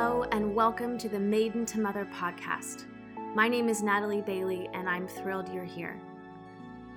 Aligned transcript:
Hello, 0.00 0.22
and 0.30 0.54
welcome 0.54 0.96
to 0.96 1.08
the 1.08 1.18
Maiden 1.18 1.66
to 1.66 1.80
Mother 1.80 2.06
podcast. 2.14 2.84
My 3.34 3.48
name 3.48 3.68
is 3.68 3.82
Natalie 3.82 4.22
Bailey, 4.22 4.70
and 4.72 4.88
I'm 4.88 5.08
thrilled 5.08 5.52
you're 5.52 5.64
here. 5.64 6.00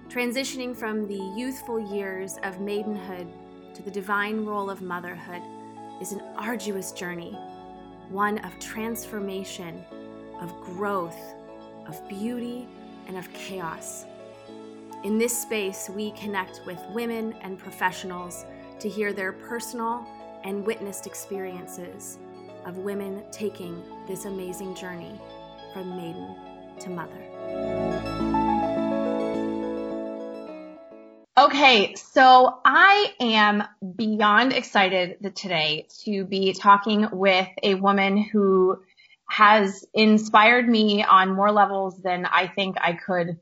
Transitioning 0.08 0.78
from 0.78 1.08
the 1.08 1.34
youthful 1.36 1.80
years 1.80 2.38
of 2.44 2.62
maidenhood 2.62 3.28
to 3.74 3.82
the 3.82 3.90
divine 3.90 4.46
role 4.46 4.70
of 4.70 4.84
motherhood 4.84 5.42
is 6.00 6.12
an 6.12 6.22
arduous 6.36 6.92
journey, 6.92 7.32
one 8.10 8.38
of 8.46 8.60
transformation, 8.60 9.84
of 10.40 10.54
growth, 10.62 11.18
of 11.88 12.08
beauty, 12.08 12.68
and 13.08 13.18
of 13.18 13.34
chaos. 13.34 14.06
In 15.04 15.18
this 15.18 15.36
space, 15.36 15.90
we 15.90 16.12
connect 16.12 16.62
with 16.68 16.78
women 16.92 17.34
and 17.42 17.58
professionals 17.58 18.46
to 18.80 18.88
hear 18.88 19.12
their 19.12 19.34
personal 19.34 20.06
and 20.44 20.64
witnessed 20.64 21.08
experiences 21.08 22.20
of 22.66 22.78
women 22.78 23.24
taking 23.32 23.82
this 24.08 24.26
amazing 24.26 24.76
journey 24.76 25.20
from 25.74 25.96
maiden 25.96 26.36
to 26.80 26.90
mother. 26.90 27.32
Okay, 31.38 31.96
so 31.96 32.60
I 32.66 33.14
am 33.20 33.64
beyond 33.96 34.54
excited 34.54 35.34
today 35.36 35.88
to 36.04 36.26
be 36.26 36.54
talking 36.54 37.08
with 37.12 37.48
a 37.64 37.76
woman 37.76 38.18
who 38.18 38.84
has 39.30 39.86
inspired 39.94 40.68
me 40.68 41.04
on 41.04 41.34
more 41.34 41.52
levels 41.52 42.02
than 42.02 42.26
I 42.26 42.48
think 42.48 42.76
I 42.82 42.94
could 42.94 43.40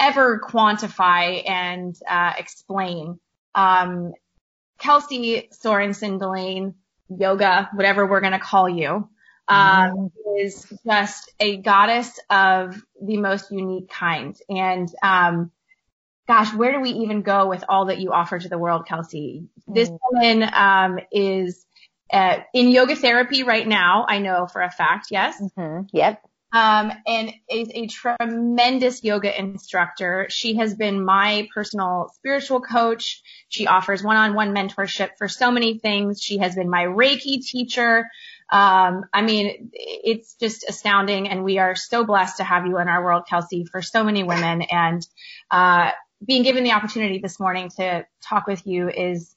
ever 0.00 0.40
quantify 0.40 1.48
and 1.48 1.96
uh, 2.08 2.32
explain. 2.36 3.20
Um, 3.54 4.14
Kelsey 4.78 5.48
Sorensen 5.52 6.18
Delane 6.18 6.74
yoga, 7.18 7.70
whatever 7.72 8.06
we're 8.06 8.20
going 8.20 8.32
to 8.32 8.38
call 8.38 8.68
you, 8.68 9.08
um, 9.48 10.10
mm-hmm. 10.10 10.44
is 10.44 10.66
just 10.86 11.32
a 11.40 11.56
goddess 11.56 12.18
of 12.30 12.82
the 13.00 13.16
most 13.16 13.50
unique 13.50 13.90
kind. 13.90 14.36
And, 14.48 14.88
um, 15.02 15.50
gosh, 16.28 16.52
where 16.54 16.72
do 16.72 16.80
we 16.80 16.90
even 16.90 17.22
go 17.22 17.48
with 17.48 17.64
all 17.68 17.86
that 17.86 17.98
you 17.98 18.12
offer 18.12 18.38
to 18.38 18.48
the 18.48 18.58
world, 18.58 18.86
Kelsey? 18.86 19.44
Mm-hmm. 19.60 19.74
This 19.74 19.90
woman, 20.10 20.50
um, 20.52 20.98
is, 21.10 21.64
uh, 22.12 22.38
in 22.52 22.68
yoga 22.68 22.94
therapy 22.94 23.42
right 23.42 23.66
now. 23.66 24.04
I 24.08 24.18
know 24.18 24.46
for 24.46 24.62
a 24.62 24.70
fact. 24.70 25.06
Yes. 25.10 25.40
Mm-hmm. 25.40 25.86
Yep 25.92 26.22
um, 26.52 26.92
and 27.06 27.32
is 27.50 27.70
a 27.74 27.86
tremendous 27.86 29.02
yoga 29.02 29.36
instructor. 29.38 30.26
She 30.28 30.56
has 30.56 30.74
been 30.74 31.04
my 31.04 31.48
personal 31.54 32.10
spiritual 32.14 32.60
coach. 32.60 33.22
She 33.48 33.66
offers 33.66 34.02
one-on-one 34.02 34.54
mentorship 34.54 35.10
for 35.16 35.28
so 35.28 35.50
many 35.50 35.78
things. 35.78 36.20
She 36.20 36.38
has 36.38 36.54
been 36.54 36.68
my 36.68 36.84
Reiki 36.84 37.42
teacher. 37.42 38.06
Um, 38.50 39.04
I 39.14 39.22
mean, 39.22 39.70
it's 39.72 40.34
just 40.34 40.64
astounding, 40.68 41.28
and 41.28 41.42
we 41.42 41.58
are 41.58 41.74
so 41.74 42.04
blessed 42.04 42.36
to 42.36 42.44
have 42.44 42.66
you 42.66 42.78
in 42.78 42.88
our 42.88 43.02
world, 43.02 43.24
Kelsey, 43.28 43.64
for 43.64 43.80
so 43.80 44.04
many 44.04 44.24
women. 44.24 44.60
And 44.62 45.06
uh, 45.50 45.92
being 46.24 46.42
given 46.42 46.62
the 46.62 46.72
opportunity 46.72 47.18
this 47.18 47.40
morning 47.40 47.70
to 47.78 48.04
talk 48.22 48.46
with 48.46 48.66
you 48.66 48.90
is 48.90 49.34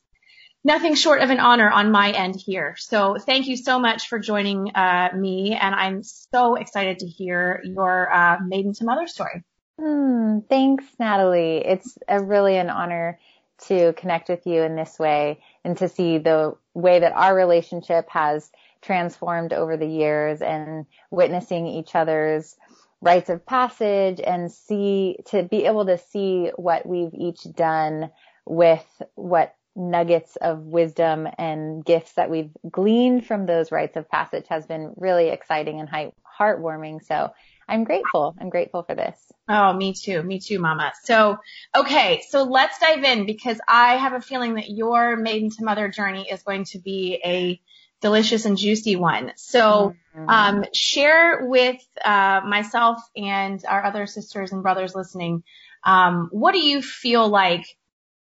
nothing 0.65 0.95
short 0.95 1.21
of 1.21 1.29
an 1.29 1.39
honor 1.39 1.69
on 1.69 1.91
my 1.91 2.11
end 2.11 2.35
here. 2.35 2.75
So 2.77 3.17
thank 3.17 3.47
you 3.47 3.55
so 3.55 3.79
much 3.79 4.09
for 4.09 4.19
joining 4.19 4.71
uh, 4.75 5.09
me, 5.15 5.53
and 5.53 5.75
I'm 5.75 6.01
so 6.03 6.55
excited 6.55 6.99
to 6.99 7.05
hear 7.05 7.61
your 7.63 8.11
uh, 8.11 8.37
maiden 8.45 8.73
to 8.73 8.83
mother 8.83 9.07
story. 9.07 9.43
Hmm, 9.79 10.39
thanks, 10.49 10.85
Natalie. 10.99 11.57
It's 11.57 11.97
a 12.07 12.21
really 12.21 12.57
an 12.57 12.69
honor 12.69 13.19
to 13.67 13.93
connect 13.93 14.27
with 14.27 14.45
you 14.47 14.63
in 14.63 14.75
this 14.75 14.97
way 14.99 15.39
and 15.63 15.77
to 15.77 15.87
see 15.87 16.17
the 16.17 16.57
way 16.73 16.99
that 16.99 17.13
our 17.13 17.33
relationship 17.33 18.09
has 18.09 18.49
transformed 18.81 19.53
over 19.53 19.77
the 19.77 19.87
years 19.87 20.41
and 20.41 20.85
witnessing 21.11 21.67
each 21.67 21.95
other's 21.95 22.55
rites 23.01 23.29
of 23.29 23.45
passage 23.45 24.19
and 24.19 24.51
see 24.51 25.17
to 25.27 25.43
be 25.43 25.65
able 25.65 25.85
to 25.85 25.97
see 25.97 26.49
what 26.55 26.85
we've 26.85 27.13
each 27.13 27.43
done 27.55 28.09
with 28.45 28.85
what 29.13 29.55
nuggets 29.75 30.37
of 30.37 30.59
wisdom 30.59 31.27
and 31.37 31.83
gifts 31.83 32.13
that 32.13 32.29
we've 32.29 32.51
gleaned 32.69 33.25
from 33.25 33.45
those 33.45 33.71
rites 33.71 33.97
of 33.97 34.09
passage 34.09 34.45
has 34.49 34.65
been 34.65 34.93
really 34.95 35.29
exciting 35.29 35.79
and 35.79 36.13
heartwarming. 36.39 37.03
So 37.03 37.31
I'm 37.67 37.83
grateful. 37.83 38.35
I'm 38.39 38.49
grateful 38.49 38.83
for 38.83 38.95
this. 38.95 39.19
Oh, 39.49 39.73
me 39.73 39.93
too. 39.93 40.21
Me 40.21 40.39
too, 40.39 40.59
mama. 40.59 40.93
So, 41.03 41.37
okay. 41.75 42.21
So 42.29 42.43
let's 42.43 42.79
dive 42.79 43.03
in 43.03 43.25
because 43.25 43.59
I 43.67 43.97
have 43.97 44.13
a 44.13 44.21
feeling 44.21 44.55
that 44.55 44.69
your 44.69 45.15
maiden 45.15 45.49
to 45.51 45.63
mother 45.63 45.89
journey 45.89 46.27
is 46.31 46.43
going 46.43 46.65
to 46.65 46.79
be 46.79 47.19
a 47.25 47.59
delicious 48.01 48.45
and 48.45 48.57
juicy 48.57 48.95
one. 48.95 49.31
So, 49.35 49.95
mm-hmm. 50.15 50.29
um, 50.29 50.65
share 50.73 51.47
with, 51.47 51.81
uh, 52.03 52.41
myself 52.45 52.99
and 53.15 53.63
our 53.67 53.83
other 53.83 54.05
sisters 54.05 54.51
and 54.51 54.61
brothers 54.61 54.93
listening, 54.93 55.43
um, 55.83 56.29
what 56.31 56.53
do 56.53 56.59
you 56.59 56.81
feel 56.81 57.27
like, 57.27 57.65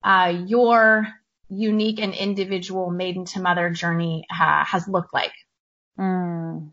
uh, 0.03 0.33
your 0.47 1.09
unique 1.49 2.01
and 2.01 2.15
individual 2.15 2.91
maiden 2.91 3.25
to 3.27 3.41
mother 3.41 3.71
journey 3.71 4.27
uh, 4.31 4.65
has 4.65 4.89
looked 4.89 5.13
like? 5.13 5.33
Mm. 5.99 6.71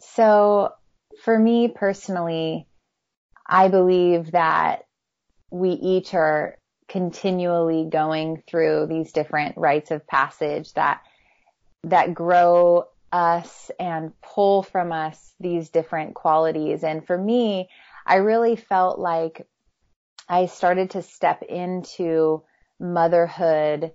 So 0.00 0.72
for 1.22 1.38
me 1.38 1.68
personally, 1.68 2.66
I 3.46 3.68
believe 3.68 4.32
that 4.32 4.84
we 5.50 5.70
each 5.70 6.14
are 6.14 6.56
continually 6.88 7.88
going 7.90 8.42
through 8.48 8.86
these 8.86 9.12
different 9.12 9.56
rites 9.56 9.90
of 9.90 10.06
passage 10.06 10.72
that 10.74 11.00
that 11.84 12.14
grow 12.14 12.84
us 13.10 13.70
and 13.78 14.12
pull 14.22 14.62
from 14.62 14.92
us 14.92 15.34
these 15.40 15.68
different 15.68 16.14
qualities. 16.14 16.84
And 16.84 17.04
for 17.06 17.16
me, 17.16 17.68
I 18.06 18.16
really 18.16 18.56
felt 18.56 18.98
like 18.98 19.46
I 20.28 20.46
started 20.46 20.90
to 20.90 21.02
step 21.02 21.42
into 21.42 22.42
motherhood 22.82 23.92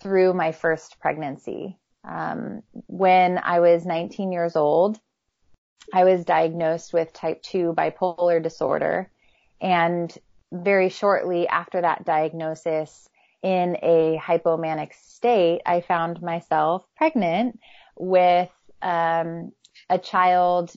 through 0.00 0.34
my 0.34 0.52
first 0.52 1.00
pregnancy. 1.00 1.78
Um, 2.06 2.62
when 2.86 3.38
I 3.38 3.60
was 3.60 3.86
19 3.86 4.32
years 4.32 4.56
old, 4.56 5.00
I 5.92 6.04
was 6.04 6.24
diagnosed 6.24 6.92
with 6.92 7.12
type 7.12 7.42
2 7.42 7.74
bipolar 7.76 8.42
disorder. 8.42 9.10
And 9.60 10.16
very 10.52 10.88
shortly 10.88 11.48
after 11.48 11.80
that 11.80 12.04
diagnosis, 12.04 13.08
in 13.42 13.76
a 13.82 14.18
hypomanic 14.22 14.94
state, 14.94 15.60
I 15.66 15.82
found 15.82 16.22
myself 16.22 16.86
pregnant 16.96 17.60
with 17.96 18.50
um, 18.80 19.52
a 19.90 19.98
child 19.98 20.72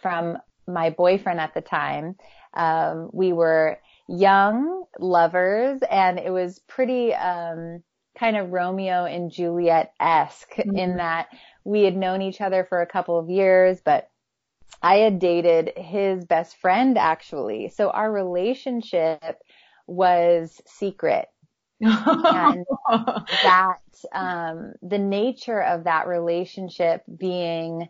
from 0.00 0.38
my 0.68 0.90
boyfriend 0.90 1.40
at 1.40 1.52
the 1.52 1.60
time. 1.60 2.14
Um, 2.54 3.10
we 3.12 3.32
were 3.32 3.80
young 4.08 4.84
lovers 4.98 5.80
and 5.90 6.18
it 6.18 6.30
was 6.30 6.58
pretty 6.68 7.14
um 7.14 7.82
kind 8.18 8.36
of 8.36 8.52
Romeo 8.52 9.04
and 9.04 9.30
Juliet 9.30 9.92
esque 9.98 10.54
mm-hmm. 10.56 10.76
in 10.76 10.96
that 10.98 11.28
we 11.64 11.82
had 11.82 11.96
known 11.96 12.22
each 12.22 12.40
other 12.40 12.64
for 12.64 12.80
a 12.80 12.86
couple 12.86 13.18
of 13.18 13.30
years, 13.30 13.80
but 13.84 14.08
I 14.82 14.96
had 14.96 15.18
dated 15.18 15.72
his 15.76 16.24
best 16.24 16.56
friend 16.58 16.98
actually. 16.98 17.70
So 17.70 17.90
our 17.90 18.10
relationship 18.12 19.38
was 19.86 20.60
secret. 20.66 21.28
and 21.80 22.64
that 23.42 23.78
um 24.12 24.74
the 24.80 24.98
nature 24.98 25.60
of 25.60 25.84
that 25.84 26.06
relationship 26.06 27.02
being 27.18 27.88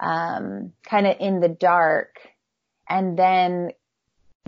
um 0.00 0.72
kind 0.84 1.06
of 1.06 1.16
in 1.18 1.40
the 1.40 1.48
dark 1.48 2.16
and 2.88 3.18
then 3.18 3.70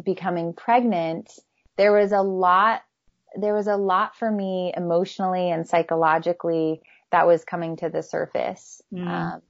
becoming 0.03 0.53
pregnant, 0.53 1.31
there 1.77 1.93
was 1.93 2.12
a 2.12 2.22
lot, 2.22 2.82
there 3.37 3.54
was 3.54 3.66
a 3.66 3.77
lot 3.77 4.16
for 4.16 4.30
me 4.30 4.72
emotionally 4.77 5.51
and 5.51 5.66
psychologically 5.66 6.83
that 7.10 7.27
was 7.27 7.45
coming 7.45 7.77
to 7.77 7.89
the 7.89 8.03
surface. 8.03 8.83
Mm. 8.92 9.07
Um, 9.07 9.42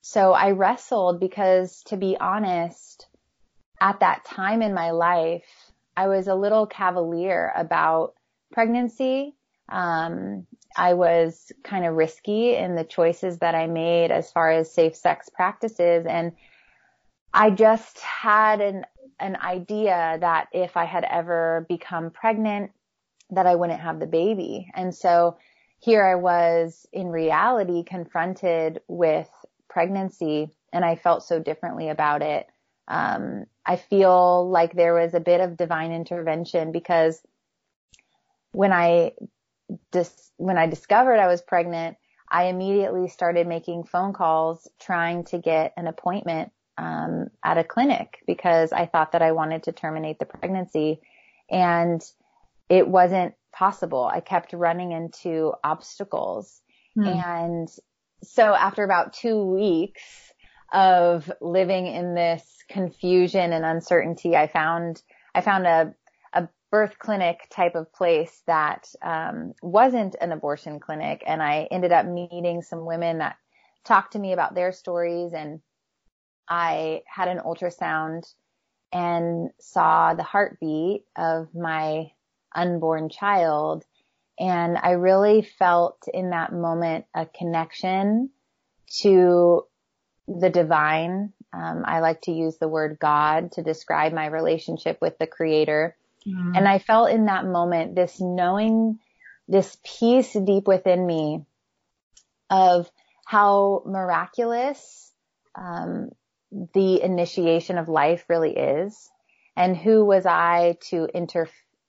so 0.00 0.32
I 0.32 0.52
wrestled 0.52 1.20
because 1.20 1.82
to 1.84 1.96
be 1.96 2.16
honest, 2.18 3.06
at 3.80 4.00
that 4.00 4.24
time 4.24 4.62
in 4.62 4.74
my 4.74 4.90
life, 4.90 5.44
I 5.96 6.08
was 6.08 6.28
a 6.28 6.34
little 6.34 6.66
cavalier 6.66 7.52
about 7.56 8.14
pregnancy. 8.52 9.34
Um, 9.68 10.46
I 10.76 10.94
was 10.94 11.52
kind 11.64 11.84
of 11.84 11.94
risky 11.94 12.54
in 12.54 12.74
the 12.76 12.84
choices 12.84 13.38
that 13.38 13.54
I 13.54 13.66
made 13.66 14.10
as 14.10 14.30
far 14.30 14.50
as 14.50 14.72
safe 14.72 14.96
sex 14.96 15.28
practices. 15.28 16.06
And 16.06 16.32
I 17.34 17.50
just 17.50 17.98
had 18.00 18.60
an 18.60 18.84
an 19.20 19.36
idea 19.36 20.18
that 20.20 20.48
if 20.52 20.76
I 20.76 20.84
had 20.84 21.04
ever 21.04 21.66
become 21.68 22.10
pregnant, 22.10 22.72
that 23.30 23.46
I 23.46 23.54
wouldn't 23.54 23.80
have 23.80 24.00
the 24.00 24.06
baby. 24.06 24.70
And 24.74 24.94
so 24.94 25.36
here 25.80 26.04
I 26.04 26.14
was 26.14 26.86
in 26.92 27.08
reality 27.08 27.84
confronted 27.84 28.80
with 28.88 29.28
pregnancy 29.68 30.50
and 30.72 30.84
I 30.84 30.96
felt 30.96 31.22
so 31.22 31.38
differently 31.38 31.88
about 31.88 32.22
it. 32.22 32.46
Um, 32.88 33.44
I 33.66 33.76
feel 33.76 34.48
like 34.48 34.72
there 34.72 34.94
was 34.94 35.14
a 35.14 35.20
bit 35.20 35.40
of 35.40 35.56
divine 35.56 35.92
intervention 35.92 36.72
because 36.72 37.20
when 38.52 38.72
I 38.72 39.12
dis- 39.92 40.32
when 40.36 40.56
I 40.56 40.66
discovered 40.66 41.18
I 41.18 41.26
was 41.26 41.42
pregnant, 41.42 41.96
I 42.30 42.44
immediately 42.44 43.08
started 43.08 43.46
making 43.46 43.84
phone 43.84 44.12
calls 44.12 44.68
trying 44.80 45.24
to 45.24 45.38
get 45.38 45.74
an 45.76 45.86
appointment 45.86 46.50
um, 46.78 47.26
at 47.44 47.58
a 47.58 47.64
clinic 47.64 48.22
because 48.26 48.72
I 48.72 48.86
thought 48.86 49.12
that 49.12 49.22
I 49.22 49.32
wanted 49.32 49.64
to 49.64 49.72
terminate 49.72 50.18
the 50.18 50.26
pregnancy 50.26 51.00
and 51.50 52.00
it 52.68 52.86
wasn't 52.86 53.34
possible. 53.52 54.08
I 54.10 54.20
kept 54.20 54.52
running 54.52 54.92
into 54.92 55.52
obstacles. 55.64 56.60
Hmm. 56.94 57.06
And 57.06 57.68
so 58.22 58.54
after 58.54 58.84
about 58.84 59.12
two 59.12 59.44
weeks 59.44 60.02
of 60.72 61.30
living 61.40 61.86
in 61.86 62.14
this 62.14 62.44
confusion 62.68 63.52
and 63.52 63.64
uncertainty, 63.64 64.36
I 64.36 64.46
found, 64.46 65.02
I 65.34 65.40
found 65.40 65.66
a, 65.66 65.94
a 66.32 66.48
birth 66.70 66.98
clinic 66.98 67.48
type 67.50 67.74
of 67.74 67.92
place 67.92 68.42
that, 68.46 68.86
um, 69.02 69.54
wasn't 69.62 70.14
an 70.20 70.30
abortion 70.30 70.78
clinic. 70.78 71.24
And 71.26 71.42
I 71.42 71.66
ended 71.70 71.90
up 71.90 72.06
meeting 72.06 72.62
some 72.62 72.84
women 72.84 73.18
that 73.18 73.36
talked 73.84 74.12
to 74.12 74.18
me 74.18 74.32
about 74.32 74.54
their 74.54 74.72
stories 74.72 75.32
and 75.32 75.60
I 76.48 77.02
had 77.06 77.28
an 77.28 77.38
ultrasound 77.38 78.32
and 78.92 79.50
saw 79.60 80.14
the 80.14 80.22
heartbeat 80.22 81.04
of 81.16 81.54
my 81.54 82.10
unborn 82.54 83.08
child. 83.08 83.84
And 84.38 84.78
I 84.78 84.92
really 84.92 85.42
felt 85.42 85.98
in 86.12 86.30
that 86.30 86.52
moment 86.52 87.04
a 87.14 87.26
connection 87.26 88.30
to 89.00 89.64
the 90.26 90.50
divine. 90.50 91.32
Um, 91.52 91.82
I 91.84 92.00
like 92.00 92.22
to 92.22 92.32
use 92.32 92.56
the 92.58 92.68
word 92.68 92.98
God 93.00 93.52
to 93.52 93.62
describe 93.62 94.12
my 94.12 94.26
relationship 94.26 94.98
with 95.00 95.18
the 95.18 95.26
creator. 95.26 95.96
Mm. 96.26 96.56
And 96.56 96.68
I 96.68 96.78
felt 96.78 97.10
in 97.10 97.26
that 97.26 97.46
moment 97.46 97.94
this 97.94 98.20
knowing, 98.20 98.98
this 99.48 99.76
peace 99.84 100.32
deep 100.32 100.66
within 100.66 101.06
me 101.06 101.44
of 102.50 102.90
how 103.26 103.82
miraculous 103.84 105.12
um, 105.54 106.10
the 106.50 107.02
initiation 107.02 107.78
of 107.78 107.88
life 107.88 108.24
really 108.28 108.56
is 108.56 109.10
and 109.56 109.76
who 109.76 110.04
was 110.04 110.24
I 110.24 110.76
to 110.88 111.08
inter- 111.12 111.48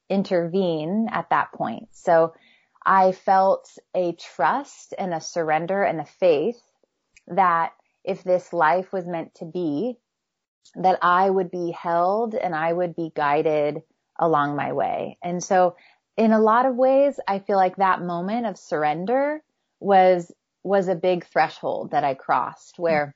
intervene 0.09 1.07
at 1.11 1.29
that 1.29 1.51
point. 1.53 1.87
So 1.91 2.33
I 2.85 3.11
felt 3.11 3.69
a 3.95 4.13
trust 4.13 4.93
and 4.97 5.13
a 5.13 5.21
surrender 5.21 5.83
and 5.83 6.01
a 6.01 6.05
faith 6.05 6.61
that 7.27 7.73
if 8.03 8.23
this 8.23 8.51
life 8.53 8.91
was 8.91 9.05
meant 9.05 9.35
to 9.35 9.45
be, 9.45 9.97
that 10.75 10.99
I 11.01 11.29
would 11.29 11.51
be 11.51 11.71
held 11.71 12.35
and 12.35 12.55
I 12.55 12.73
would 12.73 12.95
be 12.95 13.11
guided 13.15 13.81
along 14.17 14.55
my 14.55 14.73
way. 14.73 15.17
And 15.23 15.43
so 15.43 15.75
in 16.17 16.31
a 16.31 16.41
lot 16.41 16.65
of 16.65 16.75
ways, 16.75 17.19
I 17.27 17.39
feel 17.39 17.57
like 17.57 17.77
that 17.77 18.01
moment 18.01 18.45
of 18.45 18.57
surrender 18.57 19.41
was, 19.79 20.31
was 20.63 20.87
a 20.87 20.95
big 20.95 21.25
threshold 21.25 21.91
that 21.91 22.03
I 22.03 22.13
crossed 22.13 22.79
where 22.79 23.15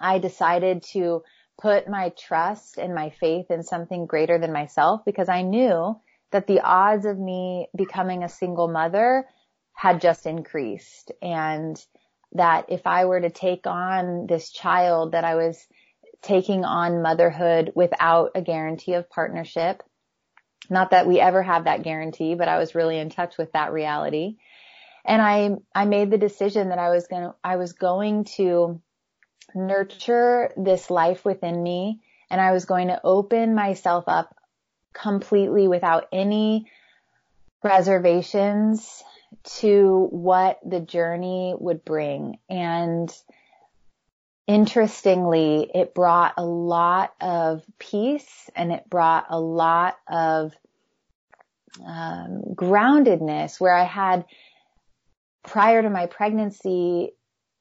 I 0.00 0.18
decided 0.18 0.82
to 0.92 1.22
put 1.60 1.88
my 1.88 2.12
trust 2.18 2.78
and 2.78 2.94
my 2.94 3.10
faith 3.10 3.50
in 3.50 3.62
something 3.62 4.06
greater 4.06 4.38
than 4.38 4.52
myself 4.52 5.02
because 5.04 5.28
I 5.28 5.42
knew 5.42 5.98
that 6.32 6.46
the 6.46 6.60
odds 6.60 7.06
of 7.06 7.18
me 7.18 7.68
becoming 7.76 8.24
a 8.24 8.28
single 8.28 8.68
mother 8.68 9.26
had 9.72 10.00
just 10.00 10.26
increased 10.26 11.12
and 11.22 11.80
that 12.32 12.66
if 12.68 12.86
I 12.86 13.04
were 13.04 13.20
to 13.20 13.30
take 13.30 13.66
on 13.66 14.26
this 14.26 14.50
child 14.50 15.12
that 15.12 15.24
I 15.24 15.36
was 15.36 15.64
taking 16.22 16.64
on 16.64 17.02
motherhood 17.02 17.72
without 17.76 18.32
a 18.34 18.42
guarantee 18.42 18.94
of 18.94 19.10
partnership, 19.10 19.82
not 20.70 20.90
that 20.90 21.06
we 21.06 21.20
ever 21.20 21.42
have 21.42 21.64
that 21.64 21.82
guarantee, 21.82 22.34
but 22.34 22.48
I 22.48 22.58
was 22.58 22.74
really 22.74 22.98
in 22.98 23.10
touch 23.10 23.36
with 23.38 23.52
that 23.52 23.72
reality. 23.72 24.36
And 25.04 25.20
I, 25.20 25.50
I 25.74 25.84
made 25.84 26.10
the 26.10 26.18
decision 26.18 26.70
that 26.70 26.78
I 26.78 26.90
was 26.90 27.06
going 27.06 27.24
to, 27.24 27.34
I 27.44 27.56
was 27.56 27.74
going 27.74 28.24
to 28.36 28.80
nurture 29.54 30.52
this 30.56 30.90
life 30.90 31.24
within 31.24 31.62
me 31.62 32.00
and 32.30 32.40
I 32.40 32.52
was 32.52 32.64
going 32.64 32.88
to 32.88 33.00
open 33.04 33.54
myself 33.54 34.04
up 34.08 34.34
completely 34.92 35.68
without 35.68 36.08
any 36.12 36.66
reservations 37.62 39.02
to 39.44 40.08
what 40.10 40.58
the 40.64 40.80
journey 40.80 41.54
would 41.58 41.84
bring. 41.84 42.38
And 42.48 43.12
interestingly, 44.46 45.70
it 45.74 45.94
brought 45.94 46.34
a 46.36 46.44
lot 46.44 47.14
of 47.20 47.62
peace 47.78 48.50
and 48.54 48.72
it 48.72 48.88
brought 48.88 49.26
a 49.30 49.40
lot 49.40 49.96
of 50.08 50.54
um, 51.84 52.42
groundedness 52.54 53.60
where 53.60 53.74
I 53.74 53.84
had 53.84 54.24
prior 55.42 55.82
to 55.82 55.90
my 55.90 56.06
pregnancy 56.06 57.12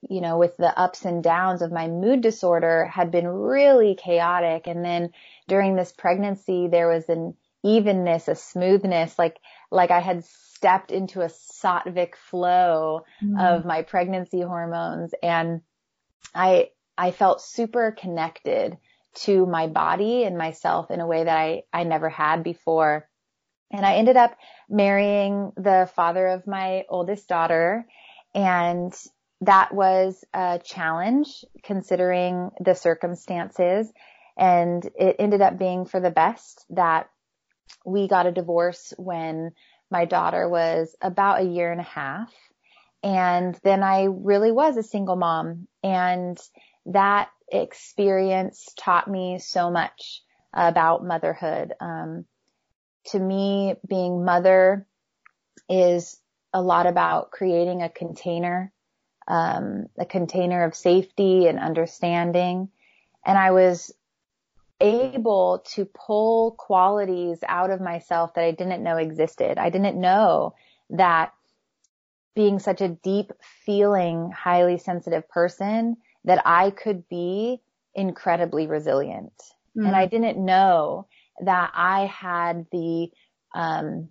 you 0.09 0.21
know, 0.21 0.38
with 0.38 0.57
the 0.57 0.77
ups 0.77 1.05
and 1.05 1.23
downs 1.23 1.61
of 1.61 1.71
my 1.71 1.88
mood 1.88 2.21
disorder 2.21 2.85
had 2.85 3.11
been 3.11 3.27
really 3.27 3.95
chaotic. 3.95 4.67
And 4.67 4.83
then 4.83 5.11
during 5.47 5.75
this 5.75 5.91
pregnancy, 5.91 6.67
there 6.67 6.88
was 6.88 7.07
an 7.09 7.35
evenness, 7.63 8.27
a 8.27 8.35
smoothness, 8.35 9.17
like, 9.17 9.38
like 9.71 9.91
I 9.91 10.00
had 10.00 10.25
stepped 10.25 10.91
into 10.91 11.21
a 11.21 11.29
sattvic 11.29 12.15
flow 12.15 13.05
mm. 13.23 13.39
of 13.39 13.65
my 13.65 13.81
pregnancy 13.81 14.41
hormones. 14.41 15.13
And 15.21 15.61
I, 16.33 16.69
I 16.97 17.11
felt 17.11 17.41
super 17.41 17.95
connected 17.97 18.77
to 19.15 19.45
my 19.45 19.67
body 19.67 20.23
and 20.23 20.38
myself 20.38 20.89
in 20.91 21.00
a 21.00 21.07
way 21.07 21.23
that 21.23 21.38
I, 21.38 21.63
I 21.71 21.83
never 21.83 22.09
had 22.09 22.44
before. 22.44 23.07
And 23.71 23.85
I 23.85 23.95
ended 23.95 24.17
up 24.17 24.35
marrying 24.69 25.51
the 25.55 25.89
father 25.95 26.27
of 26.27 26.47
my 26.47 26.83
oldest 26.89 27.27
daughter 27.27 27.85
and 28.35 28.94
that 29.45 29.73
was 29.73 30.23
a 30.33 30.59
challenge 30.63 31.43
considering 31.63 32.51
the 32.59 32.75
circumstances. 32.75 33.91
And 34.37 34.83
it 34.97 35.17
ended 35.19 35.41
up 35.41 35.57
being 35.57 35.85
for 35.85 35.99
the 35.99 36.11
best 36.11 36.65
that 36.71 37.09
we 37.85 38.07
got 38.07 38.25
a 38.25 38.31
divorce 38.31 38.93
when 38.97 39.51
my 39.91 40.05
daughter 40.05 40.49
was 40.49 40.95
about 41.01 41.41
a 41.41 41.45
year 41.45 41.71
and 41.71 41.81
a 41.81 41.83
half. 41.83 42.31
And 43.03 43.57
then 43.63 43.83
I 43.83 44.05
really 44.05 44.51
was 44.51 44.77
a 44.77 44.83
single 44.83 45.17
mom 45.17 45.67
and 45.83 46.37
that 46.85 47.29
experience 47.51 48.69
taught 48.77 49.09
me 49.09 49.39
so 49.39 49.69
much 49.69 50.21
about 50.53 51.05
motherhood. 51.05 51.73
Um, 51.79 52.25
to 53.07 53.19
me, 53.19 53.75
being 53.87 54.23
mother 54.23 54.87
is 55.69 56.19
a 56.53 56.62
lot 56.62 56.88
about 56.88 57.31
creating 57.31 57.81
a 57.81 57.89
container 57.89 58.71
um, 59.27 59.88
a 59.98 60.06
container 60.06 60.63
of 60.63 60.75
safety 60.75 61.48
and 61.48 61.60
understanding. 61.60 62.70
And 63.25 63.38
I 63.38 63.51
was 63.51 63.94
able 64.82 65.63
to 65.74 65.86
pull 65.86 66.51
qualities 66.51 67.39
out 67.48 67.70
of 67.70 67.80
myself 67.80 68.34
that 68.34 68.44
I 68.44 68.51
didn't 68.51 68.84
know 68.84 68.98
existed. 68.98 69.58
I 69.58 69.70
didn't 69.70 70.00
know 70.00 70.56
that 70.89 71.34
being 72.36 72.60
such 72.60 72.82
a 72.82 72.89
deep 72.89 73.32
feeling, 73.65 74.32
highly 74.32 74.77
sensitive 74.77 75.30
person 75.30 75.98
that 76.25 76.42
I 76.46 76.72
could 76.72 77.08
be 77.08 77.62
incredibly 77.94 78.68
resilient. 78.68 79.34
Mm. 79.77 79.88
And 79.88 79.96
I 79.96 80.08
didn't 80.08 80.44
know 80.44 81.08
that 81.42 81.72
I 81.74 82.06
had 82.08 82.65
the, 82.72 83.10
um, 83.53 84.10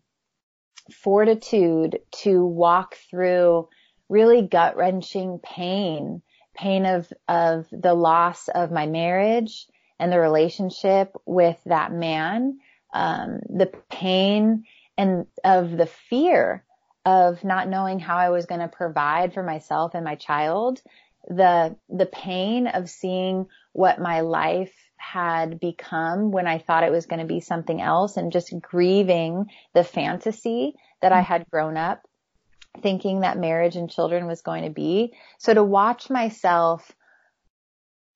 fortitude 0.92 2.00
to 2.22 2.44
walk 2.44 2.96
through 3.10 3.68
really 4.12 4.42
gut 4.42 4.76
wrenching 4.76 5.40
pain, 5.42 6.20
pain 6.54 6.84
of, 6.84 7.10
of 7.26 7.66
the 7.72 7.94
loss 7.94 8.48
of 8.48 8.70
my 8.70 8.86
marriage 8.86 9.66
and 9.98 10.12
the 10.12 10.20
relationship 10.20 11.14
with 11.24 11.56
that 11.64 11.90
man, 11.90 12.58
um, 12.92 13.40
the 13.48 13.72
pain 13.90 14.64
and 14.98 15.26
of 15.44 15.70
the 15.70 15.86
fear 15.86 16.62
of 17.06 17.42
not 17.42 17.68
knowing 17.68 17.98
how 17.98 18.18
I 18.18 18.28
was 18.28 18.44
going 18.44 18.60
to 18.60 18.68
provide 18.68 19.32
for 19.32 19.42
myself 19.42 19.92
and 19.94 20.04
my 20.04 20.16
child, 20.16 20.82
the, 21.26 21.74
the 21.88 22.06
pain 22.06 22.66
of 22.66 22.90
seeing 22.90 23.46
what 23.72 23.98
my 23.98 24.20
life 24.20 24.74
had 24.98 25.58
become 25.58 26.30
when 26.30 26.46
I 26.46 26.58
thought 26.58 26.84
it 26.84 26.92
was 26.92 27.06
going 27.06 27.20
to 27.20 27.26
be 27.26 27.40
something 27.40 27.80
else 27.80 28.18
and 28.18 28.30
just 28.30 28.52
grieving 28.60 29.46
the 29.72 29.84
fantasy 29.84 30.74
that 31.00 31.12
I 31.12 31.22
had 31.22 31.50
grown 31.50 31.78
up 31.78 32.06
thinking 32.80 33.20
that 33.20 33.38
marriage 33.38 33.76
and 33.76 33.90
children 33.90 34.26
was 34.26 34.42
going 34.42 34.64
to 34.64 34.70
be. 34.70 35.12
So 35.38 35.52
to 35.52 35.62
watch 35.62 36.08
myself 36.08 36.90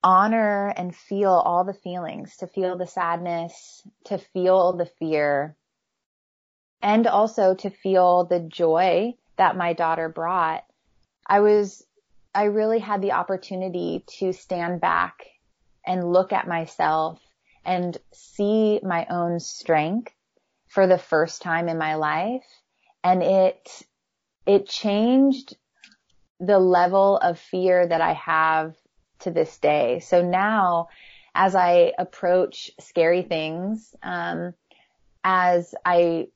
honor 0.02 0.72
and 0.76 0.94
feel 0.94 1.30
all 1.30 1.64
the 1.64 1.74
feelings, 1.74 2.36
to 2.38 2.46
feel 2.46 2.76
the 2.76 2.86
sadness, 2.86 3.82
to 4.04 4.18
feel 4.18 4.72
the 4.72 4.86
fear, 4.98 5.56
and 6.80 7.06
also 7.06 7.54
to 7.54 7.70
feel 7.70 8.24
the 8.24 8.40
joy 8.40 9.14
that 9.36 9.56
my 9.56 9.72
daughter 9.72 10.08
brought, 10.08 10.64
I 11.26 11.40
was, 11.40 11.84
I 12.34 12.44
really 12.44 12.78
had 12.78 13.02
the 13.02 13.12
opportunity 13.12 14.04
to 14.18 14.32
stand 14.32 14.80
back 14.80 15.26
and 15.84 16.12
look 16.12 16.32
at 16.32 16.48
myself 16.48 17.20
and 17.64 17.96
see 18.12 18.80
my 18.82 19.06
own 19.10 19.40
strength 19.40 20.12
for 20.68 20.86
the 20.86 20.98
first 20.98 21.42
time 21.42 21.68
in 21.68 21.78
my 21.78 21.96
life. 21.96 22.44
And 23.02 23.22
it 23.22 23.82
it 24.46 24.68
changed 24.68 25.56
the 26.40 26.58
level 26.58 27.16
of 27.18 27.38
fear 27.38 27.86
that 27.86 28.00
I 28.00 28.12
have 28.12 28.74
to 29.20 29.30
this 29.30 29.58
day. 29.58 30.00
So 30.00 30.22
now 30.22 30.88
as 31.34 31.54
I 31.54 31.92
approach 31.98 32.70
scary 32.80 33.22
things, 33.22 33.94
um, 34.02 34.54
as 35.22 35.74
I 35.84 36.28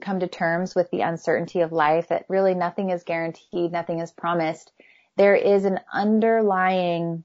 come 0.00 0.20
to 0.20 0.28
terms 0.28 0.74
with 0.74 0.90
the 0.90 1.02
uncertainty 1.02 1.60
of 1.60 1.72
life 1.72 2.08
that 2.08 2.24
really 2.28 2.54
nothing 2.54 2.90
is 2.90 3.04
guaranteed, 3.04 3.72
nothing 3.72 4.00
is 4.00 4.10
promised, 4.10 4.72
there 5.16 5.34
is 5.34 5.64
an 5.64 5.80
underlying 5.92 7.24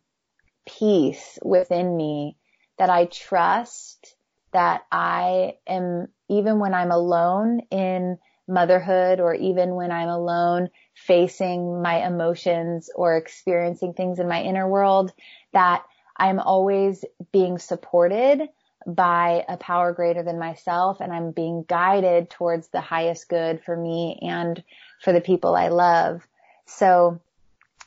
peace 0.67 1.37
within 1.43 1.95
me 1.95 2.37
that 2.77 2.89
I 2.89 3.05
trust 3.05 4.15
that 4.51 4.83
I 4.91 5.55
am, 5.67 6.07
even 6.29 6.59
when 6.59 6.73
I'm 6.73 6.91
alone 6.91 7.61
in 7.71 8.17
motherhood 8.47 9.19
or 9.19 9.33
even 9.33 9.75
when 9.75 9.91
I'm 9.91 10.09
alone 10.09 10.69
facing 10.95 11.81
my 11.81 12.05
emotions 12.05 12.89
or 12.95 13.15
experiencing 13.15 13.93
things 13.93 14.19
in 14.19 14.27
my 14.27 14.41
inner 14.41 14.67
world, 14.67 15.13
that 15.53 15.83
I'm 16.17 16.39
always 16.39 17.03
being 17.31 17.57
supported 17.57 18.41
by 18.85 19.45
a 19.47 19.57
power 19.57 19.93
greater 19.93 20.23
than 20.23 20.39
myself 20.39 20.99
and 20.99 21.13
I'm 21.13 21.31
being 21.31 21.63
guided 21.67 22.29
towards 22.29 22.67
the 22.67 22.81
highest 22.81 23.29
good 23.29 23.61
for 23.63 23.75
me 23.75 24.19
and 24.21 24.61
for 25.01 25.13
the 25.13 25.21
people 25.21 25.55
I 25.55 25.69
love. 25.69 26.27
So 26.65 27.21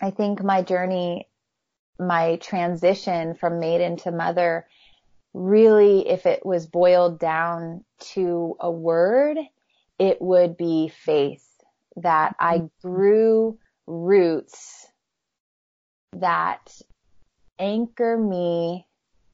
I 0.01 0.11
think 0.11 0.43
my 0.43 0.63
journey, 0.63 1.29
my 1.99 2.37
transition 2.37 3.35
from 3.35 3.61
maiden 3.61 3.97
to 3.99 4.11
mother 4.11 4.67
really, 5.35 6.09
if 6.09 6.25
it 6.25 6.45
was 6.47 6.67
boiled 6.67 7.19
down 7.19 7.85
to 7.99 8.57
a 8.59 8.71
word, 8.71 9.37
it 9.99 10.21
would 10.21 10.57
be 10.57 10.89
faith 10.89 11.47
that 11.97 12.37
I 12.39 12.59
mm-hmm. 12.59 12.89
grew 12.89 13.59
roots 13.87 14.87
that 16.13 16.71
anchor 17.59 18.17
me 18.17 18.87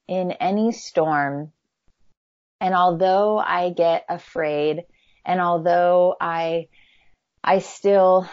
in 0.08 0.32
any 0.32 0.72
storm. 0.72 1.52
And 2.60 2.74
although 2.74 3.38
I 3.38 3.70
get 3.70 4.04
afraid 4.08 4.84
and 5.24 5.40
although 5.40 6.16
I, 6.20 6.68
I 7.42 7.58
still 7.58 8.28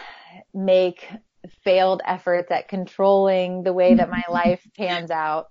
make 0.52 1.06
failed 1.64 2.02
efforts 2.04 2.50
at 2.50 2.68
controlling 2.68 3.62
the 3.62 3.72
way 3.72 3.94
that 3.94 4.10
my 4.10 4.24
life 4.28 4.66
pans 4.76 5.10
out, 5.10 5.48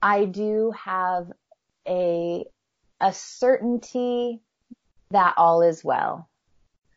I 0.00 0.24
do 0.24 0.72
have 0.84 1.30
a, 1.86 2.44
a 3.00 3.12
certainty 3.12 4.40
that 5.10 5.34
all 5.36 5.62
is 5.62 5.84
well. 5.84 6.28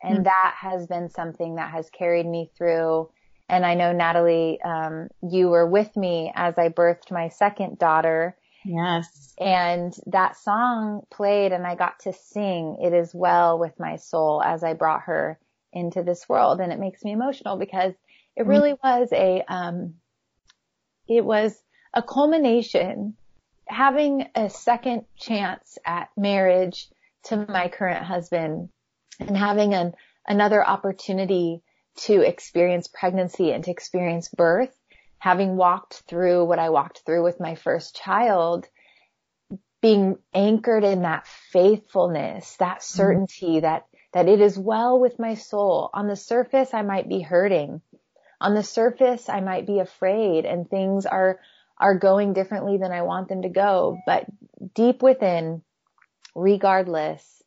And 0.04 0.16
mm-hmm. 0.16 0.24
that 0.24 0.56
has 0.60 0.88
been 0.88 1.10
something 1.10 1.56
that 1.56 1.72
has 1.72 1.90
carried 1.90 2.26
me 2.26 2.50
through. 2.58 3.10
And 3.48 3.66
I 3.66 3.76
know 3.76 3.92
Natalie, 3.92 4.60
um, 4.64 5.10
you 5.22 5.50
were 5.50 5.68
with 5.68 5.96
me 5.96 6.32
as 6.34 6.58
I 6.58 6.70
birthed 6.70 7.12
my 7.12 7.30
second 7.30 7.78
daughter. 7.78 8.36
Yes. 8.64 9.34
And 9.40 9.94
that 10.08 10.38
song 10.38 11.06
played 11.12 11.52
and 11.52 11.66
I 11.66 11.76
got 11.76 12.00
to 12.02 12.14
sing 12.14 12.78
It 12.82 12.94
Is 12.94 13.14
Well 13.14 13.60
With 13.60 13.80
My 13.80 13.98
Soul 13.98 14.42
as 14.44 14.64
I 14.64 14.74
brought 14.74 15.02
her 15.04 15.40
into 15.74 16.04
this 16.04 16.28
world. 16.30 16.62
And 16.62 16.72
it 16.72 16.80
makes 16.80 17.04
me 17.04 17.12
emotional 17.12 17.58
because 17.58 17.94
it 18.36 18.42
mm-hmm. 18.42 18.50
really 18.50 18.74
was 18.84 19.10
a, 19.12 19.44
um, 19.48 19.96
it 21.08 21.26
was 21.26 21.62
a 21.94 22.02
culmination, 22.02 23.16
having 23.68 24.28
a 24.36 24.50
second 24.50 25.06
chance 25.18 25.78
at 25.86 26.10
marriage 26.16 26.88
to 27.26 27.46
my 27.48 27.70
current 27.70 28.04
husband 28.04 28.70
and 29.20 29.38
having 29.38 29.74
an, 29.74 29.94
another 30.28 30.66
opportunity 30.66 31.62
to 31.96 32.22
experience 32.22 32.88
pregnancy 32.88 33.52
and 33.52 33.64
to 33.64 33.72
experience 33.72 34.30
birth, 34.30 34.76
having 35.20 35.56
walked 35.56 36.04
through 36.08 36.46
what 36.46 36.60
I 36.60 36.70
walked 36.70 37.02
through 37.06 37.24
with 37.24 37.40
my 37.40 37.56
first 37.56 37.96
child, 37.96 38.68
being 39.82 40.18
anchored 40.34 40.84
in 40.84 41.02
that 41.02 41.28
faithfulness, 41.28 42.56
that 42.58 42.80
mm-hmm. 42.80 42.98
certainty 42.98 43.48
mm-hmm. 43.48 43.62
that, 43.62 43.86
that 44.14 44.28
it 44.28 44.42
is 44.42 44.58
well 44.58 45.00
with 45.00 45.20
my 45.20 45.36
soul. 45.36 45.90
On 45.94 46.08
the 46.08 46.16
surface, 46.16 46.74
I 46.74 46.82
might 46.82 47.10
be 47.10 47.22
hurting. 47.22 47.82
On 48.40 48.56
the 48.56 48.64
surface, 48.64 49.30
I 49.30 49.42
might 49.42 49.68
be 49.68 49.80
afraid 49.80 50.46
and 50.46 50.70
things 50.70 51.06
are 51.06 51.40
are 51.82 51.98
going 51.98 52.34
differently 52.34 52.78
than 52.78 52.92
I 52.92 53.02
want 53.02 53.28
them 53.28 53.42
to 53.42 53.50
go. 53.50 53.98
But 54.06 54.26
deep 54.76 55.02
within, 55.02 55.64
regardless, 56.36 57.42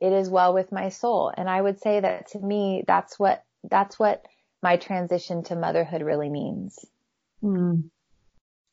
it 0.00 0.12
is 0.12 0.30
well 0.30 0.54
with 0.54 0.72
my 0.72 0.88
soul. 0.88 1.32
And 1.36 1.48
I 1.48 1.60
would 1.60 1.80
say 1.80 2.00
that 2.00 2.28
to 2.28 2.38
me, 2.38 2.84
that's 2.86 3.18
what, 3.18 3.42
that's 3.68 3.98
what 3.98 4.24
my 4.62 4.76
transition 4.76 5.42
to 5.44 5.56
motherhood 5.56 6.02
really 6.02 6.28
means. 6.28 6.78
Hmm. 7.40 7.80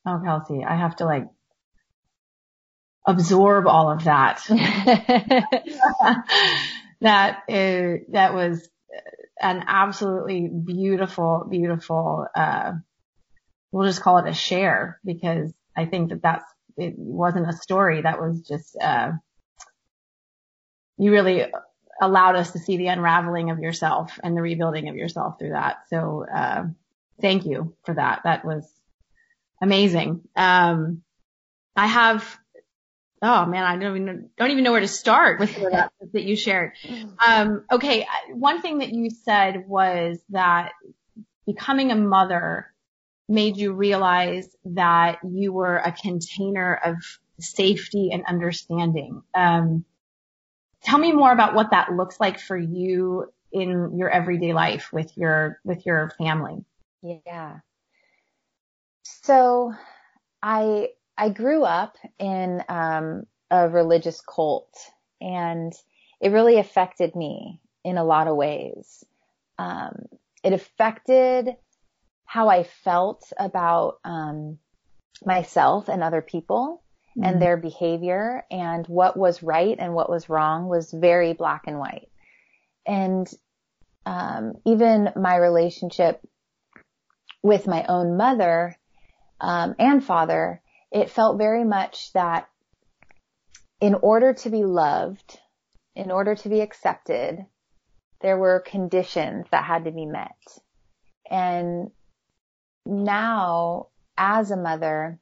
Oh, 0.06 0.22
Kelsey, 0.24 0.64
I 0.64 0.76
have 0.76 0.96
to 0.98 1.06
like 1.06 1.28
absorb 3.06 3.68
all 3.68 3.92
of 3.92 4.06
that. 4.06 4.44
that 7.02 7.44
is, 7.48 8.02
that 8.10 8.34
was 8.34 8.68
an 9.42 9.64
absolutely 9.68 10.48
beautiful, 10.48 11.46
beautiful, 11.50 12.28
uh, 12.36 12.74
we'll 13.72 13.88
just 13.88 14.02
call 14.02 14.20
it 14.20 14.30
a 14.30 14.34
share 14.34 15.00
because 15.06 15.54
I 15.76 15.86
think 15.86 16.10
that 16.10 16.22
that's, 16.22 16.46
it 16.78 16.94
wasn't 16.98 17.50
a 17.50 17.54
story. 17.54 18.02
That 18.02 18.22
was 18.22 18.42
just, 18.42 18.78
uh, 18.82 19.12
you 20.98 21.12
really 21.12 21.46
allowed 22.02 22.36
us 22.36 22.52
to 22.52 22.60
see 22.60 22.78
the 22.78 22.88
unraveling 22.88 23.50
of 23.50 23.60
yourself 23.60 24.20
and 24.24 24.36
the 24.36 24.42
rebuilding 24.42 24.90
of 24.90 24.96
yourself 24.96 25.40
through 25.40 25.52
that. 25.52 25.78
So, 25.90 26.26
uh, 26.32 26.66
thank 27.22 27.46
you 27.46 27.76
for 27.86 27.96
that. 27.96 28.22
That 28.24 28.46
was 28.46 28.70
amazing. 29.62 30.22
Um, 30.36 31.04
I 31.76 31.88
have, 31.88 32.38
oh 33.22 33.46
man, 33.46 33.64
I 33.64 33.78
don't 33.78 33.98
even, 33.98 34.30
don't 34.38 34.52
even 34.52 34.64
know 34.64 34.72
where 34.72 34.82
to 34.82 34.88
start 34.88 35.40
with 35.40 35.56
that 35.72 35.92
that 36.14 36.24
you 36.24 36.36
shared. 36.36 36.74
Um, 37.26 37.64
okay. 37.72 38.08
One 38.32 38.62
thing 38.62 38.80
that 38.80 38.90
you 38.90 39.10
said 39.10 39.68
was 39.68 40.20
that 40.30 40.72
becoming 41.46 41.92
a 41.92 41.96
mother 41.96 42.72
made 43.30 43.58
you 43.58 43.74
realize 43.74 44.48
that 44.66 45.20
you 45.28 45.52
were 45.52 45.78
a 45.78 45.92
container 45.92 46.80
of 46.84 46.96
safety 47.40 48.10
and 48.12 48.24
understanding. 48.26 49.22
Um, 49.36 49.86
tell 50.88 50.98
me 50.98 51.12
more 51.12 51.34
about 51.34 51.54
what 51.54 51.72
that 51.72 51.92
looks 51.92 52.20
like 52.20 52.40
for 52.40 52.58
you 52.58 53.32
in 53.52 53.98
your 53.98 54.10
everyday 54.10 54.54
life 54.54 54.90
with 54.94 55.16
your 55.18 55.60
with 55.66 55.86
your 55.86 56.12
family. 56.18 56.64
Yeah. 57.02 57.60
So 59.04 59.74
I 60.42 60.90
I 61.18 61.30
grew 61.30 61.64
up 61.64 61.98
in 62.20 62.64
um, 62.70 63.24
a 63.52 63.68
religious 63.68 64.22
cult, 64.22 64.74
and 65.20 65.74
it 66.22 66.32
really 66.32 66.58
affected 66.58 67.16
me 67.16 67.60
in 67.84 67.98
a 67.98 68.06
lot 68.06 68.28
of 68.28 68.38
ways. 68.38 69.04
Um, 69.60 70.06
it 70.44 70.54
affected 70.54 71.56
how 72.24 72.48
I 72.48 72.64
felt 72.64 73.34
about 73.38 74.00
um, 74.06 74.60
myself 75.26 75.90
and 75.90 76.02
other 76.02 76.22
people 76.22 76.82
mm-hmm. 77.18 77.24
and 77.24 77.42
their 77.42 77.58
behavior 77.58 78.46
and 78.52 78.86
what 78.88 79.18
was 79.18 79.42
right 79.42 79.76
and 79.80 79.94
what 79.94 80.10
was 80.10 80.30
wrong 80.30 80.68
was 80.68 80.92
very 80.92 81.34
black 81.34 81.64
and 81.68 81.80
white. 81.80 82.10
And 82.86 83.28
um, 84.06 84.54
even 84.66 85.10
my 85.16 85.36
relationship 85.36 86.22
with 87.44 87.68
my 87.68 87.86
own 87.88 88.18
mother 88.18 88.76
um, 89.40 89.76
and 89.80 90.04
father, 90.04 90.62
it 90.92 91.10
felt 91.10 91.38
very 91.38 91.64
much 91.64 92.12
that 92.14 92.48
in 93.82 93.96
order 93.96 94.34
to 94.34 94.50
be 94.50 94.64
loved, 94.64 95.40
in 95.96 96.12
order 96.12 96.36
to 96.36 96.50
be 96.50 96.62
accepted, 96.62 97.46
there 98.22 98.38
were 98.38 98.64
conditions 98.66 99.46
that 99.52 99.64
had 99.64 99.86
to 99.86 99.92
be 99.92 100.06
met. 100.06 100.38
And 101.30 101.92
now 102.86 103.88
as 104.18 104.50
a 104.50 104.58
mother, 104.58 105.20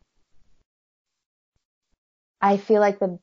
I 2.46 2.58
feel 2.58 2.80
like 2.80 3.00
the 3.00 3.18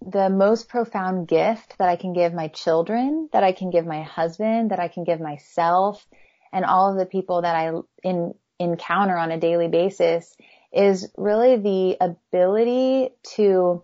the 0.00 0.30
most 0.30 0.68
profound 0.68 1.28
gift 1.28 1.76
that 1.78 1.88
I 1.90 1.96
can 1.96 2.14
give 2.14 2.32
my 2.32 2.48
children, 2.48 3.28
that 3.32 3.44
I 3.44 3.52
can 3.52 3.70
give 3.70 3.86
my 3.86 4.02
husband, 4.02 4.70
that 4.70 4.80
I 4.80 4.88
can 4.88 5.04
give 5.04 5.20
myself, 5.20 6.06
and 6.54 6.64
all 6.64 6.90
of 6.90 6.98
the 6.98 7.04
people 7.04 7.42
that 7.42 7.54
I 7.54 7.72
in, 8.02 8.34
encounter 8.58 9.16
on 9.16 9.30
a 9.30 9.38
daily 9.38 9.68
basis 9.68 10.34
is 10.72 11.12
really 11.18 11.56
the 11.58 11.98
ability 12.00 13.10
to 13.36 13.82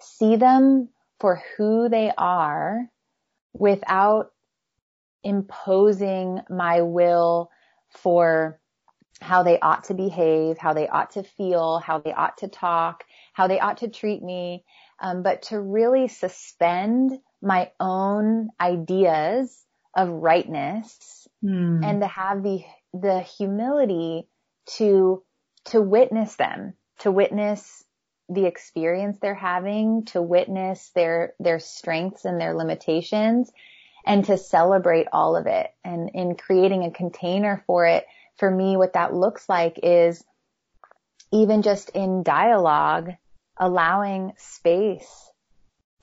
see 0.00 0.36
them 0.36 0.88
for 1.20 1.42
who 1.56 1.90
they 1.90 2.12
are 2.16 2.88
without 3.52 4.32
imposing 5.22 6.40
my 6.48 6.80
will 6.80 7.50
for 7.90 8.58
how 9.20 9.42
they 9.42 9.60
ought 9.60 9.84
to 9.84 9.94
behave, 9.94 10.56
how 10.56 10.72
they 10.72 10.88
ought 10.88 11.10
to 11.10 11.22
feel, 11.22 11.78
how 11.78 11.98
they 11.98 12.12
ought 12.12 12.38
to 12.38 12.48
talk, 12.48 13.04
how 13.32 13.46
they 13.46 13.60
ought 13.60 13.78
to 13.78 13.88
treat 13.88 14.22
me, 14.22 14.64
um, 15.00 15.22
but 15.22 15.42
to 15.42 15.60
really 15.60 16.08
suspend 16.08 17.18
my 17.40 17.70
own 17.80 18.50
ideas 18.60 19.64
of 19.96 20.08
rightness 20.08 21.26
hmm. 21.42 21.82
and 21.82 22.00
to 22.00 22.06
have 22.06 22.42
the 22.42 22.62
the 22.92 23.20
humility 23.20 24.28
to, 24.66 25.22
to 25.66 25.80
witness 25.80 26.36
them, 26.36 26.74
to 27.00 27.10
witness 27.10 27.84
the 28.28 28.44
experience 28.44 29.18
they're 29.20 29.34
having, 29.34 30.04
to 30.06 30.22
witness 30.22 30.90
their, 30.94 31.34
their 31.40 31.58
strengths 31.58 32.24
and 32.24 32.40
their 32.40 32.54
limitations 32.54 33.50
and 34.06 34.24
to 34.24 34.36
celebrate 34.36 35.06
all 35.12 35.36
of 35.36 35.46
it. 35.46 35.70
And 35.84 36.10
in 36.14 36.36
creating 36.36 36.84
a 36.84 36.90
container 36.90 37.62
for 37.66 37.86
it, 37.86 38.06
for 38.36 38.50
me, 38.50 38.76
what 38.76 38.94
that 38.94 39.14
looks 39.14 39.48
like 39.48 39.78
is 39.82 40.22
even 41.32 41.62
just 41.62 41.90
in 41.90 42.22
dialogue, 42.22 43.12
allowing 43.56 44.32
space 44.36 45.30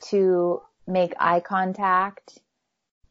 to 0.10 0.62
make 0.88 1.14
eye 1.20 1.40
contact, 1.40 2.40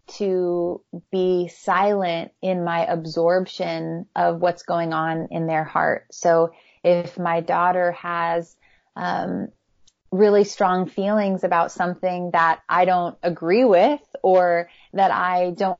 to 0.08 0.82
be 1.10 1.48
silent 1.48 2.32
in 2.40 2.64
my 2.64 2.86
absorption 2.86 4.06
of 4.16 4.40
what's 4.40 4.62
going 4.62 4.92
on 4.92 5.28
in 5.30 5.46
their 5.46 5.64
heart. 5.64 6.06
So 6.12 6.52
if 6.82 7.18
my 7.18 7.40
daughter 7.40 7.92
has 7.92 8.56
um, 8.96 9.48
really 10.10 10.44
strong 10.44 10.88
feelings 10.88 11.44
about 11.44 11.70
something 11.72 12.30
that 12.32 12.60
I 12.68 12.84
don't 12.86 13.16
agree 13.22 13.64
with 13.64 14.00
or 14.22 14.70
that 14.94 15.10
I 15.10 15.50
don't 15.50 15.78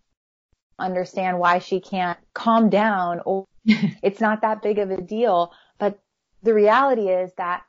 understand 0.79 1.39
why 1.39 1.59
she 1.59 1.81
can't 1.81 2.19
calm 2.35 2.69
down 2.69 3.21
or 3.25 3.47
it's 3.65 4.21
not 4.21 4.43
that 4.43 4.63
big 4.63 4.79
of 4.79 4.91
a 4.91 5.01
deal. 5.01 5.53
But 5.79 5.99
the 6.43 6.55
reality 6.55 7.09
is 7.09 7.33
that 7.39 7.63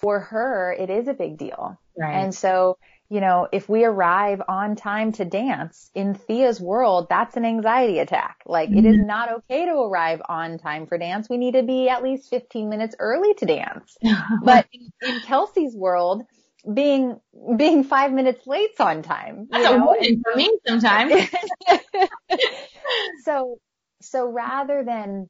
for 0.00 0.20
her, 0.20 0.72
it 0.72 0.90
is 0.90 1.08
a 1.08 1.14
big 1.14 1.38
deal. 1.38 1.78
Right. 1.96 2.14
And 2.14 2.34
so, 2.34 2.78
you 3.08 3.20
know, 3.20 3.48
if 3.52 3.68
we 3.68 3.84
arrive 3.84 4.40
on 4.48 4.76
time 4.76 5.12
to 5.12 5.24
dance 5.24 5.90
in 5.94 6.14
Thea's 6.14 6.60
world, 6.60 7.08
that's 7.10 7.36
an 7.36 7.44
anxiety 7.44 7.98
attack. 7.98 8.38
Like 8.46 8.70
mm-hmm. 8.70 8.78
it 8.78 8.86
is 8.86 8.96
mm-hmm. 8.96 9.06
not 9.06 9.32
okay 9.32 9.66
to 9.66 9.72
arrive 9.72 10.22
on 10.28 10.58
time 10.58 10.86
for 10.86 10.96
dance. 10.96 11.28
We 11.28 11.36
need 11.36 11.54
to 11.54 11.62
be 11.62 11.88
at 11.88 12.02
least 12.02 12.30
15 12.30 12.68
minutes 12.68 12.94
early 12.98 13.34
to 13.34 13.46
dance. 13.46 13.96
but 14.42 14.66
in, 14.72 14.92
in 15.02 15.20
Kelsey's 15.20 15.74
world, 15.74 16.24
being 16.72 17.18
being 17.56 17.84
five 17.84 18.12
minutes 18.12 18.46
late's 18.46 18.80
on 18.80 19.02
time. 19.02 19.48
You 19.52 19.62
know? 19.62 19.96
for 20.22 20.36
me 20.36 20.58
sometimes. 20.66 21.28
so 23.24 23.58
so 24.02 24.26
rather 24.30 24.84
than 24.84 25.28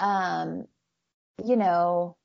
um 0.00 0.64
you 1.44 1.56
know 1.56 2.16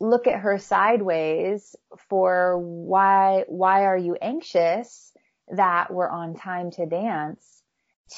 look 0.00 0.26
at 0.26 0.40
her 0.40 0.58
sideways 0.58 1.76
for 2.08 2.58
why 2.58 3.44
why 3.48 3.84
are 3.84 3.98
you 3.98 4.16
anxious 4.20 5.12
that 5.54 5.92
we're 5.92 6.08
on 6.08 6.34
time 6.34 6.70
to 6.70 6.86
dance 6.86 7.62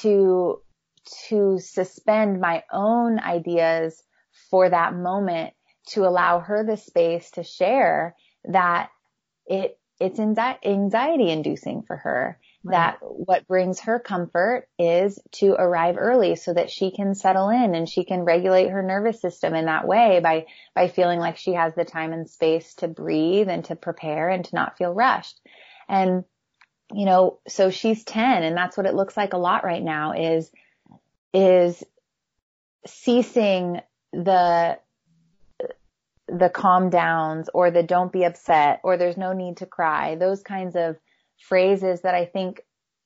to 0.01 0.61
to 1.27 1.59
suspend 1.59 2.39
my 2.39 2.63
own 2.71 3.19
ideas 3.19 4.01
for 4.49 4.69
that 4.69 4.95
moment 4.95 5.53
to 5.85 6.05
allow 6.05 6.39
her 6.39 6.63
the 6.63 6.77
space 6.77 7.31
to 7.31 7.43
share 7.43 8.15
that 8.45 8.89
it 9.45 9.77
it's 9.99 10.19
anxiety 10.19 11.29
inducing 11.29 11.83
for 11.83 11.97
her. 11.97 12.39
That 12.65 12.97
what 13.01 13.47
brings 13.47 13.81
her 13.81 13.99
comfort 13.99 14.67
is 14.79 15.19
to 15.33 15.51
arrive 15.51 15.95
early 15.97 16.35
so 16.35 16.53
that 16.53 16.69
she 16.69 16.91
can 16.91 17.13
settle 17.13 17.49
in 17.49 17.75
and 17.75 17.89
she 17.89 18.05
can 18.05 18.21
regulate 18.21 18.69
her 18.69 18.81
nervous 18.81 19.19
system 19.19 19.53
in 19.53 19.65
that 19.65 19.87
way 19.87 20.19
by 20.21 20.45
by 20.73 20.87
feeling 20.87 21.19
like 21.19 21.37
she 21.37 21.53
has 21.53 21.75
the 21.75 21.83
time 21.83 22.13
and 22.13 22.29
space 22.29 22.73
to 22.75 22.87
breathe 22.87 23.49
and 23.49 23.65
to 23.65 23.75
prepare 23.75 24.29
and 24.29 24.45
to 24.45 24.55
not 24.55 24.77
feel 24.77 24.93
rushed. 24.93 25.39
And 25.89 26.23
you 26.93 27.05
know 27.05 27.39
so 27.47 27.69
she's 27.69 28.03
10 28.03 28.43
and 28.43 28.55
that's 28.55 28.77
what 28.77 28.85
it 28.85 28.95
looks 28.95 29.17
like 29.17 29.33
a 29.33 29.37
lot 29.37 29.63
right 29.63 29.83
now 29.83 30.13
is 30.13 30.49
is 31.33 31.83
ceasing 32.85 33.81
the 34.11 34.77
the 36.27 36.49
calm 36.49 36.89
downs 36.89 37.49
or 37.53 37.71
the 37.71 37.83
don't 37.83 38.11
be 38.11 38.23
upset 38.23 38.79
or 38.83 38.97
there's 38.97 39.17
no 39.17 39.33
need 39.33 39.57
to 39.57 39.65
cry, 39.65 40.15
those 40.15 40.41
kinds 40.41 40.75
of 40.75 40.97
phrases 41.47 42.01
that 42.01 42.15
I 42.15 42.25
think 42.25 42.61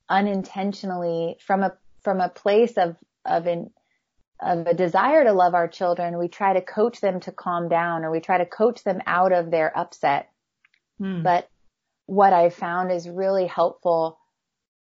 unintentionally 0.09 1.37
from 1.45 1.63
a, 1.63 1.73
from 2.03 2.21
a 2.21 2.29
place 2.29 2.77
of, 2.77 2.95
of 3.25 3.47
an, 3.47 3.71
of 4.41 4.67
a 4.67 4.73
desire 4.73 5.23
to 5.23 5.33
love 5.33 5.55
our 5.55 5.67
children, 5.67 6.17
we 6.17 6.27
try 6.27 6.53
to 6.53 6.61
coach 6.61 7.01
them 7.01 7.19
to 7.21 7.31
calm 7.31 7.67
down 7.67 8.05
or 8.05 8.11
we 8.11 8.19
try 8.19 8.37
to 8.37 8.45
coach 8.45 8.83
them 8.83 9.01
out 9.07 9.33
of 9.33 9.49
their 9.49 9.75
upset. 9.77 10.29
Hmm. 10.99 11.23
But 11.23 11.49
what 12.05 12.31
I 12.31 12.49
found 12.49 12.91
is 12.91 13.09
really 13.09 13.47
helpful 13.47 14.19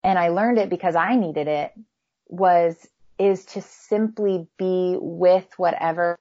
and 0.03 0.19
I 0.19 0.29
learned 0.29 0.57
it 0.57 0.69
because 0.69 0.95
I 0.95 1.15
needed 1.15 1.47
it 1.47 1.71
was, 2.27 2.87
is 3.17 3.45
to 3.45 3.61
simply 3.61 4.47
be 4.57 4.97
with 4.99 5.47
whatever 5.57 6.17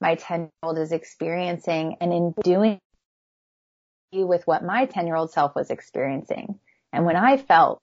my 0.00 0.16
10 0.16 0.40
year 0.40 0.50
old 0.62 0.78
is 0.78 0.92
experiencing 0.92 1.96
and 2.00 2.12
in 2.12 2.34
doing 2.42 2.78
with 4.22 4.46
what 4.46 4.64
my 4.64 4.86
10 4.86 5.06
year 5.06 5.16
old 5.16 5.32
self 5.32 5.54
was 5.54 5.70
experiencing. 5.70 6.58
And 6.92 7.04
when 7.04 7.16
I 7.16 7.36
felt 7.36 7.82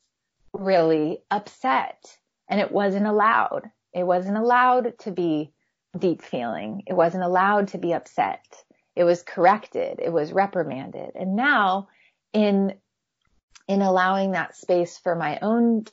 really 0.53 1.19
upset 1.29 2.17
and 2.47 2.59
it 2.59 2.71
wasn't 2.71 3.07
allowed, 3.07 3.69
it 3.93 4.03
wasn't 4.03 4.37
allowed 4.37 4.97
to 4.99 5.11
be 5.11 5.51
deep 5.97 6.21
feeling. 6.21 6.83
It 6.87 6.93
wasn't 6.93 7.23
allowed 7.23 7.69
to 7.69 7.77
be 7.77 7.93
upset. 7.93 8.45
It 8.95 9.03
was 9.03 9.23
corrected. 9.23 9.99
It 10.01 10.11
was 10.11 10.31
reprimanded. 10.31 11.11
And 11.15 11.35
now 11.35 11.89
in, 12.33 12.75
in 13.67 13.81
allowing 13.81 14.31
that 14.31 14.55
space 14.55 14.97
for 14.97 15.15
my 15.15 15.39
own 15.41 15.85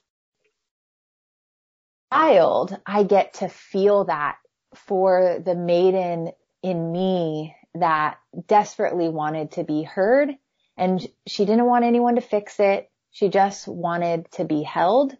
child, 2.13 2.79
I 2.87 3.03
get 3.03 3.35
to 3.35 3.49
feel 3.49 4.05
that 4.05 4.37
for 4.75 5.43
the 5.45 5.55
maiden 5.55 6.31
in 6.63 6.93
me 6.93 7.55
that 7.75 8.19
desperately 8.47 9.09
wanted 9.09 9.53
to 9.53 9.65
be 9.65 9.83
heard 9.83 10.31
and 10.79 11.07
she 11.27 11.45
didn't 11.45 11.67
want 11.67 11.85
anyone 11.85 12.15
to 12.15 12.21
fix 12.21 12.61
it. 12.61 12.91
She 13.11 13.29
just 13.29 13.67
wanted 13.67 14.31
to 14.33 14.45
be 14.45 14.63
held. 14.63 15.17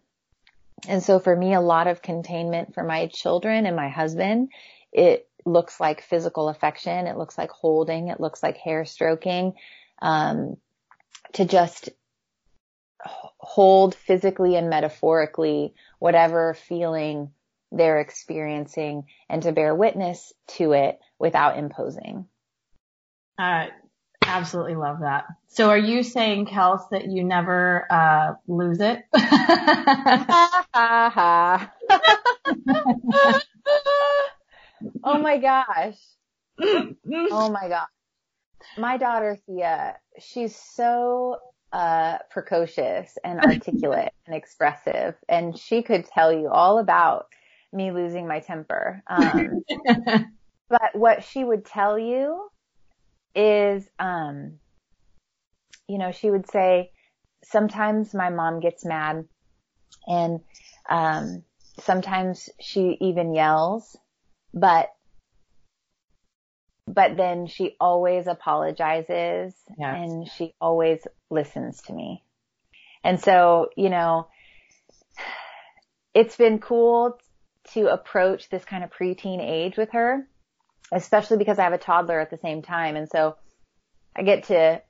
And 0.87 1.03
so 1.03 1.19
for 1.19 1.35
me, 1.35 1.53
a 1.53 1.61
lot 1.61 1.87
of 1.87 2.01
containment 2.01 2.73
for 2.73 2.83
my 2.83 3.07
children 3.07 3.65
and 3.65 3.75
my 3.75 3.89
husband, 3.89 4.49
it 4.93 5.27
looks 5.45 5.79
like 5.79 6.01
physical 6.01 6.47
affection. 6.47 7.07
It 7.07 7.17
looks 7.17 7.37
like 7.37 7.51
holding. 7.51 8.07
It 8.07 8.21
looks 8.21 8.41
like 8.41 8.57
hair 8.57 8.85
stroking. 8.85 9.53
Um, 10.01 10.55
to 11.33 11.45
just 11.45 11.89
hold 13.01 13.95
physically 13.95 14.55
and 14.55 14.69
metaphorically 14.69 15.73
whatever 15.99 16.53
feeling 16.53 17.31
they're 17.71 17.99
experiencing 17.99 19.03
and 19.29 19.43
to 19.43 19.51
bear 19.51 19.75
witness 19.75 20.33
to 20.47 20.71
it 20.71 20.99
without 21.19 21.57
imposing. 21.57 22.25
I 23.39 23.69
absolutely 24.25 24.75
love 24.75 24.99
that. 24.99 25.25
So 25.47 25.69
are 25.69 25.77
you 25.77 26.03
saying, 26.03 26.47
Kels, 26.47 26.89
that 26.91 27.09
you 27.09 27.23
never, 27.23 27.87
uh, 27.89 28.33
lose 28.49 28.81
it? 28.81 29.03
oh 35.03 35.19
my 35.19 35.37
gosh. 35.37 35.97
Oh 36.61 37.49
my 37.49 37.69
gosh. 37.69 37.87
My 38.77 38.97
daughter 38.97 39.37
Thea, 39.47 39.95
she's 40.19 40.53
so 40.55 41.37
uh, 41.71 42.17
precocious 42.29 43.17
and 43.23 43.39
articulate 43.39 44.11
and 44.27 44.35
expressive, 44.35 45.15
and 45.29 45.57
she 45.57 45.81
could 45.81 46.05
tell 46.05 46.33
you 46.33 46.49
all 46.49 46.79
about 46.79 47.27
me 47.71 47.91
losing 47.91 48.27
my 48.27 48.41
temper. 48.41 49.01
Um, 49.07 49.63
but 50.69 50.93
what 50.93 51.23
she 51.23 51.43
would 51.43 51.63
tell 51.65 51.97
you 51.97 52.48
is, 53.35 53.87
um, 53.99 54.59
you 55.87 55.97
know, 55.97 56.11
she 56.11 56.29
would 56.29 56.49
say, 56.49 56.91
sometimes 57.43 58.13
my 58.13 58.29
mom 58.29 58.59
gets 58.59 58.85
mad 58.85 59.25
and, 60.07 60.41
um, 60.89 61.43
sometimes 61.79 62.49
she 62.59 62.97
even 63.01 63.33
yells, 63.33 63.95
but, 64.53 64.89
but 66.87 67.15
then 67.15 67.47
she 67.47 67.75
always 67.79 68.27
apologizes 68.27 69.53
yes. 69.77 69.95
and 69.95 70.27
she 70.29 70.53
always 70.59 70.99
listens 71.29 71.81
to 71.83 71.93
me. 71.93 72.23
And 73.03 73.19
so, 73.19 73.69
you 73.77 73.89
know, 73.89 74.27
it's 76.13 76.35
been 76.35 76.59
cool 76.59 77.17
to 77.73 77.87
approach 77.87 78.49
this 78.49 78.65
kind 78.65 78.83
of 78.83 78.89
preteen 78.89 79.39
age 79.39 79.77
with 79.77 79.91
her, 79.91 80.27
especially 80.91 81.37
because 81.37 81.59
I 81.59 81.63
have 81.63 81.73
a 81.73 81.77
toddler 81.77 82.19
at 82.19 82.29
the 82.29 82.37
same 82.37 82.61
time. 82.61 82.95
And 82.95 83.09
so 83.09 83.35
I 84.15 84.23
get 84.23 84.45
to 84.45 84.81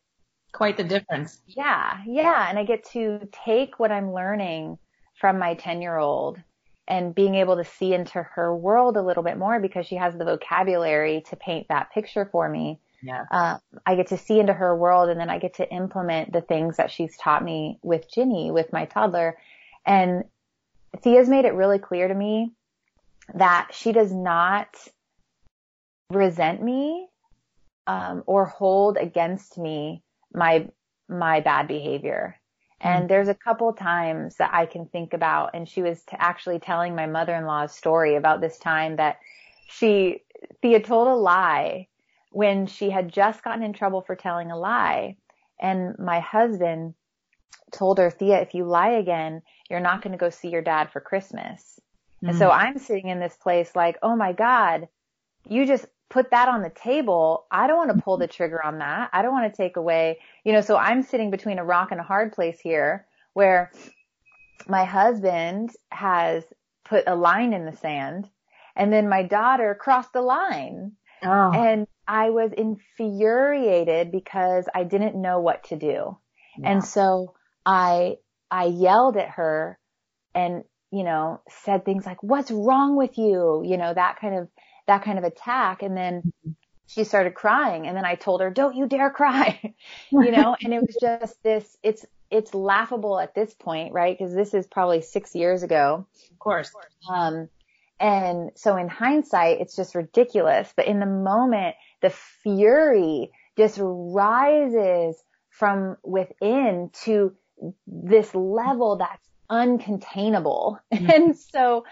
quite 0.52 0.78
the 0.78 0.84
difference. 0.84 1.40
Yeah. 1.48 1.98
Yeah. 2.06 2.48
And 2.50 2.58
I 2.58 2.64
get 2.64 2.86
to 2.92 3.28
take 3.46 3.80
what 3.80 3.92
I'm 3.92 4.14
learning 4.14 4.78
from 5.20 5.40
my 5.40 5.56
10 5.56 5.82
year 5.82 5.98
old 5.98 6.42
and 6.88 7.14
being 7.14 7.36
able 7.36 7.58
to 7.58 7.64
see 7.64 7.94
into 7.94 8.24
her 8.24 8.56
world 8.56 8.98
a 8.98 9.02
little 9.02 9.24
bit 9.24 9.38
more 9.38 9.60
because 9.60 9.86
she 9.86 9.96
has 9.96 10.16
the 10.16 10.26
vocabulary 10.26 11.24
to 11.30 11.36
paint 11.36 11.68
that 11.70 11.92
picture 11.94 12.28
for 12.32 12.50
me. 12.50 12.80
Yeah. 13.04 13.26
Uh, 13.32 13.58
I 13.86 13.96
get 13.96 14.08
to 14.08 14.18
see 14.18 14.40
into 14.40 14.54
her 14.54 14.76
world 14.76 15.10
and 15.10 15.20
then 15.20 15.30
I 15.30 15.38
get 15.38 15.56
to 15.56 15.72
implement 15.72 16.34
the 16.34 16.42
things 16.42 16.78
that 16.78 16.92
she's 16.92 17.16
taught 17.18 17.44
me 17.44 17.80
with 17.84 18.12
Ginny, 18.12 18.52
with 18.52 18.74
my 18.74 18.86
toddler. 18.86 19.38
And 19.86 20.24
Thea's 21.02 21.30
made 21.30 21.46
it 21.46 21.54
really 21.54 21.80
clear 21.80 22.08
to 22.08 22.14
me 22.14 22.52
that 23.36 23.70
she 23.72 23.92
does 23.92 24.12
not 24.12 24.76
resent 26.10 26.62
me 26.62 27.08
um, 27.88 28.24
or 28.26 28.46
hold 28.46 28.98
against 28.98 29.58
me 29.58 30.04
my 30.34 30.68
my 31.08 31.40
bad 31.40 31.68
behavior. 31.68 32.36
And 32.82 33.00
mm-hmm. 33.00 33.08
there's 33.08 33.28
a 33.28 33.34
couple 33.36 33.74
times 33.74 34.36
that 34.38 34.52
I 34.54 34.66
can 34.66 34.86
think 34.86 35.14
about, 35.14 35.52
and 35.54 35.68
she 35.68 35.82
was 35.82 36.02
t- 36.04 36.16
actually 36.18 36.60
telling 36.60 36.96
my 36.96 37.08
mother-in-law's 37.08 37.76
story 37.76 38.16
about 38.16 38.42
this 38.42 38.58
time 38.58 38.96
that 38.98 39.20
she 39.68 40.22
Thea 40.62 40.80
told 40.82 41.08
a 41.08 41.16
lie 41.16 41.88
when 42.32 42.68
she 42.68 42.90
had 42.90 43.12
just 43.12 43.44
gotten 43.44 43.64
in 43.64 43.74
trouble 43.74 44.02
for 44.02 44.16
telling 44.16 44.52
a 44.52 44.58
lie, 44.58 45.18
and 45.60 45.98
my 46.00 46.20
husband 46.20 46.94
told 47.72 47.98
her, 47.98 48.10
Thea, 48.10 48.40
if 48.42 48.54
you 48.54 48.66
lie 48.66 48.92
again, 48.92 49.42
you're 49.70 49.80
not 49.80 50.02
going 50.02 50.12
to 50.12 50.18
go 50.18 50.30
see 50.30 50.50
your 50.50 50.62
dad 50.62 50.92
for 50.92 51.02
Christmas. 51.02 51.80
Mm-hmm. 52.18 52.30
And 52.30 52.38
so 52.38 52.50
mm-hmm. 52.50 52.68
I'm 52.68 52.78
sitting 52.80 53.10
in 53.10 53.20
this 53.20 53.36
place 53.36 53.76
like, 53.76 53.98
oh 54.02 54.16
my 54.16 54.34
God, 54.34 54.88
you 55.48 55.66
just 55.66 55.86
put 56.10 56.32
that 56.32 56.50
on 56.50 56.62
the 56.62 56.70
table. 56.72 57.46
I 57.52 57.68
don't 57.68 57.78
want 57.78 57.96
to 57.96 58.02
pull 58.02 58.18
the 58.18 58.26
mm-hmm. 58.26 58.36
trigger 58.36 58.64
on 58.64 58.80
that. 58.80 59.10
I 59.14 59.22
don't 59.22 59.32
want 59.32 59.54
to 59.54 59.58
take 59.58 59.78
away, 59.78 60.20
you 60.44 60.54
know, 60.54 60.62
so 60.62 60.76
I'm 60.76 61.04
sitting 61.04 61.32
between 61.32 61.60
a 61.60 61.64
rock 61.64 61.92
and 61.92 62.00
a 62.00 62.04
hard 62.04 62.34
place 62.34 62.60
here 62.60 63.06
where 63.34 63.72
my 64.68 64.84
husband 64.84 65.72
has 65.90 66.44
put 66.84 67.06
a 67.08 67.16
line 67.16 67.54
in 67.54 67.66
the 67.66 67.78
sand 67.78 68.28
and 68.76 68.92
then 68.92 69.08
my 69.08 69.24
daughter 69.24 69.78
crossed 69.80 70.14
the 70.14 70.22
line. 70.22 70.94
Oh. 71.24 71.52
And 71.54 71.88
I 72.08 72.32
was 72.32 72.52
infuriated 72.58 74.12
because 74.12 74.66
I 74.74 74.84
didn't 74.84 75.22
know 75.22 75.40
what 75.42 75.66
to 75.66 75.76
do. 75.76 76.18
Yeah. 76.58 76.72
And 76.72 76.84
so 76.84 77.36
I, 77.66 78.16
I 78.50 78.66
yelled 78.66 79.18
at 79.18 79.30
her 79.32 79.78
and, 80.34 80.64
you 80.92 81.04
know, 81.04 81.42
said 81.64 81.86
things 81.86 82.06
like, 82.06 82.24
what's 82.24 82.50
wrong 82.50 82.96
with 82.96 83.18
you? 83.18 83.62
You 83.64 83.78
know, 83.78 83.94
that 83.94 84.18
kind 84.20 84.40
of, 84.40 84.48
that 84.90 85.04
kind 85.04 85.18
of 85.18 85.24
attack. 85.24 85.82
And 85.84 85.96
then 85.96 86.22
mm-hmm. 86.22 86.52
she 86.88 87.04
started 87.04 87.34
crying 87.36 87.88
and 87.88 87.96
then 87.96 88.06
I 88.06 88.16
told 88.16 88.42
her, 88.42 88.50
don't 88.50 88.76
you 88.76 88.88
dare 88.88 89.12
cry, 89.12 89.74
you 90.12 90.32
know, 90.32 90.56
and 90.62 90.74
it 90.74 90.82
was 90.82 90.98
just 91.00 91.42
this, 91.44 91.78
it's, 91.84 92.06
it's 92.30 92.54
laughable 92.54 93.20
at 93.20 93.34
this 93.34 93.54
point, 93.54 93.94
right? 93.94 94.18
Cause 94.18 94.34
this 94.34 94.54
is 94.54 94.68
probably 94.68 95.02
six 95.02 95.36
years 95.36 95.64
ago. 95.64 96.06
Of 96.32 96.40
course. 96.40 96.72
Um, 97.10 97.50
and 98.00 98.52
so 98.56 98.78
in 98.78 98.88
hindsight, 98.88 99.62
it's 99.62 99.76
just 99.76 99.94
ridiculous. 99.96 100.72
But 100.76 100.88
in 100.88 101.00
the 101.00 101.06
moment, 101.06 101.76
the 102.02 102.10
fury 102.10 103.32
just 103.58 103.78
rises 103.82 105.22
from 105.50 105.98
within 106.04 106.90
to 107.04 107.36
this 107.86 108.34
level 108.34 108.98
that's 108.98 109.28
uncontainable. 109.50 110.80
Mm-hmm. 110.92 111.10
And 111.10 111.38
so, 111.38 111.86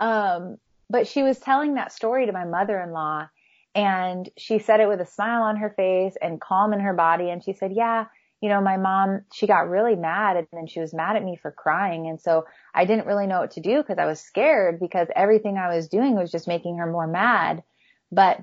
um, 0.00 0.56
but 0.90 1.06
she 1.06 1.22
was 1.22 1.38
telling 1.38 1.74
that 1.74 1.92
story 1.92 2.26
to 2.26 2.32
my 2.32 2.44
mother-in-law 2.44 3.28
and 3.76 4.28
she 4.36 4.58
said 4.58 4.80
it 4.80 4.88
with 4.88 5.00
a 5.00 5.06
smile 5.06 5.42
on 5.42 5.56
her 5.56 5.70
face 5.70 6.16
and 6.20 6.40
calm 6.40 6.72
in 6.72 6.80
her 6.80 6.92
body. 6.92 7.30
And 7.30 7.42
she 7.42 7.52
said, 7.52 7.72
yeah, 7.72 8.06
you 8.40 8.48
know, 8.48 8.60
my 8.60 8.76
mom, 8.76 9.20
she 9.32 9.46
got 9.46 9.68
really 9.68 9.94
mad 9.94 10.36
and 10.36 10.48
then 10.52 10.66
she 10.66 10.80
was 10.80 10.92
mad 10.92 11.14
at 11.14 11.22
me 11.22 11.38
for 11.40 11.52
crying. 11.52 12.08
And 12.08 12.20
so 12.20 12.46
I 12.74 12.84
didn't 12.84 13.06
really 13.06 13.28
know 13.28 13.38
what 13.38 13.52
to 13.52 13.60
do 13.60 13.76
because 13.76 13.98
I 13.98 14.06
was 14.06 14.18
scared 14.18 14.80
because 14.80 15.06
everything 15.14 15.56
I 15.56 15.72
was 15.72 15.88
doing 15.88 16.16
was 16.16 16.32
just 16.32 16.48
making 16.48 16.78
her 16.78 16.90
more 16.90 17.06
mad. 17.06 17.62
But 18.10 18.42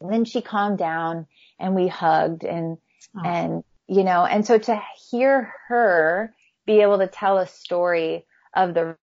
then 0.00 0.24
she 0.24 0.42
calmed 0.42 0.78
down 0.78 1.26
and 1.58 1.74
we 1.74 1.88
hugged 1.88 2.44
and, 2.44 2.78
and, 3.24 3.64
you 3.88 4.04
know, 4.04 4.24
and 4.24 4.46
so 4.46 4.58
to 4.58 4.80
hear 5.10 5.52
her 5.66 6.32
be 6.66 6.82
able 6.82 6.98
to 6.98 7.08
tell 7.08 7.38
a 7.38 7.48
story 7.48 8.24
of 8.54 8.74
the 8.74 8.96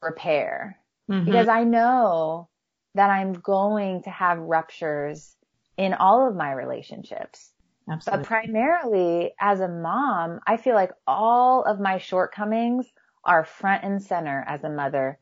repair 0.00 0.79
mm-hmm. 1.10 1.24
because 1.24 1.48
I 1.48 1.64
know 1.64 2.48
that 2.94 3.10
I'm 3.10 3.32
going 3.34 4.02
to 4.04 4.10
have 4.10 4.38
ruptures 4.38 5.36
in 5.76 5.94
all 5.94 6.28
of 6.28 6.36
my 6.36 6.52
relationships. 6.52 7.52
Absolutely. 7.90 8.22
But 8.22 8.28
primarily 8.28 9.32
as 9.40 9.60
a 9.60 9.68
mom, 9.68 10.40
I 10.46 10.56
feel 10.56 10.74
like 10.74 10.92
all 11.06 11.64
of 11.64 11.80
my 11.80 11.98
shortcomings 11.98 12.86
are 13.24 13.44
front 13.44 13.84
and 13.84 14.02
center 14.02 14.44
as 14.46 14.62
a 14.64 14.70
mother. 14.70 15.18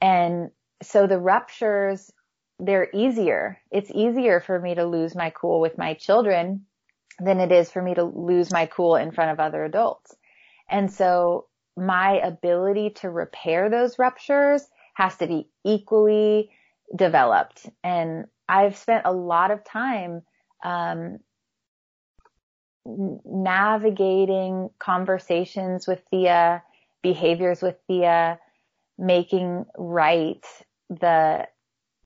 And 0.00 0.50
so 0.82 1.06
the 1.06 1.18
ruptures, 1.18 2.10
they're 2.58 2.88
easier. 2.92 3.58
It's 3.70 3.90
easier 3.92 4.40
for 4.40 4.60
me 4.60 4.74
to 4.74 4.84
lose 4.84 5.14
my 5.14 5.30
cool 5.30 5.60
with 5.60 5.78
my 5.78 5.94
children 5.94 6.66
than 7.18 7.40
it 7.40 7.50
is 7.50 7.70
for 7.70 7.82
me 7.82 7.94
to 7.94 8.04
lose 8.04 8.52
my 8.52 8.66
cool 8.66 8.96
in 8.96 9.10
front 9.10 9.30
of 9.30 9.40
other 9.40 9.64
adults. 9.64 10.14
And 10.68 10.92
so 10.92 11.46
my 11.76 12.18
ability 12.18 12.90
to 12.96 13.10
repair 13.10 13.70
those 13.70 13.98
ruptures 13.98 14.62
has 14.96 15.14
to 15.18 15.26
be 15.26 15.46
equally 15.62 16.50
developed. 16.96 17.68
And 17.84 18.24
I've 18.48 18.78
spent 18.78 19.02
a 19.04 19.12
lot 19.12 19.50
of 19.50 19.62
time, 19.62 20.22
um, 20.64 21.18
navigating 22.86 24.70
conversations 24.78 25.86
with 25.86 26.02
Thea, 26.10 26.62
behaviors 27.02 27.60
with 27.60 27.76
Thea, 27.86 28.38
making 28.96 29.66
right 29.76 30.44
the, 30.88 31.46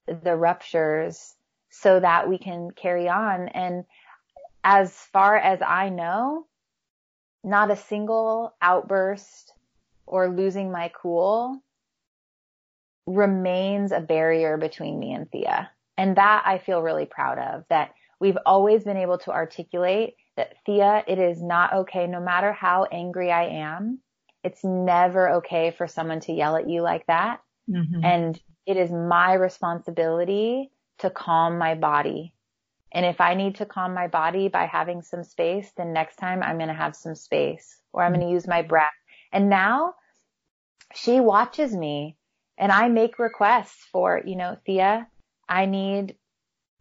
the 0.07 0.35
ruptures 0.35 1.37
so 1.71 2.01
that 2.01 2.29
we 2.29 2.39
can 2.39 2.73
carry 2.73 3.09
on. 3.09 3.47
And 3.49 3.85
as 4.65 4.91
far 4.91 5.37
as 5.37 5.61
I 5.65 5.91
know, 5.91 6.47
not 7.45 7.71
a 7.71 7.77
single 7.77 8.53
outburst 8.61 9.53
or 10.07 10.29
losing 10.29 10.73
my 10.73 10.91
cool 11.01 11.63
remains 13.15 13.93
a 13.93 14.01
barrier 14.01 14.57
between 14.57 14.99
me 14.99 15.13
and 15.13 15.31
Thea. 15.31 15.71
And 15.97 16.17
that 16.17 16.43
I 16.47 16.59
feel 16.59 16.83
really 16.83 17.07
proud 17.07 17.39
of 17.39 17.65
that 17.69 17.93
we've 18.21 18.39
always 18.47 18.85
been 18.85 18.97
able 18.97 19.19
to 19.19 19.31
articulate 19.31 20.15
that 20.37 20.55
Thea, 20.65 21.05
it 21.07 21.19
is 21.19 21.43
not 21.43 21.73
okay 21.73 22.07
no 22.07 22.21
matter 22.21 22.53
how 22.53 22.85
angry 22.85 23.31
I 23.31 23.45
am. 23.47 24.01
It's 24.43 24.65
never 24.65 25.31
okay 25.35 25.71
for 25.77 25.87
someone 25.87 26.21
to 26.21 26.33
yell 26.33 26.57
at 26.57 26.69
you 26.69 26.83
like 26.83 27.07
that. 27.07 27.41
Mm-hmm. 27.69 28.05
And 28.05 28.41
it 28.67 28.77
is 28.77 28.91
my 28.91 29.35
responsibility 29.35 30.71
to 30.99 31.11
calm 31.11 31.59
my 31.59 31.75
body. 31.75 32.35
And 32.93 33.07
if 33.07 33.21
I 33.21 33.35
need 33.35 33.57
to 33.57 33.67
calm 33.67 33.95
my 33.95 34.09
body 34.09 34.49
by 34.49 34.67
having 34.67 35.03
some 35.03 35.23
space, 35.23 35.71
then 35.77 35.93
next 35.93 36.17
time 36.17 36.43
I'm 36.43 36.57
going 36.57 36.69
to 36.69 36.75
have 36.75 36.97
some 36.97 37.15
space 37.15 37.79
or 37.93 38.03
I'm 38.03 38.13
going 38.13 38.27
to 38.27 38.33
use 38.33 38.47
my 38.47 38.63
breath. 38.63 38.91
And 39.33 39.49
now 39.49 39.95
she 40.95 41.21
watches 41.21 41.75
me 41.75 42.17
and 42.61 42.71
I 42.71 42.89
make 42.89 43.19
requests 43.19 43.87
for, 43.91 44.21
you 44.23 44.37
know, 44.37 44.59
Thea, 44.67 45.09
I 45.49 45.65
need 45.65 46.15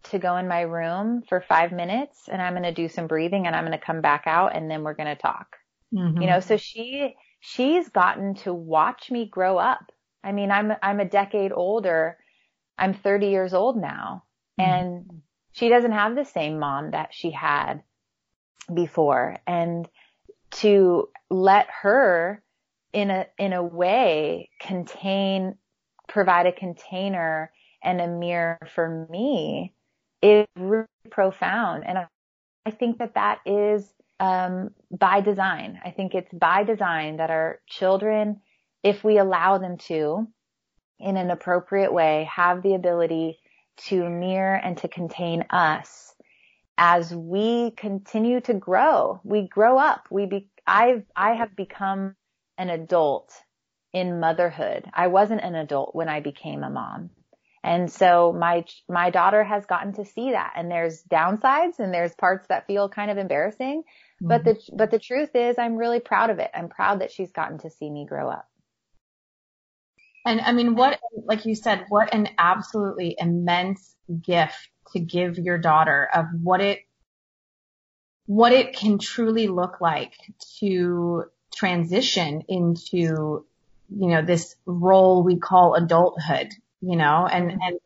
to 0.04 0.20
go 0.20 0.36
in 0.36 0.48
my 0.48 0.62
room 0.62 1.24
for 1.28 1.39
five 1.39 1.72
minutes 1.72 2.28
and 2.28 2.42
I'm 2.42 2.54
going 2.54 2.63
to 2.63 2.74
do 2.74 2.89
some 2.89 3.08
breathing 3.08 3.48
and 3.48 3.56
I'm 3.56 3.65
going 3.65 3.78
to 3.78 3.84
come 3.84 4.02
back 4.02 4.24
out 4.26 4.56
and 4.56 4.70
then 4.70 4.84
we're 4.84 4.94
going 4.94 5.15
to 5.15 5.22
talk. 5.22 5.56
Mm-hmm. 5.94 6.22
You 6.22 6.28
know, 6.28 6.42
so 6.42 6.58
she, 6.58 7.15
she's 7.39 7.88
gotten 7.88 8.36
to 8.36 8.54
watch 8.54 9.10
me 9.10 9.26
grow 9.26 9.58
up. 9.58 9.92
I 10.22 10.34
mean, 10.34 10.52
I'm, 10.52 10.74
I'm 10.84 11.00
a 11.00 11.06
decade 11.06 11.54
older. 11.54 12.18
I'm 12.78 12.94
30 12.94 13.28
years 13.28 13.54
old 13.54 13.78
now 13.78 14.24
mm-hmm. 14.60 14.70
and 14.70 15.22
she 15.54 15.70
doesn't 15.70 15.94
have 15.94 16.13
the 16.13 16.26
same 16.26 16.60
mom 16.60 16.92
that 16.92 17.13
she 17.13 17.32
had 17.32 17.84
before. 18.74 19.38
And 19.48 19.88
to 20.52 21.08
let 21.30 21.68
her 21.84 22.44
in 22.92 23.12
a, 23.12 23.28
in 23.38 23.54
a 23.54 23.63
way 23.63 24.50
contain 24.60 25.56
provide 26.10 26.48
a 26.48 26.52
container 26.52 27.52
and 27.82 28.02
a 28.02 28.08
mirror 28.08 28.60
for 28.76 29.08
me 29.10 29.74
is 30.22 30.45
really 30.58 30.86
profound. 31.10 31.86
And 31.86 31.98
I 32.65 32.72
think 32.72 32.98
that 32.98 33.15
that 33.15 33.39
is 33.45 33.89
um, 34.19 34.72
by 34.91 35.22
design. 35.22 35.80
I 35.84 35.91
think 35.91 36.13
it's 36.13 36.34
by 36.34 36.63
design 36.63 37.17
that 37.17 37.30
our 37.30 37.62
children, 37.67 38.41
if 38.84 39.04
we 39.04 39.17
allow 39.17 39.58
them 39.58 39.78
to, 39.88 40.28
in 41.00 41.15
an 41.15 41.32
appropriate 41.32 41.93
way, 41.93 42.30
have 42.30 42.62
the 42.62 42.74
ability 42.74 43.39
to 43.88 44.10
mirror 44.10 44.56
and 44.56 44.78
to 44.80 44.89
contain 44.89 45.45
us 45.50 46.13
as 46.78 47.15
we 47.15 47.72
continue 47.72 48.41
to 48.41 48.54
grow. 48.54 49.22
We 49.24 49.48
grow 49.48 49.78
up. 49.78 50.08
We 50.12 50.26
be, 50.26 50.50
I've, 50.67 51.04
I 51.15 51.34
have 51.36 51.56
become 51.56 52.15
an 52.58 52.69
adult 52.69 53.32
in 53.93 54.19
motherhood. 54.19 54.86
I 54.93 55.08
wasn't 55.08 55.41
an 55.41 55.56
adult 55.56 55.95
when 55.95 56.10
I 56.10 56.19
became 56.19 56.63
a 56.63 56.69
mom. 56.69 57.10
And 57.63 57.91
so 57.91 58.32
my, 58.32 58.63
my 58.88 59.10
daughter 59.10 59.43
has 59.43 59.65
gotten 59.65 59.93
to 59.93 60.06
see 60.06 60.32
that 60.32 60.54
and 60.56 60.71
there's 60.71 61.04
downsides 61.04 61.80
and 61.80 61.93
there's 61.93 62.15
parts 62.15 62.47
that 62.47 62.67
feel 62.67 62.88
kind 62.88 63.12
of 63.12 63.17
embarrassing. 63.17 63.82
Mm-hmm. 63.82 64.28
But 64.28 64.43
the, 64.45 64.60
but 64.73 64.91
the 64.91 64.99
truth 64.99 65.32
is 65.36 65.58
I'm 65.58 65.75
really 65.75 65.99
proud 65.99 66.30
of 66.30 66.39
it. 66.39 66.52
I'm 66.54 66.69
proud 66.69 67.02
that 67.02 67.12
she's 67.12 67.32
gotten 67.32 67.58
to 67.60 67.69
see 67.69 67.89
me 67.89 68.06
grow 68.06 68.30
up. 68.30 68.47
And 70.25 70.41
I 70.41 70.52
mean, 70.52 70.75
what, 70.75 70.99
like 71.25 71.45
you 71.45 71.56
said, 71.56 71.86
what 71.89 72.13
an 72.13 72.30
absolutely 72.38 73.15
immense 73.17 73.95
gift 74.21 74.69
to 74.93 74.99
give 74.99 75.38
your 75.38 75.58
daughter 75.58 76.08
of 76.13 76.25
what 76.41 76.62
it, 76.62 76.80
what 78.25 78.54
it 78.54 78.75
can 78.75 78.99
truly 78.99 79.47
look 79.47 79.82
like 79.82 80.13
to 80.60 81.25
transition 81.54 82.43
into 82.47 83.45
you 83.89 84.08
know, 84.08 84.21
this 84.21 84.56
role 84.65 85.23
we 85.23 85.38
call 85.38 85.75
adulthood, 85.75 86.49
you 86.82 86.95
know, 86.95 87.28
and, 87.28 87.52
and 87.52 87.80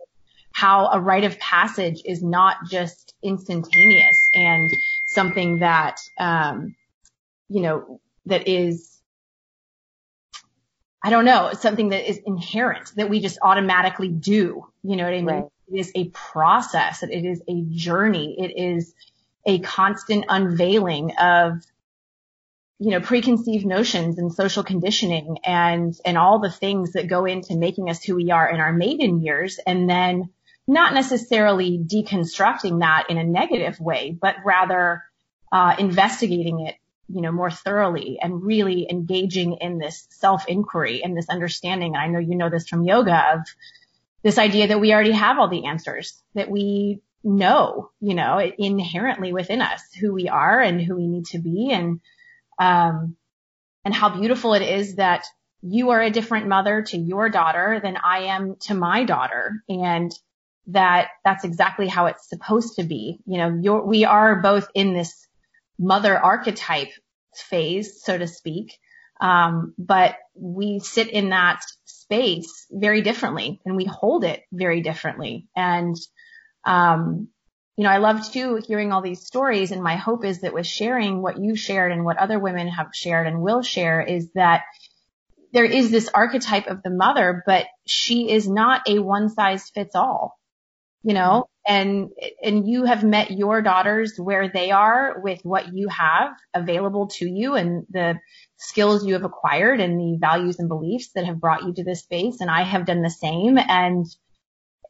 how 0.51 0.87
a 0.87 0.99
rite 0.99 1.23
of 1.23 1.39
passage 1.39 2.01
is 2.05 2.21
not 2.23 2.57
just 2.69 3.13
instantaneous 3.23 4.17
and 4.35 4.71
something 5.07 5.59
that, 5.59 5.97
um, 6.19 6.75
you 7.49 7.61
know, 7.61 7.99
that 8.25 8.47
is 8.47 8.93
I 11.03 11.09
don't 11.09 11.25
know, 11.25 11.51
something 11.59 11.89
that 11.89 12.09
is 12.09 12.17
inherent 12.25 12.93
that 12.95 13.09
we 13.09 13.19
just 13.19 13.37
automatically 13.41 14.07
do. 14.07 14.67
You 14.83 14.95
know 14.95 15.03
what 15.03 15.13
I 15.13 15.17
mean? 15.17 15.25
Right. 15.25 15.43
It 15.71 15.79
is 15.79 15.91
a 15.95 16.05
process. 16.09 17.03
It 17.03 17.25
is 17.25 17.41
a 17.47 17.61
journey. 17.69 18.35
It 18.39 18.57
is 18.57 18.93
a 19.45 19.59
constant 19.59 20.25
unveiling 20.29 21.11
of, 21.17 21.61
you 22.79 22.91
know, 22.91 22.99
preconceived 22.99 23.65
notions 23.65 24.17
and 24.17 24.33
social 24.33 24.63
conditioning 24.63 25.38
and, 25.43 25.93
and 26.05 26.17
all 26.17 26.39
the 26.39 26.51
things 26.51 26.93
that 26.93 27.07
go 27.07 27.25
into 27.25 27.55
making 27.55 27.89
us 27.89 28.03
who 28.03 28.15
we 28.15 28.31
are 28.31 28.49
in 28.49 28.59
our 28.59 28.73
maiden 28.73 29.23
years. 29.23 29.59
And 29.65 29.89
then 29.89 30.29
not 30.67 30.93
necessarily 30.93 31.77
deconstructing 31.77 32.79
that 32.79 33.05
in 33.09 33.17
a 33.17 33.23
negative 33.23 33.79
way, 33.79 34.17
but 34.19 34.36
rather, 34.45 35.03
uh, 35.51 35.75
investigating 35.77 36.67
it 36.67 36.75
you 37.09 37.21
know, 37.21 37.31
more 37.31 37.51
thoroughly 37.51 38.17
and 38.21 38.43
really 38.43 38.88
engaging 38.89 39.57
in 39.62 39.77
this 39.77 40.07
self 40.09 40.47
inquiry 40.47 41.03
and 41.03 41.15
this 41.15 41.29
understanding. 41.29 41.95
And 41.95 42.03
I 42.03 42.07
know 42.07 42.19
you 42.19 42.36
know 42.36 42.49
this 42.49 42.67
from 42.67 42.83
yoga 42.83 43.36
of 43.36 43.39
this 44.23 44.38
idea 44.38 44.67
that 44.67 44.79
we 44.79 44.93
already 44.93 45.12
have 45.12 45.38
all 45.38 45.49
the 45.49 45.65
answers 45.65 46.21
that 46.33 46.49
we 46.49 47.01
know, 47.23 47.91
you 47.99 48.15
know, 48.15 48.39
inherently 48.57 49.33
within 49.33 49.62
us 49.62 49.81
who 49.99 50.13
we 50.13 50.29
are 50.29 50.59
and 50.59 50.81
who 50.81 50.95
we 50.95 51.07
need 51.07 51.25
to 51.27 51.39
be 51.39 51.71
and, 51.71 51.99
um, 52.59 53.15
and 53.85 53.93
how 53.93 54.09
beautiful 54.09 54.53
it 54.53 54.61
is 54.61 54.95
that 54.95 55.25
you 55.61 55.91
are 55.91 56.01
a 56.01 56.11
different 56.11 56.47
mother 56.47 56.81
to 56.83 56.97
your 56.97 57.29
daughter 57.29 57.79
than 57.81 57.97
I 57.97 58.25
am 58.25 58.57
to 58.61 58.73
my 58.73 59.05
daughter. 59.05 59.63
And 59.69 60.11
that 60.67 61.09
that's 61.23 61.43
exactly 61.43 61.87
how 61.87 62.05
it's 62.07 62.29
supposed 62.29 62.75
to 62.75 62.83
be. 62.83 63.19
You 63.25 63.37
know, 63.37 63.81
we 63.85 64.05
are 64.05 64.41
both 64.41 64.67
in 64.73 64.93
this 64.93 65.27
mother 65.77 66.17
archetype 66.17 66.91
phase, 67.35 68.03
so 68.03 68.17
to 68.17 68.27
speak. 68.27 68.77
Um, 69.19 69.73
but 69.77 70.15
we 70.35 70.79
sit 70.79 71.09
in 71.09 71.29
that 71.29 71.61
space 71.85 72.65
very 72.71 73.01
differently 73.01 73.61
and 73.65 73.75
we 73.75 73.85
hold 73.85 74.23
it 74.23 74.43
very 74.51 74.81
differently. 74.81 75.47
And, 75.55 75.95
um, 76.65 77.29
you 77.77 77.83
know, 77.83 77.89
I 77.89 77.97
love 77.97 78.31
too 78.31 78.62
hearing 78.67 78.91
all 78.91 79.01
these 79.01 79.25
stories 79.25 79.71
and 79.71 79.83
my 79.83 79.95
hope 79.95 80.25
is 80.25 80.41
that 80.41 80.53
with 80.53 80.67
sharing 80.67 81.21
what 81.21 81.39
you 81.39 81.55
shared 81.55 81.91
and 81.91 82.05
what 82.05 82.17
other 82.17 82.39
women 82.39 82.67
have 82.67 82.88
shared 82.93 83.27
and 83.27 83.41
will 83.41 83.62
share 83.62 84.01
is 84.01 84.29
that 84.36 84.63
there 85.51 85.65
is 85.65 85.91
this 85.91 86.09
archetype 86.13 86.67
of 86.67 86.81
the 86.83 86.89
mother, 86.89 87.43
but 87.45 87.67
she 87.86 88.31
is 88.31 88.47
not 88.47 88.88
a 88.88 88.99
one 88.99 89.29
size 89.29 89.69
fits 89.69 89.95
all 89.95 90.38
you 91.03 91.13
know, 91.13 91.49
and, 91.67 92.09
and 92.41 92.67
you 92.67 92.86
have 92.86 93.03
met 93.03 93.29
your 93.29 93.62
daughters 93.62 94.17
where 94.17 94.47
they 94.47 94.71
are 94.71 95.19
with 95.21 95.41
what 95.43 95.73
you 95.73 95.89
have 95.89 96.31
available 96.53 97.07
to 97.07 97.29
you 97.29 97.55
and 97.55 97.86
the 97.89 98.17
skills 98.57 99.05
you 99.05 99.13
have 99.13 99.25
acquired 99.25 99.81
and 99.81 99.99
the 99.99 100.17
values 100.17 100.59
and 100.59 100.69
beliefs 100.69 101.09
that 101.13 101.25
have 101.25 101.41
brought 101.41 101.63
you 101.63 101.73
to 101.73 101.83
this 101.83 102.01
space. 102.01 102.39
And 102.39 102.49
I 102.49 102.63
have 102.63 102.86
done 102.86 103.01
the 103.01 103.09
same. 103.09 103.57
And, 103.57 104.05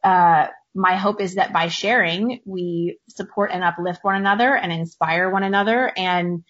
uh, 0.04 0.46
my 0.74 0.96
hope 0.96 1.20
is 1.20 1.36
that 1.36 1.52
by 1.52 1.68
sharing, 1.68 2.40
we 2.44 2.98
support 3.08 3.50
and 3.52 3.62
uplift 3.62 4.02
one 4.02 4.16
another 4.16 4.54
and 4.56 4.72
inspire 4.72 5.30
one 5.30 5.44
another 5.44 5.92
and 5.96 6.44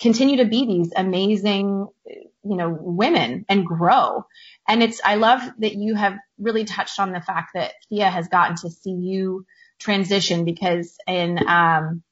continue 0.00 0.38
to 0.38 0.44
be 0.44 0.66
these 0.66 0.92
amazing, 0.96 1.86
you 2.06 2.56
know, 2.56 2.76
women 2.78 3.44
and 3.48 3.64
grow. 3.64 4.24
And 4.66 4.82
it's, 4.82 5.00
I 5.04 5.14
love 5.14 5.40
that 5.58 5.74
you 5.76 5.94
have 5.94 6.18
really 6.38 6.64
touched 6.64 6.98
on 6.98 7.12
the 7.12 7.20
fact 7.20 7.50
that 7.54 7.72
Thea 7.88 8.10
has 8.10 8.28
gotten 8.28 8.56
to 8.56 8.70
see 8.70 8.90
you 8.90 9.46
transition 9.78 10.44
because 10.44 10.96
in, 11.06 11.38
um, 11.46 12.02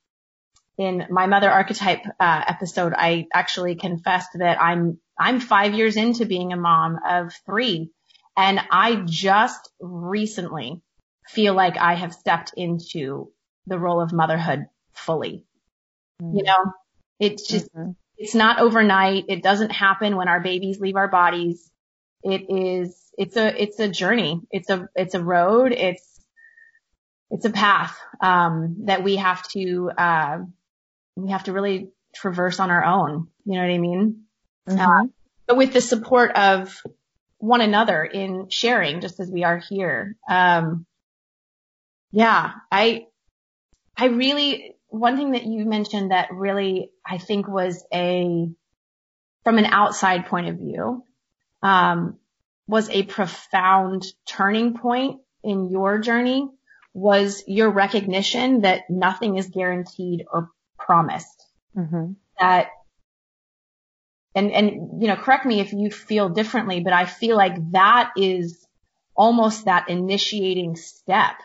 in 0.78 1.07
my 1.11 1.26
mother 1.26 1.50
archetype, 1.50 2.05
uh, 2.20 2.44
episode, 2.46 2.92
I 2.96 3.26
actually 3.35 3.74
confessed 3.74 4.31
that 4.35 4.62
I'm, 4.62 4.98
I'm 5.18 5.40
five 5.40 5.74
years 5.74 5.96
into 5.96 6.24
being 6.24 6.52
a 6.52 6.57
mom 6.57 6.98
of 7.07 7.33
three 7.46 7.90
and 8.37 8.61
I 8.70 9.02
just 9.05 9.70
recently 9.81 10.81
feel 11.28 11.54
like 11.54 11.76
I 11.76 11.94
have 11.94 12.14
stepped 12.14 12.52
into 12.56 13.30
the 13.66 13.78
role 13.78 14.00
of 14.00 14.12
motherhood 14.12 14.66
fully. 14.92 15.44
Mm-hmm. 16.20 16.38
You 16.38 16.42
know, 16.44 16.72
it's 17.20 17.46
just, 17.46 17.72
mm-hmm. 17.74 17.92
it's 18.18 18.35
not 18.35 18.58
overnight. 18.58 19.24
It 19.28 19.42
doesn't 19.42 19.70
happen 19.70 20.16
when 20.16 20.28
our 20.28 20.40
babies 20.40 20.80
leave 20.80 20.96
our 20.96 21.08
bodies. 21.08 21.70
It 22.22 22.46
is, 22.48 22.96
it's 23.16 23.37
a, 23.37 23.62
it's 23.62 23.78
a 23.80 23.88
journey. 23.88 24.40
It's 24.50 24.70
a, 24.70 24.88
it's 24.94 25.14
a 25.14 25.22
road. 25.22 25.72
It's, 25.72 26.20
it's 27.30 27.44
a 27.44 27.50
path, 27.50 27.96
um, 28.20 28.85
that 28.87 29.02
we 29.02 29.16
have 29.16 29.42
to, 29.48 29.90
uh, 29.96 30.38
we 31.16 31.30
have 31.30 31.44
to 31.44 31.52
really 31.52 31.90
traverse 32.14 32.61
on 32.61 32.70
our 32.70 32.85
own. 32.85 33.28
You 33.44 33.54
know 33.54 33.61
what 33.61 33.74
I 33.74 33.78
mean? 33.78 34.22
Mm-hmm. 34.68 34.80
Uh, 34.80 35.08
but 35.46 35.56
with 35.56 35.72
the 35.72 35.80
support 35.80 36.32
of 36.32 36.80
one 37.38 37.61
another 37.61 38.04
in 38.04 38.48
sharing, 38.48 39.00
just 39.00 39.18
as 39.18 39.30
we 39.30 39.44
are 39.44 39.58
here. 39.58 40.16
Um, 40.28 40.87
yeah, 42.12 42.53
I, 42.70 43.07
I 43.96 44.07
really, 44.07 44.77
one 44.88 45.16
thing 45.16 45.33
that 45.33 45.44
you 45.44 45.64
mentioned 45.64 46.11
that 46.11 46.29
really 46.33 46.90
I 47.05 47.18
think 47.18 47.48
was 47.48 47.85
a, 47.92 48.48
from 49.44 49.59
an 49.59 49.66
outside 49.66 50.27
point 50.27 50.48
of 50.48 50.59
view, 50.59 51.05
um, 51.62 52.18
was 52.66 52.88
a 52.90 53.03
profound 53.03 54.05
turning 54.27 54.79
point 54.79 55.20
in 55.42 55.70
your 55.70 55.98
journey 55.98 56.48
was 56.94 57.42
your 57.46 57.70
recognition 57.70 58.62
that 58.62 58.83
nothing 58.90 59.37
is 59.37 59.48
guaranteed 59.48 60.25
or 60.31 60.51
promised. 60.79 61.46
Mm-hmm. 61.77 62.12
That, 62.38 62.68
and, 64.35 64.53
and, 64.53 65.03
you 65.03 65.09
know, 65.09 65.16
correct 65.16 65.46
me 65.46 65.61
if 65.61 65.72
you 65.72 65.90
feel 65.90 66.29
differently, 66.29 66.81
but 66.81 66.92
I 66.92 67.07
feel 67.07 67.37
like 67.37 67.55
that 67.72 68.12
is 68.16 68.66
almost 69.14 69.64
that 69.66 69.88
initiating 69.88 70.77
step 70.77 71.37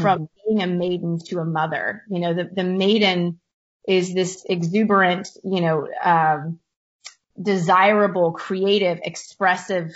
from 0.00 0.20
mm-hmm. 0.20 0.48
being 0.48 0.62
a 0.62 0.66
maiden 0.66 1.18
to 1.26 1.38
a 1.38 1.44
mother. 1.44 2.02
You 2.08 2.20
know, 2.20 2.34
the, 2.34 2.50
the 2.52 2.64
maiden 2.64 3.40
is 3.86 4.14
this 4.14 4.44
exuberant, 4.48 5.28
you 5.44 5.60
know, 5.60 5.88
um, 6.02 6.60
desirable, 7.40 8.32
creative, 8.32 9.00
expressive, 9.02 9.92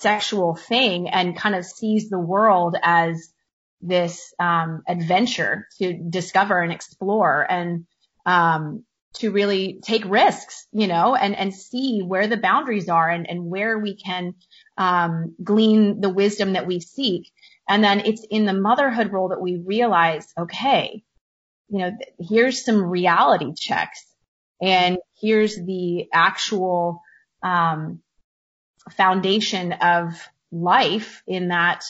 sexual 0.00 0.54
thing 0.54 1.08
and 1.08 1.36
kind 1.36 1.54
of 1.54 1.64
sees 1.64 2.10
the 2.10 2.18
world 2.18 2.76
as 2.82 3.32
this 3.80 4.34
um, 4.38 4.82
adventure 4.88 5.66
to 5.78 5.92
discover 5.92 6.60
and 6.60 6.72
explore 6.72 7.46
and 7.48 7.86
um, 8.24 8.84
to 9.14 9.30
really 9.30 9.78
take 9.82 10.04
risks, 10.04 10.66
you 10.72 10.86
know, 10.86 11.14
and 11.14 11.34
and 11.34 11.54
see 11.54 12.00
where 12.00 12.26
the 12.26 12.36
boundaries 12.36 12.88
are 12.88 13.08
and 13.08 13.28
and 13.28 13.46
where 13.46 13.78
we 13.78 13.96
can 13.96 14.34
um, 14.76 15.34
glean 15.42 16.00
the 16.00 16.10
wisdom 16.10 16.52
that 16.54 16.66
we 16.66 16.80
seek. 16.80 17.30
And 17.68 17.82
then 17.82 18.00
it's 18.00 18.24
in 18.30 18.44
the 18.44 18.52
motherhood 18.52 19.12
role 19.12 19.28
that 19.28 19.40
we 19.40 19.56
realize, 19.56 20.26
okay, 20.38 21.02
you 21.68 21.78
know, 21.78 21.96
here's 22.20 22.64
some 22.64 22.84
reality 22.84 23.52
checks 23.54 24.06
and 24.60 24.98
here's 25.20 25.56
the 25.56 26.06
actual, 26.12 27.02
um, 27.42 28.00
foundation 28.92 29.72
of 29.72 30.28
life 30.52 31.22
in 31.26 31.48
that 31.48 31.82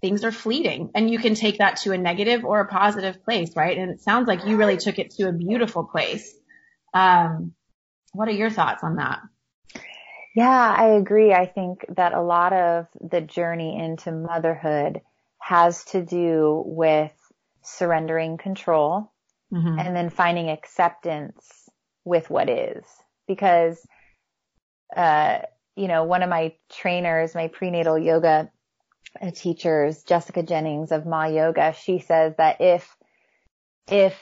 things 0.00 0.24
are 0.24 0.32
fleeting 0.32 0.90
and 0.94 1.10
you 1.10 1.18
can 1.18 1.34
take 1.34 1.58
that 1.58 1.76
to 1.78 1.92
a 1.92 1.98
negative 1.98 2.44
or 2.44 2.60
a 2.60 2.68
positive 2.68 3.22
place, 3.24 3.50
right? 3.56 3.76
And 3.76 3.90
it 3.90 4.00
sounds 4.00 4.26
like 4.26 4.46
you 4.46 4.56
really 4.56 4.76
took 4.76 4.98
it 4.98 5.10
to 5.12 5.28
a 5.28 5.32
beautiful 5.32 5.84
place. 5.84 6.32
Um, 6.94 7.52
what 8.12 8.28
are 8.28 8.32
your 8.32 8.50
thoughts 8.50 8.82
on 8.82 8.96
that? 8.96 9.20
Yeah, 10.38 10.72
I 10.78 10.90
agree. 10.90 11.32
I 11.32 11.46
think 11.46 11.84
that 11.96 12.14
a 12.14 12.22
lot 12.22 12.52
of 12.52 12.86
the 13.00 13.20
journey 13.20 13.76
into 13.76 14.12
motherhood 14.12 15.00
has 15.40 15.84
to 15.86 16.00
do 16.00 16.62
with 16.64 17.10
surrendering 17.64 18.36
control 18.38 19.10
mm-hmm. 19.52 19.80
and 19.80 19.96
then 19.96 20.10
finding 20.10 20.48
acceptance 20.48 21.68
with 22.04 22.30
what 22.30 22.48
is. 22.48 22.84
Because, 23.26 23.84
uh, 24.96 25.40
you 25.74 25.88
know, 25.88 26.04
one 26.04 26.22
of 26.22 26.30
my 26.30 26.54
trainers, 26.70 27.34
my 27.34 27.48
prenatal 27.48 27.98
yoga 27.98 28.48
teachers, 29.34 30.04
Jessica 30.04 30.44
Jennings 30.44 30.92
of 30.92 31.04
Ma 31.04 31.24
Yoga, 31.24 31.74
she 31.76 31.98
says 31.98 32.34
that 32.38 32.60
if, 32.60 32.96
if 33.90 34.14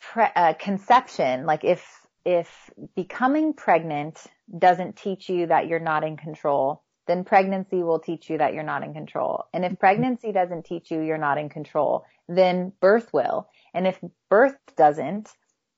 pre- 0.00 0.24
uh, 0.34 0.54
conception, 0.54 1.46
like 1.46 1.62
if, 1.62 1.88
if 2.24 2.68
becoming 2.96 3.52
pregnant 3.52 4.18
doesn't 4.58 4.96
teach 4.96 5.28
you 5.28 5.46
that 5.46 5.66
you're 5.68 5.80
not 5.80 6.04
in 6.04 6.16
control, 6.16 6.82
then 7.06 7.24
pregnancy 7.24 7.82
will 7.82 7.98
teach 7.98 8.30
you 8.30 8.38
that 8.38 8.54
you're 8.54 8.62
not 8.62 8.82
in 8.82 8.94
control. 8.94 9.44
And 9.52 9.64
if 9.64 9.78
pregnancy 9.78 10.32
doesn't 10.32 10.64
teach 10.64 10.90
you 10.90 11.00
you're 11.00 11.18
not 11.18 11.38
in 11.38 11.48
control, 11.48 12.04
then 12.28 12.72
birth 12.80 13.12
will. 13.12 13.48
And 13.74 13.86
if 13.86 13.98
birth 14.30 14.56
doesn't, 14.76 15.28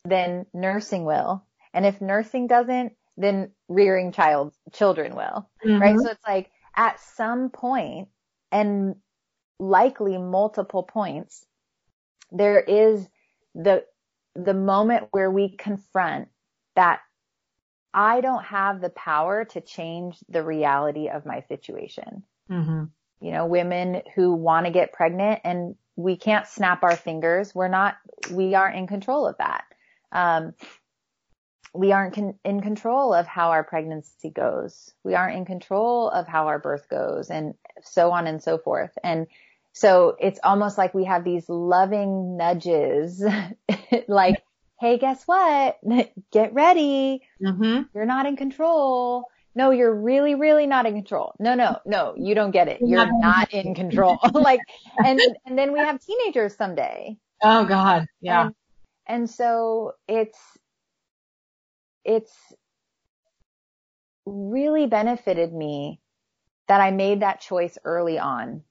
then 0.04 0.46
nursing 0.52 1.04
will. 1.04 1.44
And 1.72 1.86
if 1.86 2.00
nursing 2.00 2.46
doesn't, 2.46 2.92
then 3.16 3.52
rearing 3.68 4.12
child 4.12 4.54
children 4.72 5.14
will. 5.14 5.48
Mm-hmm. 5.64 5.80
Right. 5.80 5.98
So 5.98 6.10
it's 6.10 6.26
like 6.26 6.50
at 6.76 7.00
some 7.00 7.50
point 7.50 8.08
and 8.52 8.96
likely 9.58 10.18
multiple 10.18 10.82
points, 10.82 11.46
there 12.30 12.60
is 12.60 13.06
the, 13.54 13.84
the 14.34 14.54
moment 14.54 15.08
where 15.12 15.30
we 15.30 15.56
confront 15.56 16.28
that 16.76 17.00
I 17.94 18.20
don't 18.20 18.44
have 18.44 18.80
the 18.80 18.90
power 18.90 19.44
to 19.46 19.60
change 19.60 20.18
the 20.28 20.42
reality 20.42 21.08
of 21.08 21.24
my 21.24 21.40
situation. 21.42 22.24
Mm-hmm. 22.50 22.84
You 23.20 23.32
know, 23.32 23.46
women 23.46 24.02
who 24.14 24.34
want 24.34 24.66
to 24.66 24.72
get 24.72 24.92
pregnant 24.92 25.40
and 25.44 25.76
we 25.96 26.16
can't 26.16 26.46
snap 26.46 26.82
our 26.82 26.96
fingers. 26.96 27.54
We're 27.54 27.68
not, 27.68 27.96
we 28.30 28.54
aren't 28.54 28.76
in 28.76 28.88
control 28.88 29.26
of 29.26 29.38
that. 29.38 29.64
Um, 30.10 30.54
we 31.72 31.92
aren't 31.92 32.14
con- 32.14 32.38
in 32.44 32.60
control 32.60 33.14
of 33.14 33.26
how 33.26 33.50
our 33.50 33.64
pregnancy 33.64 34.30
goes. 34.30 34.92
We 35.04 35.14
aren't 35.14 35.36
in 35.36 35.44
control 35.44 36.10
of 36.10 36.26
how 36.26 36.48
our 36.48 36.58
birth 36.58 36.88
goes 36.88 37.30
and 37.30 37.54
so 37.82 38.10
on 38.10 38.26
and 38.26 38.42
so 38.42 38.58
forth. 38.58 38.92
And 39.02 39.28
so 39.72 40.16
it's 40.20 40.40
almost 40.42 40.78
like 40.78 40.94
we 40.94 41.04
have 41.04 41.24
these 41.24 41.48
loving 41.48 42.36
nudges, 42.36 43.24
like, 44.08 44.42
Hey, 44.80 44.98
guess 44.98 45.22
what? 45.24 45.78
Get 46.32 46.52
ready. 46.52 47.22
Mm-hmm. 47.42 47.82
You're 47.94 48.06
not 48.06 48.26
in 48.26 48.36
control 48.36 49.28
no, 49.56 49.70
you're 49.70 49.94
really, 49.94 50.34
really 50.34 50.66
not 50.66 50.86
in 50.86 50.94
control. 50.94 51.34
No, 51.38 51.54
no, 51.54 51.78
no, 51.86 52.14
you 52.16 52.34
don't 52.34 52.50
get 52.50 52.66
it. 52.68 52.80
You're 52.80 53.08
not 53.20 53.52
in 53.52 53.74
control. 53.74 54.18
like, 54.34 54.60
and, 54.98 55.20
and 55.46 55.56
then 55.56 55.72
we 55.72 55.78
have 55.78 56.00
teenagers 56.00 56.56
someday. 56.56 57.16
Oh 57.42 57.64
God. 57.64 58.06
Yeah. 58.20 58.46
And, 58.46 58.54
and 59.06 59.30
so 59.30 59.92
it's, 60.08 60.38
it's 62.04 62.34
really 64.26 64.86
benefited 64.86 65.52
me 65.52 66.00
that 66.66 66.80
I 66.80 66.90
made 66.90 67.20
that 67.20 67.40
choice 67.40 67.78
early 67.84 68.18
on 68.18 68.62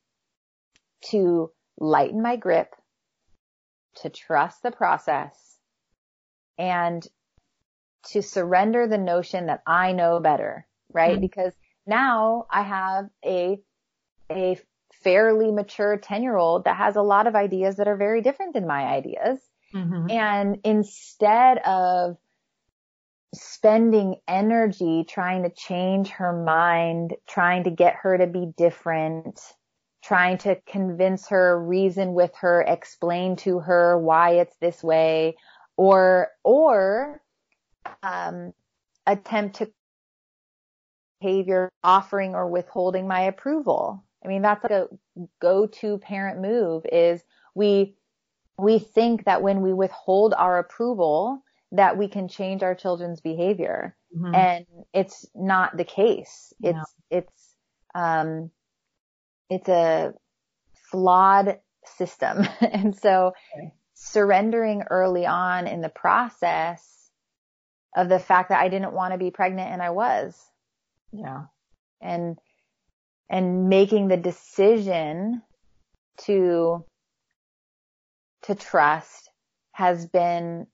to 1.12 1.52
lighten 1.78 2.22
my 2.22 2.36
grip, 2.36 2.76
to 4.02 4.10
trust 4.10 4.64
the 4.64 4.72
process 4.72 5.53
and 6.58 7.06
to 8.10 8.22
surrender 8.22 8.88
the 8.88 8.98
notion 8.98 9.46
that 9.48 9.62
I 9.66 9.94
know 9.94 10.20
better 10.20 10.68
right? 10.94 11.14
Mm-hmm. 11.14 11.22
Because 11.22 11.54
now 11.86 12.46
I 12.50 12.62
have 12.62 13.10
a, 13.26 13.60
a 14.32 14.58
fairly 15.04 15.52
mature 15.52 15.98
10 15.98 16.24
year 16.24 16.38
old 16.38 16.66
that 16.66 16.78
has 16.78 16.96
a 16.96 17.02
lot 17.02 17.28
of 17.28 17.36
ideas 17.36 17.78
that 17.78 17.88
are 17.88 17.98
very 17.98 18.22
different 18.22 18.54
than 18.54 18.68
my 18.68 18.84
ideas. 18.84 19.40
Mm-hmm. 19.74 20.10
And 20.12 20.58
instead 20.64 21.58
of 21.60 22.18
spending 23.34 24.18
energy 24.28 25.04
trying 25.10 25.44
to 25.44 25.50
change 25.50 26.10
her 26.10 26.32
mind, 26.32 27.16
trying 27.28 27.64
to 27.64 27.72
get 27.72 27.96
her 28.04 28.18
to 28.20 28.28
be 28.28 28.54
different, 28.56 29.40
trying 30.04 30.38
to 30.38 30.56
convince 30.68 31.30
her, 31.30 31.60
reason 31.60 32.14
with 32.14 32.32
her, 32.42 32.62
explain 32.62 33.36
to 33.38 33.60
her 33.60 33.98
why 33.98 34.36
it's 34.36 34.56
this 34.62 34.84
way, 34.84 35.36
or, 35.78 36.30
or, 36.44 37.22
um, 38.02 38.54
attempt 39.06 39.58
to 39.58 39.72
behavior 41.20 41.70
offering 41.84 42.36
or 42.36 42.48
withholding 42.48 43.08
my 43.08 43.22
approval. 43.22 44.04
I 44.24 44.28
mean, 44.28 44.42
that's 44.42 44.64
like 44.64 44.72
a 44.72 44.88
go-to 45.42 45.98
parent 45.98 46.42
move 46.42 46.86
is 46.92 47.24
we, 47.56 47.96
we 48.58 48.80
think 48.80 49.26
that 49.26 49.42
when 49.42 49.62
we 49.62 49.74
withhold 49.74 50.34
our 50.34 50.60
approval, 50.60 51.44
that 51.72 51.98
we 51.98 52.08
can 52.08 52.28
change 52.28 52.62
our 52.62 52.76
children's 52.76 53.20
behavior. 53.20 53.96
Mm-hmm. 54.16 54.36
And 54.36 54.66
it's 54.94 55.26
not 55.36 55.76
the 55.76 55.84
case. 55.84 56.54
It's, 56.62 56.78
no. 56.78 56.84
it's, 57.10 57.56
um, 57.96 58.52
it's 59.50 59.70
a 59.70 60.14
flawed 60.92 61.60
system. 61.86 62.48
and 62.62 62.96
so 62.96 63.34
okay. 63.58 63.74
Surrendering 63.94 64.84
early 64.90 65.26
on 65.26 65.68
in 65.68 65.82
the 65.82 65.90
process 65.90 67.10
of 67.96 68.10
the 68.10 68.20
fact 68.20 68.50
that 68.50 68.62
I 68.62 68.70
didn't 68.70 68.94
want 68.94 69.14
to 69.14 69.18
be 69.18 69.32
pregnant 69.32 69.72
and 69.72 69.82
I 69.82 69.92
was, 69.92 70.40
yeah. 71.12 71.46
And, 72.02 72.38
and 73.30 73.70
making 73.70 74.08
the 74.08 74.18
decision 74.18 75.42
to, 76.26 76.86
to 78.44 78.56
trust 78.56 79.30
has 79.72 80.06
been 80.06 80.68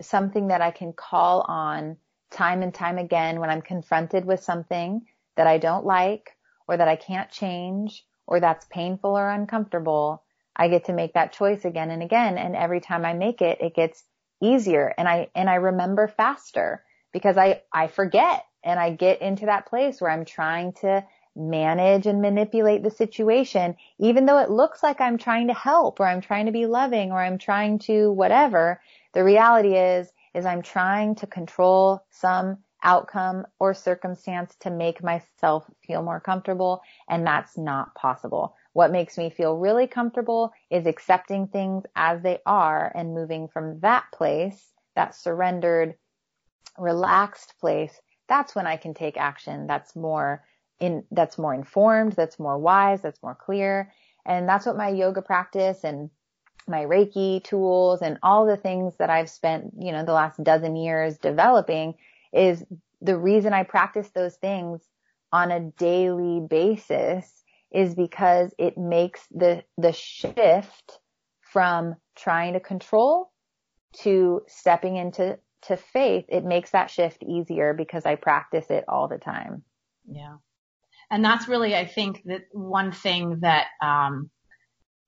something 0.00 0.48
that 0.48 0.60
I 0.60 0.70
can 0.70 0.92
call 0.92 1.42
on 1.42 1.96
time 2.30 2.62
and 2.62 2.74
time 2.74 2.98
again 2.98 3.40
when 3.40 3.50
I'm 3.50 3.62
confronted 3.62 4.24
with 4.24 4.42
something 4.42 5.06
that 5.36 5.46
I 5.46 5.58
don't 5.58 5.84
like 5.84 6.36
or 6.66 6.76
that 6.76 6.88
I 6.88 6.96
can't 6.96 7.30
change 7.30 8.04
or 8.26 8.40
that's 8.40 8.66
painful 8.70 9.16
or 9.16 9.30
uncomfortable. 9.30 10.22
I 10.56 10.68
get 10.68 10.84
to 10.86 10.92
make 10.92 11.14
that 11.14 11.32
choice 11.32 11.64
again 11.64 11.90
and 11.90 12.02
again. 12.02 12.38
And 12.38 12.54
every 12.56 12.80
time 12.80 13.04
I 13.04 13.14
make 13.14 13.40
it, 13.42 13.60
it 13.60 13.74
gets 13.74 14.04
easier 14.40 14.92
and 14.98 15.08
I, 15.08 15.28
and 15.34 15.48
I 15.48 15.54
remember 15.56 16.08
faster 16.08 16.82
because 17.12 17.38
I, 17.38 17.62
I 17.72 17.86
forget 17.86 18.44
and 18.64 18.78
I 18.78 18.90
get 18.90 19.22
into 19.22 19.46
that 19.46 19.66
place 19.66 20.00
where 20.00 20.10
I'm 20.10 20.24
trying 20.24 20.72
to 20.74 21.04
manage 21.34 22.06
and 22.06 22.20
manipulate 22.20 22.82
the 22.82 22.90
situation, 22.90 23.76
even 23.98 24.26
though 24.26 24.38
it 24.38 24.50
looks 24.50 24.82
like 24.82 25.00
I'm 25.00 25.18
trying 25.18 25.48
to 25.48 25.54
help 25.54 26.00
or 26.00 26.06
I'm 26.06 26.20
trying 26.20 26.46
to 26.46 26.52
be 26.52 26.66
loving 26.66 27.10
or 27.10 27.20
I'm 27.20 27.38
trying 27.38 27.78
to 27.80 28.12
whatever. 28.12 28.80
The 29.14 29.24
reality 29.24 29.76
is, 29.76 30.12
is 30.34 30.44
I'm 30.44 30.62
trying 30.62 31.14
to 31.16 31.26
control 31.26 32.04
some 32.10 32.58
outcome 32.82 33.46
or 33.58 33.74
circumstance 33.74 34.54
to 34.60 34.70
make 34.70 35.02
myself 35.02 35.64
feel 35.86 36.02
more 36.02 36.20
comfortable. 36.20 36.82
And 37.08 37.26
that's 37.26 37.56
not 37.56 37.94
possible. 37.94 38.54
What 38.72 38.90
makes 38.90 39.18
me 39.18 39.30
feel 39.30 39.56
really 39.56 39.86
comfortable 39.86 40.52
is 40.70 40.86
accepting 40.86 41.46
things 41.46 41.84
as 41.94 42.22
they 42.22 42.38
are 42.46 42.90
and 42.94 43.14
moving 43.14 43.48
from 43.48 43.80
that 43.80 44.04
place, 44.12 44.72
that 44.96 45.14
surrendered, 45.14 45.94
relaxed 46.78 47.54
place 47.60 48.00
that's 48.32 48.54
when 48.54 48.66
I 48.66 48.78
can 48.78 48.94
take 48.94 49.18
action 49.18 49.66
that's 49.66 49.94
more 49.94 50.42
in, 50.80 51.04
that's 51.10 51.36
more 51.36 51.52
informed, 51.52 52.12
that's 52.12 52.38
more 52.38 52.56
wise, 52.56 53.02
that's 53.02 53.22
more 53.22 53.34
clear. 53.34 53.92
And 54.24 54.48
that's 54.48 54.64
what 54.64 54.76
my 54.76 54.88
yoga 54.88 55.20
practice 55.20 55.84
and 55.84 56.08
my 56.66 56.84
Reiki 56.84 57.44
tools 57.44 58.00
and 58.00 58.18
all 58.22 58.46
the 58.46 58.56
things 58.56 58.94
that 58.96 59.10
I've 59.10 59.28
spent, 59.28 59.74
you 59.78 59.92
know, 59.92 60.04
the 60.04 60.14
last 60.14 60.42
dozen 60.42 60.76
years 60.76 61.18
developing 61.18 61.94
is 62.32 62.64
the 63.02 63.18
reason 63.18 63.52
I 63.52 63.64
practice 63.64 64.08
those 64.14 64.36
things 64.36 64.80
on 65.30 65.50
a 65.50 65.60
daily 65.60 66.40
basis 66.40 67.41
is 67.74 67.94
because 67.94 68.54
it 68.58 68.76
makes 68.76 69.20
the, 69.30 69.64
the 69.78 69.92
shift 69.92 70.98
from 71.52 71.94
trying 72.16 72.54
to 72.54 72.60
control 72.60 73.30
to 74.00 74.42
stepping 74.48 74.96
into 74.96 75.38
to 75.62 75.76
faith, 75.76 76.24
it 76.28 76.44
makes 76.44 76.70
that 76.70 76.90
shift 76.90 77.22
easier 77.22 77.74
because 77.74 78.04
I 78.04 78.16
practice 78.16 78.66
it 78.70 78.84
all 78.88 79.06
the 79.08 79.18
time. 79.18 79.62
Yeah. 80.06 80.36
And 81.10 81.24
that's 81.24 81.46
really, 81.46 81.76
I 81.76 81.86
think 81.86 82.22
that 82.24 82.42
one 82.52 82.90
thing 82.90 83.40
that, 83.40 83.66
um, 83.80 84.30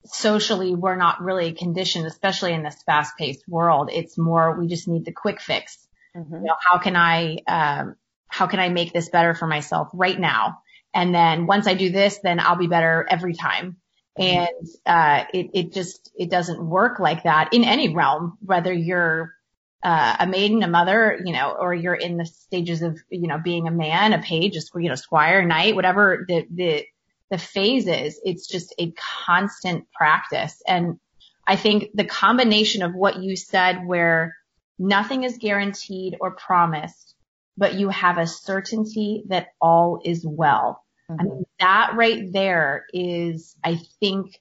socially 0.07 0.75
we're 0.75 0.97
not 0.97 1.23
really 1.23 1.55
conditioned, 1.55 2.07
especially 2.07 2.53
in 2.53 2.63
this 2.63 2.83
fast 2.85 3.17
paced 3.17 3.49
world. 3.49 3.89
It's 3.91 4.19
more, 4.19 4.59
we 4.59 4.67
just 4.67 4.87
need 4.87 5.07
the 5.07 5.13
quick 5.13 5.41
fix. 5.41 5.79
Mm-hmm. 6.15 6.35
You 6.35 6.43
know, 6.43 6.57
how 6.61 6.79
can 6.79 6.95
I, 6.95 7.39
um, 7.49 7.97
how 8.29 8.47
can 8.47 8.61
I 8.61 8.69
make 8.69 8.93
this 8.93 9.09
better 9.09 9.35
for 9.35 9.47
myself 9.47 9.89
right 9.95 10.19
now? 10.19 10.59
And 10.95 11.15
then 11.15 11.47
once 11.47 11.67
I 11.67 11.75
do 11.75 11.91
this, 11.91 12.19
then 12.23 12.39
I'll 12.41 12.57
be 12.57 12.69
better 12.69 13.07
every 13.09 13.35
time. 13.35 13.77
Mm-hmm. 14.19 14.45
And, 14.45 14.69
uh, 14.87 15.25
it, 15.35 15.51
it 15.55 15.73
just, 15.73 16.11
it 16.17 16.31
doesn't 16.31 16.65
work 16.65 17.01
like 17.01 17.25
that 17.25 17.53
in 17.53 17.65
any 17.65 17.93
realm, 17.93 18.39
whether 18.41 18.73
you're 18.73 19.35
uh, 19.83 20.17
a 20.21 20.27
maiden, 20.27 20.63
a 20.63 20.69
mother, 20.69 21.21
you 21.25 21.33
know, 21.33 21.51
or 21.51 21.75
you're 21.75 21.95
in 21.95 22.17
the 22.17 22.25
stages 22.25 22.81
of, 22.83 22.99
you 23.11 23.27
know, 23.27 23.39
being 23.39 23.67
a 23.67 23.73
man, 23.73 24.13
a 24.13 24.23
page, 24.23 24.57
a, 24.57 24.61
you 24.81 24.89
know, 24.89 24.95
squire, 24.95 25.45
knight, 25.45 25.75
whatever 25.75 26.25
the, 26.27 26.47
the, 26.51 26.87
the 27.31 27.39
phase 27.39 27.87
is, 27.87 28.21
it's 28.25 28.47
just 28.47 28.75
a 28.79 28.93
constant 28.93 29.91
practice. 29.93 30.63
And 30.67 30.99
I 31.47 31.57
think 31.57 31.91
the 31.93 32.05
combination 32.05 32.83
of 32.83 32.95
what 32.95 33.23
you 33.23 33.37
said 33.37 33.85
where 33.85 34.37
nothing 34.79 35.25
is 35.25 35.37
guaranteed 35.39 36.17
or 36.21 36.31
promised, 36.31 37.15
but 37.59 37.75
you 37.75 37.91
have 37.91 38.17
a 38.17 38.27
certainty 38.27 39.25
that 39.29 39.49
all 39.61 40.01
is 40.05 40.25
well. 40.27 40.83
Mm-hmm. 41.11 41.21
I 41.21 41.25
mean, 41.25 41.45
that 41.61 41.93
right 41.95 42.33
there 42.33 42.87
is, 42.93 43.57
I 43.63 43.81
think, 44.01 44.41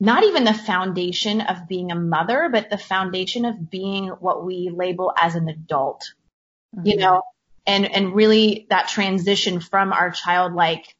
not 0.00 0.24
even 0.24 0.44
the 0.44 0.54
foundation 0.54 1.40
of 1.40 1.66
being 1.68 1.90
a 1.90 1.96
mother, 1.96 2.48
but 2.52 2.70
the 2.70 2.78
foundation 2.78 3.44
of 3.44 3.70
being 3.70 4.08
what 4.08 4.44
we 4.44 4.70
label 4.72 5.12
as 5.20 5.34
an 5.34 5.48
adult, 5.48 6.04
mm-hmm. 6.76 6.86
you 6.86 6.96
know, 6.96 7.22
and, 7.66 7.92
and 7.92 8.14
really 8.14 8.66
that 8.70 8.88
transition 8.88 9.60
from 9.60 9.92
our 9.92 10.10
childlike 10.10 10.94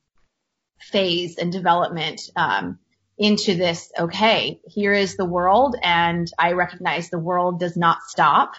phase 0.80 1.38
and 1.38 1.52
development, 1.52 2.22
um, 2.34 2.78
into 3.18 3.56
this, 3.56 3.90
okay, 3.98 4.60
here 4.68 4.92
is 4.92 5.16
the 5.16 5.24
world 5.24 5.76
and 5.82 6.30
I 6.38 6.52
recognize 6.52 7.10
the 7.10 7.18
world 7.18 7.58
does 7.58 7.76
not 7.76 7.98
stop 8.06 8.54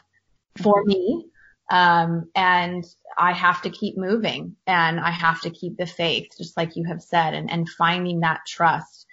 for 0.62 0.84
me. 0.84 1.28
Um, 1.70 2.30
and 2.36 2.84
I 3.17 3.34
have 3.34 3.61
to 3.63 3.70
keep 3.70 3.97
moving 3.97 4.55
and 4.65 4.99
I 4.99 5.11
have 5.11 5.41
to 5.41 5.51
keep 5.51 5.78
the 5.78 5.86
faith, 5.86 6.30
just 6.38 6.57
like 6.57 6.76
you 6.76 6.86
have 6.86 7.01
said, 7.01 7.34
and, 7.34 7.51
and 7.51 7.70
finding 7.70 8.22
that 8.22 8.41
trust. 8.47 9.05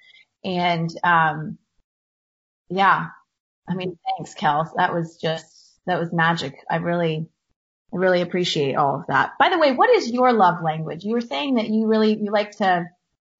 And, 0.44 0.88
um, 1.04 1.58
yeah, 2.70 3.08
I 3.68 3.74
mean, 3.74 3.98
thanks, 4.16 4.34
Kels. 4.34 4.70
That 4.76 4.94
was 4.94 5.16
just, 5.16 5.78
that 5.86 5.98
was 6.00 6.12
magic. 6.12 6.54
I 6.70 6.76
really, 6.76 7.26
I 7.92 7.96
really 7.96 8.22
appreciate 8.22 8.74
all 8.74 9.00
of 9.00 9.06
that. 9.08 9.32
By 9.38 9.50
the 9.50 9.58
way, 9.58 9.72
what 9.72 9.90
is 9.90 10.10
your 10.10 10.32
love 10.32 10.62
language? 10.62 11.04
You 11.04 11.14
were 11.14 11.20
saying 11.20 11.56
that 11.56 11.68
you 11.68 11.86
really, 11.86 12.16
you 12.16 12.30
like 12.30 12.52
to, 12.58 12.86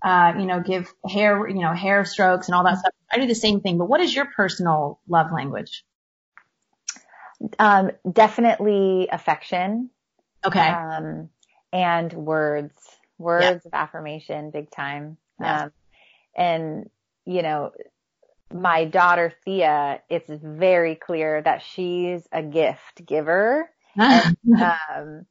uh, 0.03 0.33
you 0.39 0.47
know, 0.47 0.61
give 0.61 0.93
hair, 1.09 1.49
you 1.49 1.61
know, 1.61 1.73
hair 1.73 2.05
strokes 2.05 2.49
and 2.49 2.55
all 2.55 2.65
that 2.65 2.79
stuff. 2.79 2.93
I 3.11 3.19
do 3.19 3.27
the 3.27 3.35
same 3.35 3.61
thing, 3.61 3.79
but 3.79 3.89
what 3.89 4.01
is 4.01 4.15
your 4.15 4.27
personal 4.27 5.01
love 5.09 5.33
language? 5.33 5.85
Um, 7.59 7.91
definitely 8.11 9.09
affection. 9.11 9.91
Okay. 10.45 10.69
Um, 10.69 11.31
and 11.73 12.13
words, 12.13 12.75
words 13.19 13.45
yeah. 13.45 13.69
of 13.69 13.75
affirmation, 13.75 14.51
big 14.51 14.71
time. 14.71 15.17
Yes. 15.41 15.63
Um, 15.63 15.73
and, 16.37 16.91
you 17.25 17.43
know, 17.43 17.73
my 18.53 18.85
daughter 18.85 19.33
Thea, 19.45 20.01
it's 20.09 20.31
very 20.31 20.95
clear 20.95 21.43
that 21.43 21.63
she's 21.63 22.23
a 22.33 22.43
gift 22.43 23.05
giver 23.05 23.71
and, 23.97 24.37
um, 24.57 25.27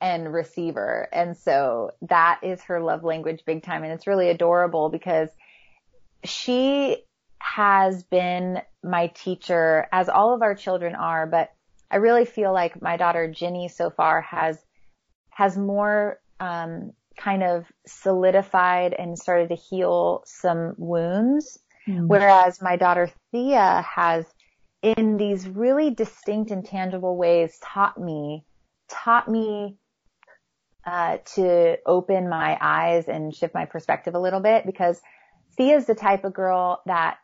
and 0.00 0.32
receiver. 0.32 1.08
And 1.12 1.36
so 1.36 1.90
that 2.02 2.40
is 2.42 2.62
her 2.62 2.80
love 2.80 3.04
language 3.04 3.42
big 3.44 3.62
time. 3.62 3.82
And 3.82 3.92
it's 3.92 4.06
really 4.06 4.28
adorable 4.28 4.88
because 4.88 5.28
she 6.24 7.04
has 7.42 8.02
been 8.04 8.62
my 8.82 9.08
teacher 9.08 9.88
as 9.92 10.08
all 10.08 10.34
of 10.34 10.42
our 10.42 10.54
children 10.54 10.94
are, 10.94 11.26
but 11.26 11.52
I 11.90 11.96
really 11.96 12.24
feel 12.24 12.52
like 12.52 12.80
my 12.80 12.96
daughter 12.96 13.30
Ginny 13.30 13.68
so 13.68 13.90
far 13.90 14.22
has, 14.22 14.58
has 15.30 15.56
more, 15.56 16.20
um, 16.40 16.92
kind 17.18 17.42
of 17.42 17.66
solidified 17.86 18.94
and 18.94 19.18
started 19.18 19.50
to 19.50 19.54
heal 19.54 20.22
some 20.24 20.74
wounds 20.78 21.58
Mm. 21.88 22.06
Whereas 22.06 22.62
my 22.62 22.76
daughter 22.76 23.10
Thea 23.30 23.84
has 23.94 24.24
in 24.82 25.16
these 25.16 25.48
really 25.48 25.90
distinct 25.90 26.50
and 26.50 26.64
tangible 26.64 27.16
ways 27.16 27.58
taught 27.62 27.98
me, 27.98 28.44
taught 28.88 29.28
me 29.28 29.76
uh, 30.84 31.18
to 31.34 31.78
open 31.86 32.28
my 32.28 32.58
eyes 32.60 33.06
and 33.06 33.34
shift 33.34 33.54
my 33.54 33.64
perspective 33.64 34.14
a 34.14 34.20
little 34.20 34.40
bit 34.40 34.66
because 34.66 35.00
Thea's 35.56 35.86
the 35.86 35.94
type 35.94 36.24
of 36.24 36.34
girl 36.34 36.82
that 36.86 37.18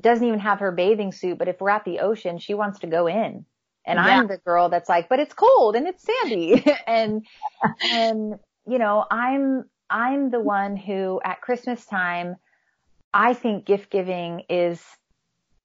doesn't 0.00 0.26
even 0.26 0.40
have 0.40 0.60
her 0.60 0.72
bathing 0.72 1.12
suit, 1.12 1.38
but 1.38 1.48
if 1.48 1.60
we're 1.60 1.70
at 1.70 1.84
the 1.84 2.00
ocean, 2.00 2.38
she 2.38 2.54
wants 2.54 2.80
to 2.80 2.86
go 2.86 3.06
in. 3.06 3.44
And 3.86 3.98
yeah. 3.98 4.18
I'm 4.18 4.26
the 4.26 4.38
girl 4.38 4.68
that's 4.68 4.88
like, 4.88 5.08
but 5.08 5.20
it's 5.20 5.34
cold 5.34 5.76
and 5.76 5.86
it's 5.86 6.02
sandy. 6.02 6.64
and, 6.86 7.26
and, 7.82 8.38
you 8.66 8.78
know, 8.78 9.04
I'm, 9.10 9.64
I'm 9.88 10.30
the 10.30 10.40
one 10.40 10.76
who 10.76 11.20
at 11.22 11.42
Christmas 11.42 11.84
time 11.84 12.36
I 13.12 13.34
think 13.34 13.66
gift 13.66 13.90
giving 13.90 14.42
is 14.48 14.82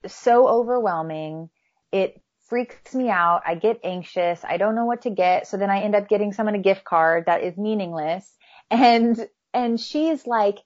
so 0.05 0.47
overwhelming. 0.47 1.49
It 1.91 2.21
freaks 2.47 2.93
me 2.93 3.09
out. 3.09 3.41
I 3.45 3.55
get 3.55 3.79
anxious. 3.83 4.43
I 4.43 4.57
don't 4.57 4.75
know 4.75 4.85
what 4.85 5.03
to 5.03 5.09
get. 5.09 5.47
So 5.47 5.57
then 5.57 5.69
I 5.69 5.81
end 5.81 5.95
up 5.95 6.09
getting 6.09 6.33
someone 6.33 6.55
a 6.55 6.59
gift 6.59 6.83
card 6.83 7.25
that 7.25 7.43
is 7.43 7.57
meaningless. 7.57 8.29
And, 8.69 9.27
and 9.53 9.79
she's 9.79 10.27
like, 10.27 10.59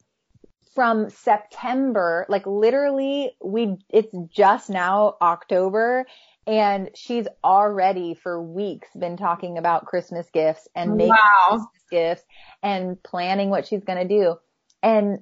from 0.74 1.10
September, 1.10 2.26
like 2.30 2.46
literally 2.46 3.32
we, 3.44 3.78
it's 3.90 4.16
just 4.32 4.70
now 4.70 5.16
October 5.22 6.06
and 6.46 6.90
she's 6.96 7.28
already 7.44 8.16
for 8.16 8.42
weeks 8.42 8.90
been 8.98 9.16
talking 9.16 9.58
about 9.58 9.86
Christmas 9.86 10.28
gifts 10.34 10.68
and 10.76 10.96
making 10.96 11.10
wow. 11.10 11.48
Christmas 11.50 11.84
gifts 11.90 12.24
and 12.62 13.02
planning 13.02 13.50
what 13.50 13.66
she's 13.66 13.84
going 13.84 14.08
to 14.08 14.08
do. 14.08 14.36
And 14.82 15.20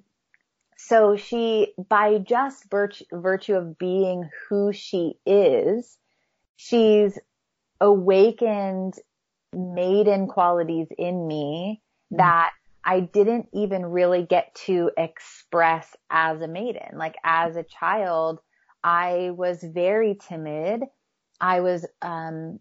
so 0.78 1.16
she, 1.16 1.74
by 1.90 2.18
just 2.18 2.70
virtue, 2.72 3.06
virtue 3.12 3.54
of 3.54 3.78
being 3.78 4.28
who 4.50 4.74
she 4.74 5.14
is, 5.26 5.98
she's 6.56 7.20
awakened 7.80 8.96
maiden 9.54 10.28
qualities 10.28 10.88
in 10.98 11.28
me 11.28 11.82
mm-hmm. 12.12 12.18
that 12.18 12.52
I 12.84 13.02
didn't 13.02 13.48
even 13.54 13.86
really 13.86 14.24
get 14.24 14.56
to 14.66 14.92
express 14.98 15.96
as 16.10 16.42
a 16.42 16.48
maiden. 16.48 16.98
Like 16.98 17.16
as 17.24 17.56
a 17.56 17.64
child, 17.64 18.40
I 18.84 19.32
was 19.32 19.64
very 19.64 20.16
timid. 20.16 20.82
I 21.40 21.62
was, 21.62 21.86
um, 22.02 22.60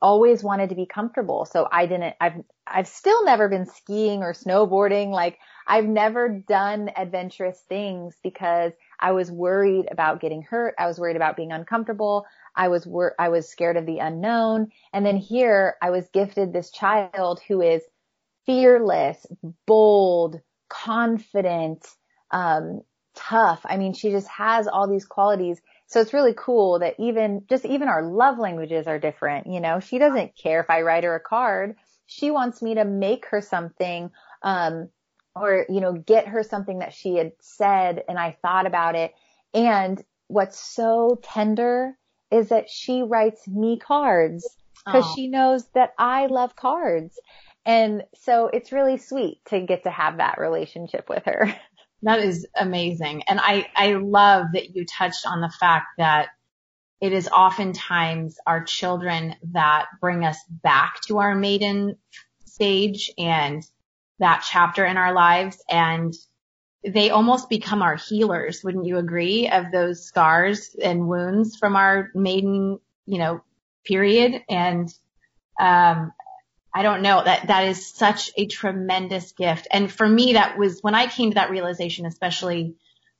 always 0.00 0.42
wanted 0.42 0.68
to 0.68 0.74
be 0.74 0.84
comfortable. 0.84 1.44
So 1.44 1.68
I 1.70 1.86
didn't, 1.86 2.16
I've, 2.20 2.42
I've 2.66 2.88
still 2.88 3.24
never 3.24 3.48
been 3.48 3.66
skiing 3.66 4.22
or 4.22 4.32
snowboarding. 4.32 5.10
Like 5.10 5.38
I've 5.66 5.84
never 5.84 6.28
done 6.28 6.90
adventurous 6.96 7.60
things 7.68 8.16
because 8.22 8.72
I 8.98 9.12
was 9.12 9.30
worried 9.30 9.86
about 9.90 10.20
getting 10.20 10.42
hurt. 10.42 10.74
I 10.78 10.86
was 10.86 10.98
worried 10.98 11.16
about 11.16 11.36
being 11.36 11.52
uncomfortable. 11.52 12.26
I 12.56 12.68
was 12.68 12.86
wor- 12.86 13.14
I 13.18 13.28
was 13.28 13.48
scared 13.48 13.76
of 13.76 13.86
the 13.86 13.98
unknown. 13.98 14.72
And 14.92 15.06
then 15.06 15.16
here 15.16 15.76
I 15.80 15.90
was 15.90 16.08
gifted 16.12 16.52
this 16.52 16.72
child 16.72 17.40
who 17.46 17.60
is 17.62 17.82
fearless, 18.46 19.24
bold, 19.66 20.40
confident, 20.68 21.86
um, 22.30 22.82
tough. 23.14 23.60
I 23.64 23.76
mean, 23.76 23.92
she 23.92 24.10
just 24.10 24.28
has 24.28 24.66
all 24.66 24.88
these 24.88 25.04
qualities. 25.04 25.60
So 25.86 26.00
it's 26.00 26.14
really 26.14 26.34
cool 26.36 26.78
that 26.78 26.94
even, 26.98 27.44
just 27.48 27.64
even 27.64 27.88
our 27.88 28.02
love 28.02 28.38
languages 28.38 28.86
are 28.86 28.98
different. 28.98 29.46
You 29.46 29.60
know, 29.60 29.80
she 29.80 29.98
doesn't 29.98 30.36
care 30.36 30.60
if 30.60 30.70
I 30.70 30.82
write 30.82 31.04
her 31.04 31.14
a 31.14 31.20
card. 31.20 31.76
She 32.06 32.30
wants 32.30 32.62
me 32.62 32.74
to 32.76 32.84
make 32.84 33.26
her 33.26 33.40
something, 33.40 34.10
um, 34.42 34.88
or, 35.34 35.66
you 35.68 35.80
know, 35.80 35.92
get 35.92 36.28
her 36.28 36.42
something 36.42 36.80
that 36.80 36.94
she 36.94 37.16
had 37.16 37.32
said 37.40 38.02
and 38.08 38.18
I 38.18 38.36
thought 38.42 38.66
about 38.66 38.94
it. 38.94 39.12
And 39.54 40.02
what's 40.28 40.58
so 40.58 41.18
tender 41.22 41.96
is 42.30 42.48
that 42.48 42.70
she 42.70 43.02
writes 43.02 43.46
me 43.46 43.78
cards 43.78 44.48
because 44.84 45.04
she 45.14 45.28
knows 45.28 45.66
that 45.74 45.90
I 45.98 46.26
love 46.26 46.56
cards. 46.56 47.18
And 47.64 48.02
so 48.14 48.46
it's 48.46 48.72
really 48.72 48.98
sweet 48.98 49.44
to 49.46 49.60
get 49.60 49.84
to 49.84 49.90
have 49.90 50.18
that 50.18 50.38
relationship 50.38 51.08
with 51.08 51.24
her. 51.26 51.54
That 52.04 52.18
is 52.18 52.48
amazing. 52.56 53.22
And 53.28 53.38
I, 53.40 53.68
I 53.76 53.92
love 53.92 54.46
that 54.54 54.74
you 54.74 54.84
touched 54.84 55.24
on 55.24 55.40
the 55.40 55.52
fact 55.60 55.86
that 55.98 56.30
it 57.00 57.12
is 57.12 57.28
oftentimes 57.28 58.38
our 58.44 58.64
children 58.64 59.36
that 59.52 59.86
bring 60.00 60.24
us 60.24 60.38
back 60.48 61.00
to 61.06 61.18
our 61.18 61.36
maiden 61.36 61.96
stage 62.44 63.12
and 63.18 63.62
that 64.18 64.44
chapter 64.48 64.84
in 64.84 64.96
our 64.96 65.12
lives 65.12 65.62
and 65.70 66.12
they 66.84 67.10
almost 67.10 67.48
become 67.48 67.82
our 67.82 67.96
healers. 67.96 68.62
Wouldn't 68.64 68.86
you 68.86 68.98
agree 68.98 69.48
of 69.48 69.70
those 69.70 70.04
scars 70.04 70.74
and 70.82 71.06
wounds 71.06 71.56
from 71.56 71.76
our 71.76 72.10
maiden, 72.14 72.80
you 73.06 73.18
know, 73.18 73.42
period? 73.84 74.42
And, 74.48 74.92
um, 75.60 76.12
I 76.74 76.82
don't 76.82 77.02
know 77.02 77.22
that 77.22 77.48
that 77.48 77.68
is 77.68 77.86
such 77.86 78.30
a 78.36 78.46
tremendous 78.46 79.32
gift. 79.32 79.68
And 79.70 79.92
for 79.92 80.08
me, 80.08 80.34
that 80.34 80.58
was 80.58 80.80
when 80.80 80.94
I 80.94 81.06
came 81.06 81.30
to 81.30 81.34
that 81.34 81.50
realization, 81.50 82.06
especially, 82.06 82.74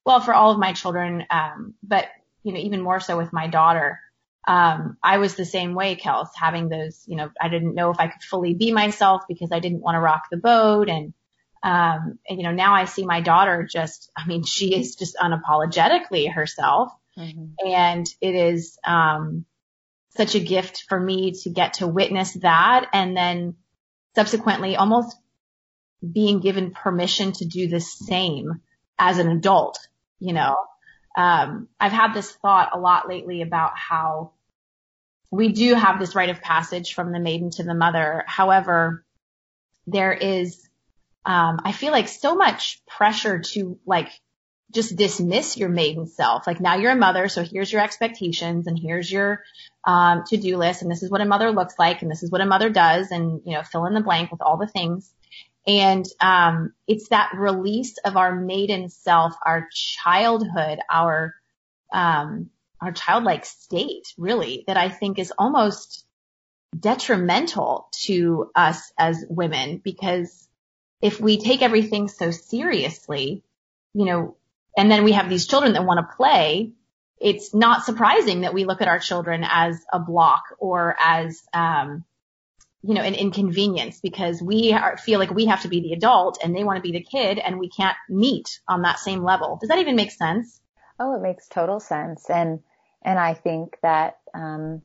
well, 0.07 0.21
for 0.21 0.33
all 0.33 0.53
of 0.53 0.59
my 0.59 0.73
children, 0.73 1.25
um, 1.31 1.75
but 1.83 2.07
you 2.43 2.53
know, 2.53 2.59
even 2.59 2.81
more 2.81 3.01
so 3.01 3.17
with 3.17 3.33
my 3.33 3.47
daughter, 3.47 4.01
um, 4.49 4.97
I 5.03 5.19
was 5.19 5.37
the 5.37 5.45
same 5.45 5.75
way, 5.75 5.95
Kels, 5.97 6.29
having 6.35 6.69
those, 6.69 7.05
you 7.07 7.17
know, 7.17 7.31
I 7.41 7.49
didn't 7.49 7.75
know 7.75 7.91
if 7.91 8.01
I 8.01 8.09
could 8.09 8.23
fully 8.23 8.55
be 8.55 8.73
myself 8.73 9.23
because 9.29 9.53
I 9.53 9.61
didn't 9.61 9.81
want 9.81 9.95
to 9.95 10.01
rock 10.01 10.25
the 10.31 10.37
boat. 10.37 10.89
And, 10.89 11.15
um, 11.63 12.19
and, 12.29 12.39
you 12.39 12.43
know, 12.43 12.53
now 12.53 12.75
I 12.75 12.87
see 12.87 13.07
my 13.07 13.21
daughter 13.21 13.69
just, 13.71 14.11
I 14.17 14.27
mean, 14.27 14.43
she 14.43 14.75
is 14.75 14.97
just 14.97 15.17
unapologetically 15.17 16.33
herself. 16.33 16.91
Mm-hmm. 17.17 17.69
And 17.69 18.07
it 18.21 18.35
is, 18.35 18.79
um, 18.85 19.45
such 20.17 20.35
a 20.35 20.41
gift 20.41 20.85
for 20.89 20.99
me 20.99 21.33
to 21.43 21.51
get 21.51 21.75
to 21.75 21.87
witness 21.87 22.35
that 22.35 22.89
and 22.93 23.17
then 23.17 23.57
subsequently 24.15 24.77
almost 24.77 25.17
being 26.11 26.41
given 26.41 26.73
permission 26.73 27.33
to 27.33 27.45
do 27.45 27.69
the 27.69 27.81
same 27.81 28.61
as 28.99 29.19
an 29.19 29.29
adult, 29.29 29.79
you 30.19 30.33
know, 30.33 30.57
um, 31.17 31.69
I've 31.79 31.93
had 31.93 32.15
this 32.15 32.31
thought 32.31 32.71
a 32.75 32.79
lot 32.79 33.09
lately 33.09 33.43
about 33.43 33.73
how 33.77 34.33
we 35.31 35.53
do 35.53 35.75
have 35.75 35.99
this 35.99 36.15
rite 36.15 36.31
of 36.31 36.43
passage 36.43 36.95
from 36.95 37.13
the 37.13 37.21
maiden 37.21 37.51
to 37.51 37.63
the 37.63 37.75
mother. 37.75 38.25
However, 38.27 39.05
there 39.87 40.13
is, 40.13 40.69
um, 41.25 41.61
I 41.65 41.73
feel 41.73 41.93
like 41.93 42.09
so 42.09 42.35
much 42.35 42.83
pressure 42.87 43.41
to 43.41 43.79
like 43.87 44.11
just 44.73 44.97
dismiss 44.97 45.57
your 45.57 45.69
maiden 45.69 46.07
self. 46.07 46.47
Like 46.47 46.61
now 46.61 46.77
you're 46.77 46.93
a 46.93 46.97
mother, 46.97 47.29
so 47.29 47.43
here's 47.43 47.73
your 47.73 47.83
expectations 47.83 48.67
and 48.67 48.79
here's 48.79 49.11
your 49.11 49.43
um, 49.85 50.25
to-do 50.27 50.57
list, 50.57 50.83
and 50.83 50.91
this 50.91 51.03
is 51.03 51.11
what 51.11 51.21
a 51.21 51.27
mother 51.27 51.51
looks 51.51 51.75
like, 51.79 52.03
and 52.03 52.11
this 52.11 52.23
is 52.23 52.31
what 52.31 52.41
a 52.41 52.47
mother 52.47 52.71
does, 52.71 53.11
and 53.11 53.43
you 53.45 53.55
know 53.55 53.63
fill 53.63 53.87
in 53.87 53.95
the 53.95 54.01
blank 54.01 54.31
with 54.31 54.43
all 54.43 54.57
the 54.57 54.67
things. 54.67 55.13
And 55.67 56.05
um, 56.21 56.73
it's 56.89 57.09
that 57.09 57.33
release 57.37 57.97
of 58.05 58.17
our 58.17 58.35
maiden 58.35 58.89
self, 58.89 59.35
our 59.45 59.69
childhood, 59.73 60.81
our 60.91 61.35
um, 61.93 62.51
our 62.81 62.93
childlike 62.93 63.45
state, 63.45 64.13
really, 64.19 64.65
that 64.67 64.77
I 64.77 64.89
think 64.89 65.19
is 65.19 65.33
almost 65.39 66.05
detrimental 66.79 67.89
to 68.05 68.51
us 68.55 68.93
as 68.99 69.25
women 69.29 69.79
because 69.79 70.49
if 71.03 71.21
we 71.21 71.39
take 71.39 71.63
everything 71.63 72.09
so 72.09 72.31
seriously, 72.31 73.43
you 73.95 74.05
know, 74.07 74.37
and 74.77 74.91
then 74.91 75.05
we 75.05 75.13
have 75.13 75.29
these 75.29 75.47
children 75.47 75.75
that 75.75 75.85
want 75.85 76.01
to 76.01 76.17
play, 76.17 76.73
it's 77.21 77.55
not 77.55 77.85
surprising 77.85 78.41
that 78.41 78.55
we 78.55 78.65
look 78.65 78.81
at 78.81 78.89
our 78.89 78.99
children 78.99 79.45
as 79.49 79.81
a 79.93 79.99
block 79.99 80.43
or 80.59 80.97
as, 80.99 81.43
um, 81.53 82.05
you 82.83 82.95
know, 82.95 83.03
an 83.03 83.15
inconvenience 83.15 84.01
because 84.01 84.43
we 84.43 84.73
are, 84.73 84.97
feel 84.97 85.21
like 85.21 85.31
we 85.31 85.47
have 85.47 85.63
to 85.63 85.69
be 85.69 85.81
the 85.81 85.93
adult 85.93 86.39
and 86.43 86.55
they 86.55 86.65
want 86.65 86.79
to 86.79 86.83
be 86.83 86.93
the 86.93 87.05
kid 87.05 87.39
and 87.39 87.59
we 87.59 87.69
can't 87.69 87.97
meet 88.09 88.61
on 88.67 88.83
that 88.83 88.99
same 88.99 89.23
level. 89.23 89.59
Does 89.61 89.69
that 89.69 89.79
even 89.79 89.95
make 89.95 90.11
sense? 90.11 90.61
Oh, 90.99 91.15
it 91.15 91.23
makes 91.23 91.47
total 91.49 91.79
sense. 91.79 92.29
And, 92.29 92.61
and 93.03 93.19
I 93.19 93.35
think 93.35 93.79
that, 93.83 94.19
um, 94.35 94.83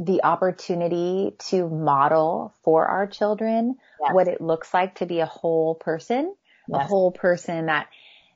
the 0.00 0.24
opportunity 0.24 1.36
to 1.38 1.68
model 1.68 2.52
for 2.64 2.84
our 2.86 3.06
children 3.06 3.76
yes. 4.00 4.12
what 4.12 4.26
it 4.26 4.40
looks 4.40 4.74
like 4.74 4.96
to 4.96 5.06
be 5.06 5.20
a 5.20 5.26
whole 5.26 5.76
person, 5.76 6.34
yes. 6.68 6.80
a 6.80 6.84
whole 6.84 7.12
person 7.12 7.66
that, 7.66 7.88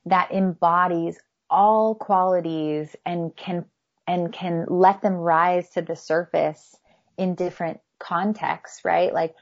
that 0.06 0.30
embodies 0.32 1.18
all 1.50 1.94
qualities 1.94 2.94
and 3.04 3.34
can, 3.36 3.64
and 4.06 4.32
can 4.32 4.66
let 4.68 5.02
them 5.02 5.14
rise 5.14 5.70
to 5.70 5.82
the 5.82 5.96
surface 5.96 6.76
in 7.16 7.34
different 7.34 7.80
contexts, 7.98 8.84
right? 8.84 9.12
Like 9.12 9.34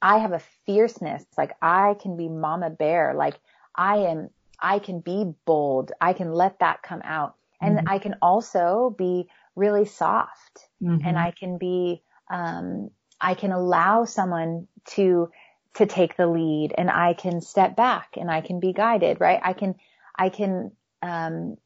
I 0.00 0.18
have 0.18 0.32
a 0.32 0.42
fierceness, 0.66 1.24
like 1.36 1.52
I 1.60 1.96
can 2.00 2.16
be 2.16 2.28
mama 2.28 2.70
bear, 2.70 3.14
like 3.14 3.34
I 3.74 3.98
am, 3.98 4.30
I 4.60 4.78
can 4.78 5.00
be 5.00 5.32
bold. 5.44 5.92
I 6.00 6.12
can 6.12 6.32
let 6.32 6.60
that 6.60 6.82
come 6.82 7.02
out. 7.04 7.34
And 7.60 7.78
mm-hmm. 7.78 7.88
I 7.88 7.98
can 7.98 8.16
also 8.22 8.94
be 8.96 9.28
really 9.56 9.86
soft 9.86 10.68
mm-hmm. 10.82 11.06
and 11.06 11.18
I 11.18 11.32
can 11.32 11.58
be, 11.58 12.02
um, 12.30 12.90
I 13.20 13.34
can 13.34 13.52
allow 13.52 14.04
someone 14.04 14.68
to, 14.90 15.30
to 15.74 15.86
take 15.86 16.16
the 16.16 16.26
lead 16.26 16.74
and 16.76 16.90
I 16.90 17.14
can 17.14 17.40
step 17.40 17.76
back 17.76 18.16
and 18.16 18.30
I 18.30 18.40
can 18.40 18.60
be 18.60 18.72
guided, 18.72 19.20
right? 19.20 19.40
I 19.42 19.52
can, 19.52 19.74
I 20.16 20.28
can, 20.28 20.72
um, 21.00 21.56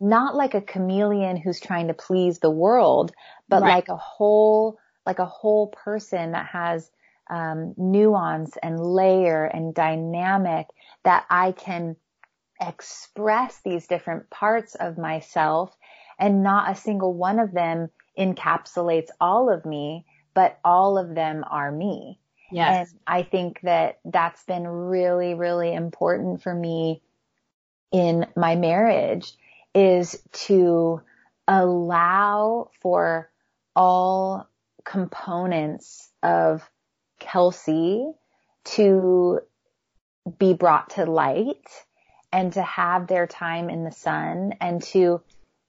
not 0.00 0.34
like 0.34 0.54
a 0.54 0.60
chameleon 0.60 1.36
who's 1.36 1.60
trying 1.60 1.88
to 1.88 1.94
please 1.94 2.38
the 2.38 2.50
world, 2.50 3.12
but 3.48 3.62
right. 3.62 3.74
like 3.74 3.88
a 3.88 3.96
whole, 3.96 4.78
like 5.06 5.18
a 5.18 5.26
whole 5.26 5.68
person 5.68 6.32
that 6.32 6.46
has, 6.46 6.90
um, 7.30 7.74
nuance 7.76 8.56
and 8.62 8.78
layer 8.78 9.44
and 9.44 9.74
dynamic 9.74 10.66
that 11.04 11.24
I 11.30 11.52
can 11.52 11.96
express 12.60 13.60
these 13.64 13.86
different 13.86 14.28
parts 14.30 14.74
of 14.74 14.98
myself 14.98 15.74
and 16.18 16.42
not 16.42 16.70
a 16.70 16.74
single 16.74 17.14
one 17.14 17.38
of 17.38 17.52
them 17.52 17.88
encapsulates 18.18 19.08
all 19.20 19.50
of 19.50 19.64
me, 19.64 20.06
but 20.34 20.58
all 20.64 20.98
of 20.98 21.14
them 21.14 21.44
are 21.50 21.70
me. 21.70 22.20
Yes. 22.54 22.90
And 22.90 23.00
I 23.06 23.22
think 23.24 23.60
that 23.62 23.98
that's 24.04 24.44
been 24.44 24.66
really, 24.66 25.34
really 25.34 25.74
important 25.74 26.42
for 26.42 26.54
me 26.54 27.02
in 27.90 28.26
my 28.36 28.54
marriage 28.54 29.32
is 29.74 30.22
to 30.32 31.00
allow 31.48 32.70
for 32.80 33.30
all 33.74 34.48
components 34.84 36.10
of 36.22 36.62
Kelsey 37.18 38.12
to 38.64 39.40
be 40.38 40.54
brought 40.54 40.90
to 40.90 41.06
light 41.06 41.68
and 42.32 42.52
to 42.52 42.62
have 42.62 43.08
their 43.08 43.26
time 43.26 43.68
in 43.68 43.84
the 43.84 43.92
sun 43.92 44.54
and 44.60 44.80
to 44.82 45.20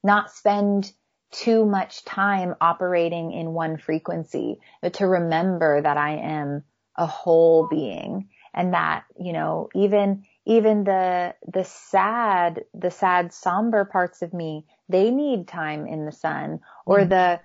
not 0.04 0.32
spend 0.32 0.92
too 1.32 1.66
much 1.66 2.06
time 2.06 2.56
operating 2.62 3.32
in 3.32 3.54
one 3.54 3.78
frequency, 3.78 4.60
but 4.82 4.94
to 4.94 5.08
remember 5.08 5.82
that 5.82 5.98
I 5.98 6.18
am 6.18 6.64
a 6.98 7.06
whole 7.06 7.68
being 7.68 8.30
and 8.54 8.74
that, 8.74 9.04
you 9.20 9.34
know, 9.34 9.70
even, 9.76 10.24
even 10.46 10.84
the, 10.84 11.36
the 11.52 11.64
sad, 11.64 12.64
the 12.74 12.92
sad 12.92 13.34
somber 13.34 13.86
parts 13.86 14.22
of 14.22 14.34
me, 14.34 14.66
they 14.88 15.12
need 15.12 15.48
time 15.48 15.88
in 15.88 16.06
the 16.06 16.12
sun 16.12 16.62
or 16.86 17.00
mm-hmm. 17.00 17.10
the, 17.10 17.40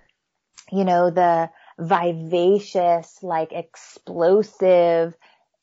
you 0.71 0.85
know, 0.85 1.09
the 1.09 1.49
vivacious, 1.77 3.19
like 3.21 3.51
explosive, 3.51 5.15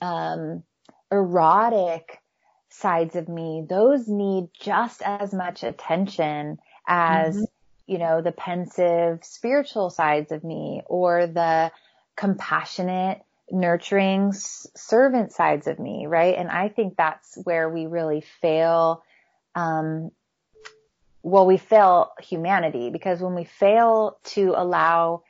um, 0.03 0.63
erotic 1.11 2.21
sides 2.69 3.17
of 3.17 3.29
me, 3.29 3.65
those 3.69 4.09
need 4.09 4.49
just 4.59 5.03
as 5.03 5.33
much 5.33 5.63
attention 5.63 6.59
as, 6.87 7.35
mm-hmm. 7.35 7.45
you 7.87 7.99
know, 7.99 8.21
the 8.21 8.33
pensive 8.33 9.25
spiritual 9.25 9.91
sides 9.91 10.33
of 10.33 10.45
me 10.45 10.83
or 10.87 11.27
the 11.27 11.73
compassionate, 12.17 13.23
nurturing 13.51 14.33
servant 14.33 15.33
sides 15.33 15.67
of 15.67 15.79
me, 15.79 16.07
right? 16.07 16.37
And 16.37 16.49
I 16.51 16.69
think 16.69 16.97
that's 16.97 17.39
where 17.45 17.69
we 17.69 17.87
really 17.87 18.23
fail, 18.41 19.03
um, 19.55 20.11
well, 21.23 21.47
we 21.47 21.57
fail 21.57 22.13
humanity 22.21 22.91
because 22.91 23.21
when 23.21 23.35
we 23.35 23.45
fail 23.45 24.19
to 24.25 24.55
allow 24.57 25.23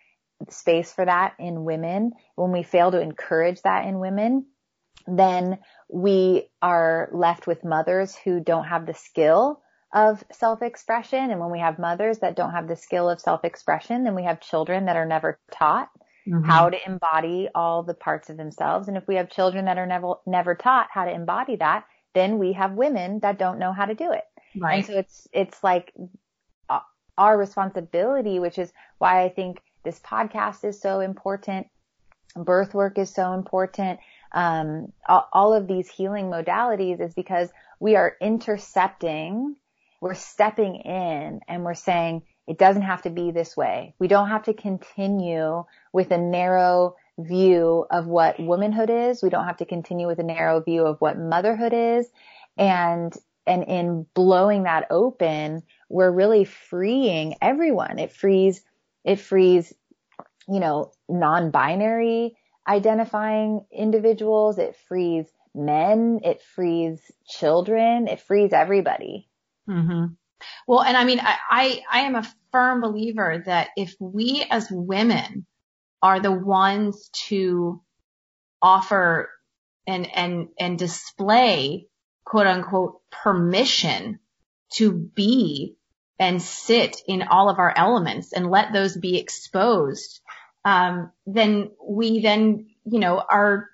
space 0.51 0.93
for 0.93 1.05
that 1.05 1.35
in 1.39 1.65
women, 1.65 2.13
when 2.37 2.53
we 2.53 2.63
fail 2.63 2.91
to 2.91 3.01
encourage 3.01 3.63
that 3.63 3.87
in 3.87 3.99
women, 3.99 4.47
then 5.07 5.59
we 5.89 6.49
are 6.61 7.09
left 7.13 7.47
with 7.47 7.65
mothers 7.65 8.15
who 8.17 8.41
don't 8.41 8.67
have 8.67 8.87
the 8.87 8.95
skill 8.95 9.63
of 9.93 10.23
self-expression. 10.33 11.31
And 11.31 11.41
when 11.41 11.51
we 11.51 11.61
have 11.61 11.79
mothers 11.79 12.19
that 12.19 12.37
don't 12.37 12.53
have 12.53 12.69
the 12.69 12.77
skill 12.77 13.09
of 13.09 13.21
self-expression, 13.21 14.05
then 14.05 14.15
we 14.15 14.25
have 14.25 14.41
children 14.41 14.85
that 14.85 14.97
are 14.97 15.07
never 15.07 15.41
taught 15.51 15.89
mm-hmm. 16.29 16.45
how 16.45 16.71
to 16.71 16.79
embody 16.87 17.49
all 17.55 17.83
the 17.83 17.95
parts 17.95 18.31
of 18.31 18.37
themselves. 18.37 18.89
And 18.89 18.97
if 18.97 19.07
we 19.07 19.17
have 19.17 19.31
children 19.31 19.65
that 19.67 19.79
are 19.79 19.87
never, 19.87 20.15
never 20.27 20.55
taught 20.55 20.89
how 20.91 21.05
to 21.05 21.11
embody 21.13 21.57
that, 21.57 21.85
then 22.15 22.39
we 22.39 22.53
have 22.53 22.73
women 22.73 23.21
that 23.21 23.39
don't 23.39 23.59
know 23.59 23.73
how 23.73 23.87
to 23.87 23.95
do 23.95 24.13
it. 24.13 24.25
Right. 24.57 24.79
And 24.79 24.87
so 24.87 24.99
it's, 24.99 25.29
it's 25.33 25.63
like 25.63 25.93
uh, 26.69 26.81
our 27.17 27.37
responsibility, 27.37 28.39
which 28.39 28.59
is 28.59 28.73
why 28.99 29.23
I 29.23 29.29
think 29.29 29.61
this 29.85 29.99
podcast 30.01 30.65
is 30.65 30.81
so 30.81 31.01
important. 31.01 31.67
Birth 32.35 32.75
work 32.75 32.99
is 32.99 33.13
so 33.13 33.33
important. 33.33 34.01
Um, 34.33 34.93
all, 35.09 35.29
all 35.33 35.55
of 35.55 35.67
these 35.67 35.89
healing 35.89 36.27
modalities 36.27 37.01
is 37.01 37.15
because 37.15 37.49
we 37.81 37.97
are 37.97 38.17
intercepting 38.21 39.57
we're 40.01 40.15
stepping 40.15 40.77
in 40.77 41.41
and 41.49 41.65
we're 41.65 41.75
saying 41.75 42.23
it 42.49 42.57
doesn't 42.57 42.83
have 42.83 43.03
to 43.03 43.11
be 43.11 43.31
this 43.31 43.57
way. 43.57 43.95
We 43.99 44.09
don't 44.09 44.31
have 44.31 44.45
to 44.45 44.55
continue 44.55 45.65
with 45.93 46.11
a 46.11 46.19
narrow 46.19 46.97
view 47.19 47.85
of 47.91 48.07
what 48.07 48.41
womanhood 48.41 48.89
is. 48.89 49.23
We 49.23 49.29
don't 49.29 49.45
have 49.45 49.59
to 49.59 49.67
continue 49.67 50.07
with 50.07 50.19
a 50.19 50.25
narrow 50.25 50.61
view 50.61 50.87
of 50.87 50.99
what 50.99 51.19
motherhood 51.19 51.75
is. 51.75 52.09
And, 52.57 53.15
and 53.47 53.65
in 53.65 54.07
blowing 54.15 54.63
that 54.63 54.87
open, 54.91 55.63
we're 55.91 56.11
really 56.11 56.45
freeing 56.45 57.35
everyone. 57.43 57.99
It 57.99 58.13
frees, 58.13 58.63
it 59.05 59.21
frees, 59.21 59.75
you 60.49 60.61
know, 60.61 60.93
non-binary 61.07 62.35
identifying 62.67 63.67
individuals. 63.71 64.59
It 64.59 64.75
frees 64.89 65.27
men. 65.55 66.21
It 66.25 66.41
frees 66.55 66.99
children. 67.29 68.09
It 68.09 68.21
frees 68.21 68.55
everybody. 68.55 69.29
Mm-hmm. 69.69 70.15
Well, 70.67 70.83
and 70.83 70.97
I 70.97 71.05
mean, 71.05 71.21
I, 71.21 71.37
I, 71.51 71.83
I 71.91 72.01
am 72.01 72.15
a 72.15 72.29
firm 72.53 72.81
believer 72.81 73.43
that 73.47 73.69
if 73.77 73.95
we 73.99 74.45
as 74.51 74.69
women 74.71 75.47
are 76.03 76.21
the 76.21 76.33
ones 76.33 77.11
to 77.29 77.83
offer 78.63 79.31
and, 79.87 80.09
and, 80.15 80.49
and 80.59 80.79
display 80.79 81.87
quote 82.25 82.47
unquote 82.47 83.01
permission 83.11 84.21
to 84.75 84.93
be 84.93 85.77
and 86.19 86.43
sit 86.43 87.01
in 87.07 87.23
all 87.23 87.49
of 87.49 87.59
our 87.59 87.73
elements 87.77 88.33
and 88.33 88.51
let 88.51 88.73
those 88.73 88.97
be 88.97 89.19
exposed, 89.19 90.21
um, 90.65 91.11
then 91.27 91.71
we 91.83 92.21
then, 92.21 92.67
you 92.85 92.99
know, 92.99 93.23
are 93.31 93.69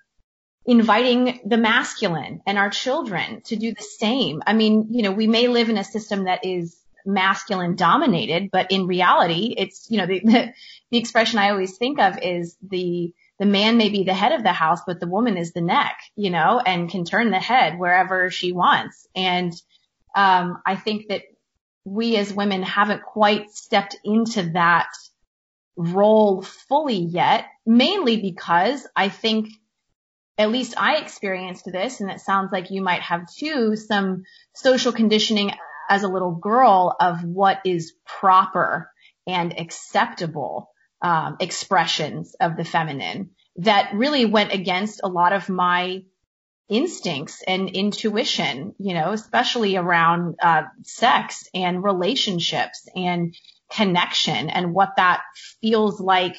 inviting 0.67 1.41
the 1.45 1.57
masculine 1.57 2.41
and 2.47 2.59
our 2.59 2.71
children 2.71 3.43
to 3.43 3.57
do 3.57 3.75
the 3.75 3.83
same. 3.83 4.43
I 4.47 4.55
mean, 4.55 4.89
you 4.91 5.03
know, 5.03 5.13
we 5.13 5.27
may 5.27 5.49
live 5.49 5.69
in 5.69 5.77
a 5.77 5.85
system 5.85 6.25
that 6.25 6.45
is 6.45 6.77
masculine 7.05 7.77
dominated, 7.77 8.51
but 8.51 8.73
in 8.73 8.87
reality, 8.87 9.55
it's, 9.57 9.91
you 9.91 9.99
know, 9.99 10.07
the, 10.07 10.21
the, 10.21 10.55
the 10.91 10.99
expression 10.99 11.39
I 11.39 11.51
always 11.51 11.77
think 11.77 12.01
of 12.01 12.19
is 12.23 12.57
the, 12.63 13.13
the 13.39 13.47
man 13.47 13.77
may 13.77 13.91
be 13.91 14.05
the 14.05 14.15
head 14.15 14.33
of 14.33 14.43
the 14.43 14.53
house, 14.53 14.81
but 14.87 15.01
the 15.01 15.09
woman 15.09 15.37
is 15.37 15.53
the 15.53 15.61
neck, 15.61 15.99
you 16.17 16.31
know, 16.31 16.61
and 16.65 16.89
can 16.89 17.05
turn 17.05 17.31
the 17.31 17.41
head 17.41 17.79
wherever 17.79 18.31
she 18.31 18.53
wants. 18.53 19.07
And, 19.15 19.53
um, 20.17 20.63
I 20.65 20.77
think 20.77 21.09
that 21.09 21.23
we 21.85 22.17
as 22.17 22.33
women 22.33 22.63
haven't 22.63 23.03
quite 23.03 23.51
stepped 23.51 23.97
into 24.05 24.51
that 24.53 24.89
role 25.77 26.43
fully 26.43 26.99
yet, 26.99 27.47
mainly 27.67 28.21
because 28.21 28.87
I 28.97 29.09
think 29.09 29.49
at 30.37 30.51
least 30.51 30.75
I 30.77 30.97
experienced 30.97 31.65
this, 31.65 32.01
and 32.01 32.11
it 32.11 32.21
sounds 32.21 32.51
like 32.53 32.71
you 32.71 32.83
might 32.83 33.03
have 33.03 33.33
too, 33.33 33.77
some 33.77 34.25
social 34.55 34.93
conditioning 34.93 35.53
as 35.89 36.03
a 36.03 36.09
little 36.09 36.35
girl 36.35 36.97
of 36.99 37.23
what 37.23 37.61
is 37.65 37.93
proper 38.05 38.91
and 39.27 39.59
acceptable 39.59 40.71
um, 41.03 41.37
expressions 41.41 42.35
of 42.41 42.57
the 42.57 42.65
feminine 42.65 43.31
that 43.57 43.95
really 43.95 44.25
went 44.25 44.53
against 44.53 45.01
a 45.05 45.09
lot 45.09 45.33
of 45.33 45.49
my 45.49 46.03
instincts 46.69 47.43
and 47.47 47.69
intuition, 47.69 48.75
you 48.79 48.95
know, 48.95 49.13
especially 49.13 49.77
around 49.77 50.37
uh, 50.43 50.63
sex 50.83 51.47
and 51.55 51.85
relationships 51.85 52.89
and 52.97 53.37
connection 53.71 54.49
and 54.49 54.75
what 54.75 54.97
that 54.97 55.23
feels 55.61 56.01
like 56.01 56.37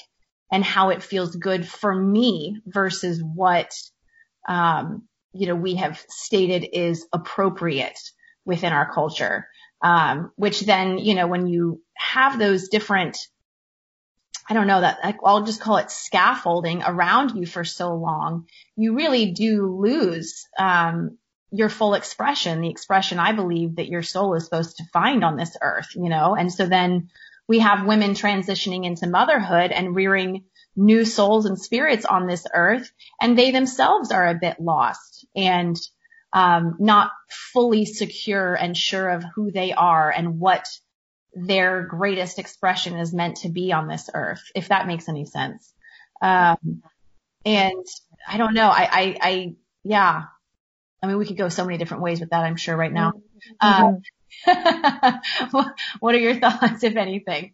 and 0.51 0.63
how 0.63 0.89
it 0.89 1.03
feels 1.03 1.35
good 1.35 1.67
for 1.67 1.93
me 1.93 2.61
versus 2.65 3.21
what, 3.21 3.71
um, 4.47 5.03
you 5.33 5.47
know, 5.47 5.55
we 5.55 5.75
have 5.75 6.03
stated 6.07 6.67
is 6.71 7.05
appropriate 7.11 7.99
within 8.45 8.73
our 8.73 8.91
culture. 8.91 9.47
Um, 9.81 10.31
which 10.35 10.61
then, 10.61 10.97
you 10.97 11.15
know, 11.15 11.27
when 11.27 11.47
you 11.47 11.81
have 11.95 12.39
those 12.39 12.69
different 12.69 13.17
I 14.47 14.53
don't 14.53 14.67
know 14.67 14.81
that 14.81 14.99
I'll 15.23 15.43
just 15.43 15.61
call 15.61 15.77
it 15.77 15.89
scaffolding 15.89 16.83
around 16.83 17.35
you 17.35 17.47
for 17.47 17.63
so 17.63 17.95
long, 17.95 18.47
you 18.75 18.95
really 18.95 19.31
do 19.31 19.75
lose 19.75 20.47
um, 20.57 21.17
your 21.51 21.69
full 21.69 21.95
expression, 21.95 22.61
the 22.61 22.69
expression 22.69 23.17
I 23.17 23.31
believe 23.31 23.77
that 23.77 23.87
your 23.87 24.03
soul 24.03 24.35
is 24.35 24.45
supposed 24.45 24.77
to 24.77 24.85
find 24.93 25.23
on 25.23 25.35
this 25.35 25.57
earth, 25.61 25.89
you 25.95 26.09
know. 26.09 26.35
And 26.35 26.53
so 26.53 26.67
then 26.67 27.09
we 27.47 27.59
have 27.59 27.85
women 27.85 28.11
transitioning 28.11 28.85
into 28.85 29.07
motherhood 29.07 29.71
and 29.71 29.95
rearing 29.95 30.45
new 30.75 31.05
souls 31.05 31.45
and 31.45 31.59
spirits 31.59 32.05
on 32.05 32.27
this 32.27 32.45
earth, 32.53 32.91
and 33.21 33.37
they 33.37 33.51
themselves 33.51 34.11
are 34.11 34.27
a 34.27 34.39
bit 34.39 34.59
lost 34.59 35.25
and 35.35 35.77
um, 36.33 36.75
not 36.79 37.11
fully 37.29 37.85
secure 37.85 38.53
and 38.53 38.75
sure 38.75 39.09
of 39.09 39.23
who 39.35 39.51
they 39.51 39.71
are 39.71 40.11
and 40.11 40.39
what 40.39 40.67
their 41.33 41.83
greatest 41.83 42.39
expression 42.39 42.97
is 42.97 43.13
meant 43.13 43.37
to 43.37 43.49
be 43.49 43.71
on 43.71 43.87
this 43.87 44.09
earth, 44.13 44.43
if 44.53 44.69
that 44.69 44.87
makes 44.87 45.07
any 45.07 45.25
sense. 45.25 45.73
Um, 46.21 46.81
and 47.45 47.85
I 48.27 48.37
don't 48.37 48.53
know. 48.53 48.67
I, 48.67 48.89
I, 48.91 49.17
I, 49.21 49.55
yeah. 49.83 50.23
I 51.01 51.07
mean, 51.07 51.17
we 51.17 51.25
could 51.25 51.37
go 51.37 51.49
so 51.49 51.65
many 51.65 51.77
different 51.77 52.03
ways 52.03 52.19
with 52.19 52.31
that, 52.31 52.43
I'm 52.43 52.55
sure 52.55 52.75
right 52.75 52.91
now. 52.91 53.13
Mm-hmm. 53.61 53.83
Um, 53.83 54.01
what 55.99 56.15
are 56.15 56.19
your 56.19 56.39
thoughts, 56.39 56.83
if 56.83 56.95
anything? 56.95 57.53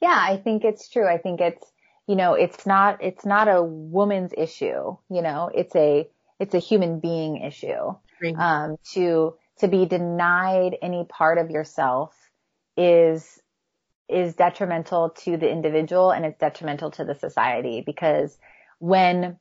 Yeah, 0.00 0.18
I 0.18 0.36
think 0.36 0.64
it's 0.64 0.88
true. 0.88 1.06
I 1.06 1.18
think 1.18 1.40
it's, 1.40 1.64
you 2.06 2.16
know, 2.16 2.34
it's 2.34 2.66
not, 2.66 3.02
it's 3.02 3.26
not 3.26 3.48
a 3.48 3.62
woman's 3.62 4.32
issue, 4.36 4.96
you 5.10 5.22
know, 5.22 5.50
it's 5.54 5.74
a, 5.76 6.08
it's 6.38 6.54
a 6.54 6.58
human 6.58 7.00
being 7.00 7.38
issue. 7.38 7.94
Um, 8.36 8.78
to, 8.94 9.34
to 9.58 9.68
be 9.68 9.86
denied 9.86 10.76
any 10.82 11.04
part 11.04 11.38
of 11.38 11.50
yourself 11.50 12.12
is 12.76 13.40
is 14.08 14.34
detrimental 14.34 15.10
to 15.10 15.36
the 15.36 15.50
individual 15.50 16.10
and 16.10 16.24
it's 16.24 16.38
detrimental 16.38 16.90
to 16.90 17.04
the 17.04 17.14
society 17.14 17.82
because 17.84 18.38
when 18.78 19.38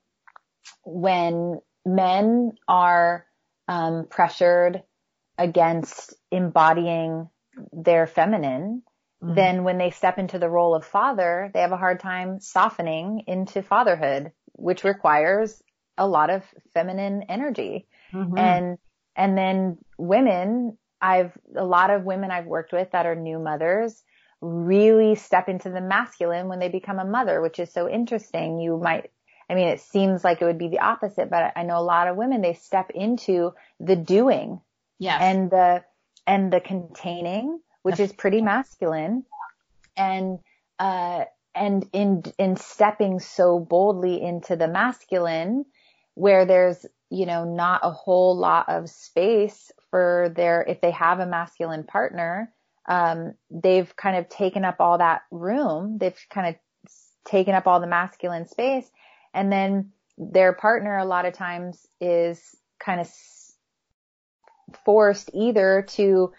when 0.83 1.61
men 1.85 2.51
are 2.67 3.25
um, 3.67 4.05
pressured 4.09 4.83
against 5.37 6.13
embodying 6.31 7.29
their 7.71 8.07
feminine, 8.07 8.83
mm-hmm. 9.23 9.35
then 9.35 9.63
when 9.63 9.77
they 9.77 9.91
step 9.91 10.17
into 10.17 10.39
the 10.39 10.49
role 10.49 10.75
of 10.75 10.85
father, 10.85 11.51
they 11.53 11.61
have 11.61 11.71
a 11.71 11.77
hard 11.77 11.99
time 11.99 12.39
softening 12.39 13.23
into 13.27 13.61
fatherhood, 13.61 14.31
which 14.53 14.83
requires 14.83 15.61
a 15.97 16.07
lot 16.07 16.29
of 16.29 16.43
feminine 16.73 17.23
energy. 17.29 17.87
Mm-hmm. 18.13 18.37
And 18.37 18.77
and 19.15 19.37
then 19.37 19.77
women 19.97 20.77
I've, 21.01 21.31
a 21.55 21.65
lot 21.65 21.89
of 21.89 22.03
women 22.03 22.31
I've 22.31 22.45
worked 22.45 22.73
with 22.73 22.91
that 22.91 23.05
are 23.05 23.15
new 23.15 23.39
mothers 23.39 24.03
really 24.41 25.15
step 25.15 25.49
into 25.49 25.69
the 25.69 25.81
masculine 25.81 26.47
when 26.47 26.59
they 26.59 26.69
become 26.69 26.99
a 26.99 27.05
mother, 27.05 27.41
which 27.41 27.59
is 27.59 27.71
so 27.71 27.89
interesting. 27.89 28.59
You 28.59 28.77
might, 28.77 29.11
I 29.49 29.55
mean, 29.55 29.67
it 29.67 29.81
seems 29.81 30.23
like 30.23 30.41
it 30.41 30.45
would 30.45 30.59
be 30.59 30.69
the 30.69 30.79
opposite, 30.79 31.29
but 31.29 31.53
I 31.55 31.63
know 31.63 31.77
a 31.77 31.81
lot 31.81 32.07
of 32.07 32.17
women, 32.17 32.41
they 32.41 32.53
step 32.53 32.91
into 32.93 33.53
the 33.79 33.95
doing. 33.95 34.61
Yes. 34.99 35.21
And 35.21 35.51
the, 35.51 35.83
and 36.25 36.51
the 36.51 36.59
containing, 36.59 37.59
which 37.83 37.99
is 37.99 38.11
pretty 38.13 38.41
masculine. 38.41 39.23
And, 39.95 40.39
uh, 40.79 41.25
and 41.55 41.87
in, 41.93 42.23
in 42.37 42.55
stepping 42.55 43.19
so 43.19 43.59
boldly 43.59 44.21
into 44.21 44.55
the 44.55 44.67
masculine, 44.67 45.65
where 46.13 46.45
there's, 46.45 46.85
you 47.09 47.25
know, 47.25 47.45
not 47.45 47.81
a 47.83 47.91
whole 47.91 48.35
lot 48.35 48.67
of 48.69 48.89
space 48.89 49.71
for 49.89 50.33
their, 50.35 50.63
if 50.63 50.81
they 50.81 50.91
have 50.91 51.19
a 51.19 51.25
masculine 51.25 51.83
partner, 51.83 52.51
um, 52.87 53.33
they've 53.49 53.95
kind 53.95 54.17
of 54.17 54.29
taken 54.29 54.65
up 54.65 54.77
all 54.79 54.97
that 54.97 55.21
room. 55.31 55.97
They've 55.97 56.19
kind 56.29 56.47
of 56.47 56.91
taken 57.25 57.53
up 57.53 57.67
all 57.67 57.79
the 57.79 57.87
masculine 57.87 58.47
space. 58.47 58.89
And 59.33 59.51
then 59.51 59.91
their 60.17 60.53
partner 60.53 60.97
a 60.97 61.05
lot 61.05 61.25
of 61.25 61.33
times 61.33 61.85
is 62.01 62.55
kind 62.79 62.99
of 62.99 63.07
forced 64.85 65.29
either 65.33 65.85
to 65.89 66.33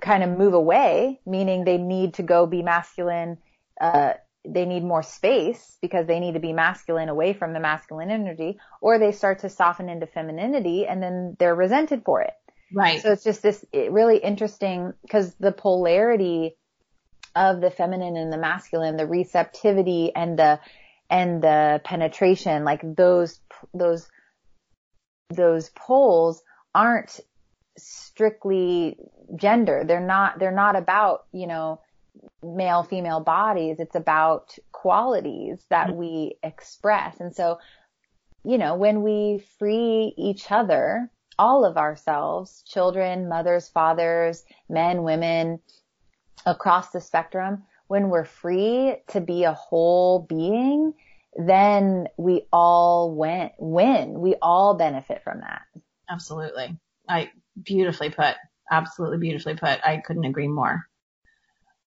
kind 0.00 0.22
of 0.22 0.38
move 0.38 0.54
away, 0.54 1.20
meaning 1.26 1.64
they 1.64 1.78
need 1.78 2.14
to 2.14 2.22
go 2.22 2.46
be 2.46 2.62
masculine, 2.62 3.38
uh, 3.80 4.12
they 4.46 4.64
need 4.64 4.84
more 4.84 5.02
space 5.02 5.76
because 5.82 6.06
they 6.06 6.20
need 6.20 6.34
to 6.34 6.40
be 6.40 6.52
masculine 6.52 7.08
away 7.08 7.32
from 7.32 7.52
the 7.52 7.60
masculine 7.60 8.10
energy, 8.10 8.58
or 8.80 8.98
they 8.98 9.12
start 9.12 9.40
to 9.40 9.48
soften 9.48 9.88
into 9.88 10.06
femininity 10.06 10.86
and 10.86 11.02
then 11.02 11.36
they're 11.38 11.54
resented 11.54 12.02
for 12.04 12.22
it. 12.22 12.32
Right. 12.72 13.00
So 13.00 13.12
it's 13.12 13.24
just 13.24 13.42
this 13.42 13.64
really 13.72 14.18
interesting 14.18 14.92
because 15.02 15.34
the 15.34 15.52
polarity 15.52 16.56
of 17.34 17.60
the 17.60 17.70
feminine 17.70 18.16
and 18.16 18.32
the 18.32 18.38
masculine, 18.38 18.96
the 18.96 19.06
receptivity 19.06 20.12
and 20.14 20.38
the, 20.38 20.60
and 21.10 21.42
the 21.42 21.80
penetration, 21.84 22.64
like 22.64 22.82
those, 22.96 23.40
those, 23.74 24.08
those 25.30 25.70
poles 25.70 26.42
aren't 26.74 27.20
strictly 27.76 28.96
gender. 29.36 29.84
They're 29.86 30.00
not, 30.00 30.38
they're 30.38 30.50
not 30.50 30.76
about, 30.76 31.26
you 31.32 31.46
know, 31.46 31.80
male 32.42 32.82
female 32.82 33.20
bodies 33.20 33.76
it's 33.78 33.94
about 33.94 34.56
qualities 34.72 35.64
that 35.70 35.88
mm-hmm. 35.88 35.98
we 35.98 36.34
express 36.42 37.20
and 37.20 37.34
so 37.34 37.58
you 38.44 38.58
know 38.58 38.74
when 38.74 39.02
we 39.02 39.42
free 39.58 40.14
each 40.16 40.50
other 40.50 41.10
all 41.38 41.64
of 41.64 41.76
ourselves 41.76 42.62
children 42.66 43.28
mothers 43.28 43.68
fathers 43.68 44.44
men 44.68 45.02
women 45.02 45.58
across 46.46 46.90
the 46.90 47.00
spectrum 47.00 47.62
when 47.88 48.08
we're 48.08 48.24
free 48.24 48.96
to 49.08 49.20
be 49.20 49.44
a 49.44 49.52
whole 49.52 50.20
being 50.28 50.92
then 51.36 52.06
we 52.16 52.42
all 52.52 53.14
win 53.14 53.50
win 53.58 54.20
we 54.20 54.34
all 54.40 54.74
benefit 54.74 55.22
from 55.22 55.40
that 55.40 55.62
absolutely 56.10 56.76
i 57.08 57.30
beautifully 57.62 58.10
put 58.10 58.34
absolutely 58.70 59.18
beautifully 59.18 59.54
put 59.54 59.80
i 59.84 59.98
couldn't 59.98 60.24
agree 60.24 60.48
more 60.48 60.88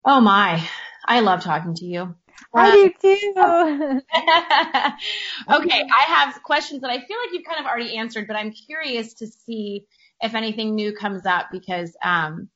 Oh 0.05 0.21
my, 0.21 0.63
I 1.05 1.21
love 1.21 1.43
talking 1.43 1.75
to 1.75 1.85
you. 1.85 2.15
I 2.55 2.73
do 2.73 2.91
too. 3.01 3.35
okay, 5.55 5.83
I 5.83 6.05
have 6.07 6.43
questions 6.43 6.81
that 6.81 6.91
I 6.91 7.05
feel 7.05 7.19
like 7.19 7.33
you've 7.33 7.45
kind 7.45 7.61
of 7.61 7.67
already 7.67 7.97
answered, 7.97 8.27
but 8.27 8.35
I'm 8.35 8.51
curious 8.51 9.15
to 9.15 9.27
see 9.27 9.85
if 10.23 10.35
anything 10.35 10.75
new 10.75 10.95
comes 10.95 11.27
up 11.27 11.49
because 11.53 11.95
um, 12.03 12.49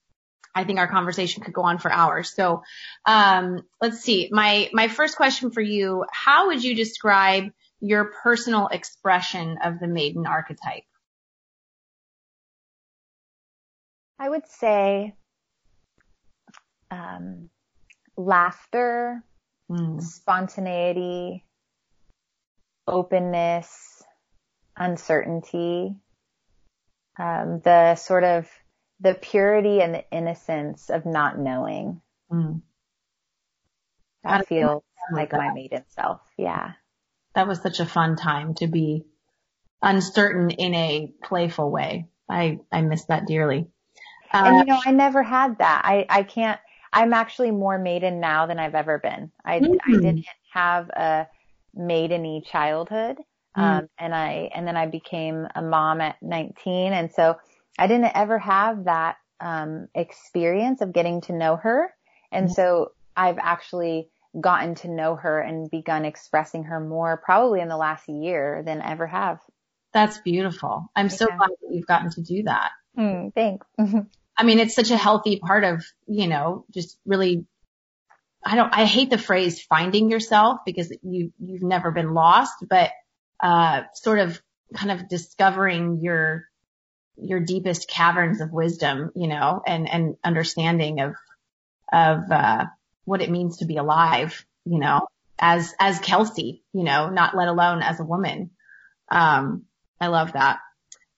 I 0.54 0.64
think 0.64 0.78
our 0.78 0.88
conversation 0.88 1.42
could 1.42 1.52
go 1.52 1.62
on 1.62 1.78
for 1.78 1.92
hours. 1.92 2.34
So 2.34 2.62
um, 3.04 3.60
let's 3.80 4.00
see. 4.00 4.30
My 4.32 4.70
my 4.72 4.88
first 4.88 5.16
question 5.16 5.50
for 5.50 5.60
you: 5.60 6.06
How 6.10 6.46
would 6.46 6.64
you 6.64 6.74
describe 6.74 7.52
your 7.80 8.06
personal 8.22 8.68
expression 8.68 9.58
of 9.62 9.80
the 9.80 9.88
maiden 9.88 10.26
archetype? 10.26 10.84
I 14.18 14.28
would 14.28 14.46
say 14.48 15.14
um, 16.90 17.50
laughter, 18.16 19.24
mm. 19.70 20.00
spontaneity, 20.02 21.44
openness, 22.86 24.02
uncertainty, 24.76 25.96
um, 27.18 27.60
the 27.64 27.94
sort 27.96 28.24
of 28.24 28.48
the 29.00 29.14
purity 29.14 29.80
and 29.80 29.94
the 29.94 30.04
innocence 30.10 30.90
of 30.90 31.06
not 31.06 31.38
knowing. 31.38 32.00
Mm. 32.30 32.62
That 34.22 34.48
feels 34.48 34.82
like 35.12 35.30
that. 35.30 35.36
my 35.36 35.52
maiden 35.52 35.84
self. 35.88 36.20
Yeah. 36.38 36.72
That 37.34 37.46
was 37.46 37.60
such 37.60 37.80
a 37.80 37.86
fun 37.86 38.16
time 38.16 38.54
to 38.54 38.66
be 38.66 39.04
uncertain 39.82 40.50
in 40.50 40.74
a 40.74 41.12
playful 41.22 41.70
way. 41.70 42.06
I, 42.28 42.60
I 42.72 42.80
miss 42.80 43.04
that 43.06 43.26
dearly. 43.26 43.66
Uh, 44.34 44.42
and 44.46 44.58
you 44.58 44.64
know, 44.64 44.80
I 44.84 44.90
never 44.90 45.22
had 45.22 45.58
that. 45.58 45.82
I, 45.84 46.06
I 46.10 46.22
can't, 46.24 46.58
I'm 46.92 47.12
actually 47.12 47.52
more 47.52 47.78
maiden 47.78 48.18
now 48.18 48.46
than 48.46 48.58
I've 48.58 48.74
ever 48.74 48.98
been. 48.98 49.30
I, 49.44 49.60
mm-hmm. 49.60 49.74
I 49.86 49.92
didn't 49.92 50.26
have 50.52 50.90
a 50.90 51.28
maideny 51.78 52.44
childhood. 52.44 53.18
Mm-hmm. 53.56 53.62
Um, 53.62 53.88
and 53.96 54.12
I, 54.12 54.50
and 54.52 54.66
then 54.66 54.76
I 54.76 54.86
became 54.86 55.46
a 55.54 55.62
mom 55.62 56.00
at 56.00 56.20
19. 56.20 56.92
And 56.92 57.12
so 57.12 57.36
I 57.78 57.86
didn't 57.86 58.10
ever 58.16 58.38
have 58.38 58.84
that, 58.84 59.16
um, 59.40 59.86
experience 59.94 60.80
of 60.80 60.92
getting 60.92 61.20
to 61.22 61.32
know 61.32 61.54
her. 61.56 61.94
And 62.32 62.46
mm-hmm. 62.46 62.54
so 62.54 62.92
I've 63.16 63.38
actually 63.38 64.08
gotten 64.40 64.74
to 64.74 64.88
know 64.88 65.14
her 65.14 65.40
and 65.40 65.70
begun 65.70 66.04
expressing 66.04 66.64
her 66.64 66.80
more 66.80 67.22
probably 67.24 67.60
in 67.60 67.68
the 67.68 67.76
last 67.76 68.08
year 68.08 68.64
than 68.66 68.82
ever 68.82 69.06
have. 69.06 69.38
That's 69.92 70.18
beautiful. 70.18 70.90
I'm 70.96 71.06
yeah. 71.06 71.12
so 71.12 71.26
glad 71.26 71.50
that 71.50 71.70
you've 71.70 71.86
gotten 71.86 72.10
to 72.10 72.20
do 72.20 72.42
that. 72.44 72.72
Mm, 72.98 73.32
thanks. 73.32 73.66
I 74.36 74.44
mean, 74.44 74.58
it's 74.58 74.74
such 74.74 74.90
a 74.90 74.96
healthy 74.96 75.38
part 75.38 75.64
of, 75.64 75.84
you 76.06 76.26
know, 76.26 76.64
just 76.72 76.98
really, 77.06 77.46
I 78.44 78.56
don't, 78.56 78.74
I 78.74 78.84
hate 78.84 79.10
the 79.10 79.18
phrase 79.18 79.62
finding 79.62 80.10
yourself 80.10 80.60
because 80.66 80.92
you, 81.02 81.32
you've 81.38 81.62
never 81.62 81.90
been 81.90 82.14
lost, 82.14 82.54
but, 82.68 82.90
uh, 83.40 83.82
sort 83.94 84.18
of 84.18 84.40
kind 84.74 84.90
of 84.90 85.08
discovering 85.08 86.00
your, 86.02 86.46
your 87.16 87.40
deepest 87.40 87.88
caverns 87.88 88.40
of 88.40 88.50
wisdom, 88.50 89.12
you 89.14 89.28
know, 89.28 89.62
and, 89.64 89.88
and 89.88 90.16
understanding 90.24 91.00
of, 91.00 91.14
of, 91.92 92.30
uh, 92.30 92.64
what 93.04 93.22
it 93.22 93.30
means 93.30 93.58
to 93.58 93.66
be 93.66 93.76
alive, 93.76 94.44
you 94.64 94.80
know, 94.80 95.06
as, 95.38 95.74
as 95.78 96.00
Kelsey, 96.00 96.64
you 96.72 96.82
know, 96.82 97.10
not 97.10 97.36
let 97.36 97.48
alone 97.48 97.82
as 97.82 98.00
a 98.00 98.04
woman. 98.04 98.50
Um, 99.10 99.64
I 100.00 100.08
love 100.08 100.32
that. 100.32 100.58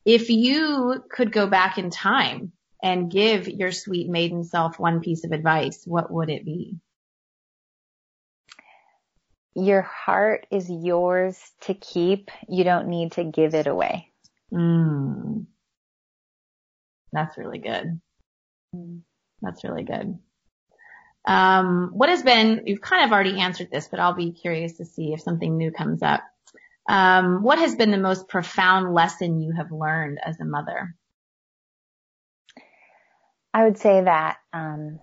If 0.04 0.28
you 0.28 1.02
could 1.10 1.32
go 1.32 1.46
back 1.46 1.78
in 1.78 1.90
time 1.90 2.52
and 2.86 3.10
give 3.10 3.48
your 3.48 3.72
sweet 3.72 4.08
maiden 4.08 4.44
self 4.44 4.78
one 4.78 5.00
piece 5.00 5.24
of 5.24 5.32
advice, 5.32 5.82
what 5.84 6.08
would 6.08 6.30
it 6.30 6.44
be? 6.44 6.78
Your 9.56 9.82
heart 9.82 10.46
is 10.52 10.70
yours 10.70 11.36
to 11.62 11.74
keep. 11.74 12.30
You 12.48 12.62
don't 12.62 12.86
need 12.86 13.12
to 13.12 13.24
give 13.24 13.56
it 13.56 13.66
away. 13.66 14.12
Mm. 14.54 15.46
That's 17.12 17.36
really 17.36 17.58
good. 17.58 18.00
That's 19.42 19.64
really 19.64 19.82
good. 19.82 20.20
Um, 21.24 21.90
what 21.92 22.08
has 22.08 22.22
been, 22.22 22.62
you've 22.66 22.80
kind 22.80 23.04
of 23.04 23.10
already 23.10 23.40
answered 23.40 23.70
this, 23.72 23.88
but 23.88 23.98
I'll 23.98 24.14
be 24.14 24.30
curious 24.30 24.74
to 24.74 24.84
see 24.84 25.12
if 25.12 25.20
something 25.22 25.56
new 25.56 25.72
comes 25.72 26.04
up. 26.04 26.22
Um, 26.88 27.42
what 27.42 27.58
has 27.58 27.74
been 27.74 27.90
the 27.90 27.98
most 27.98 28.28
profound 28.28 28.94
lesson 28.94 29.40
you 29.40 29.54
have 29.56 29.72
learned 29.72 30.20
as 30.24 30.38
a 30.38 30.44
mother? 30.44 30.94
I 33.56 33.64
would 33.64 33.78
say 33.78 34.02
that 34.02 34.36
um, 34.52 35.00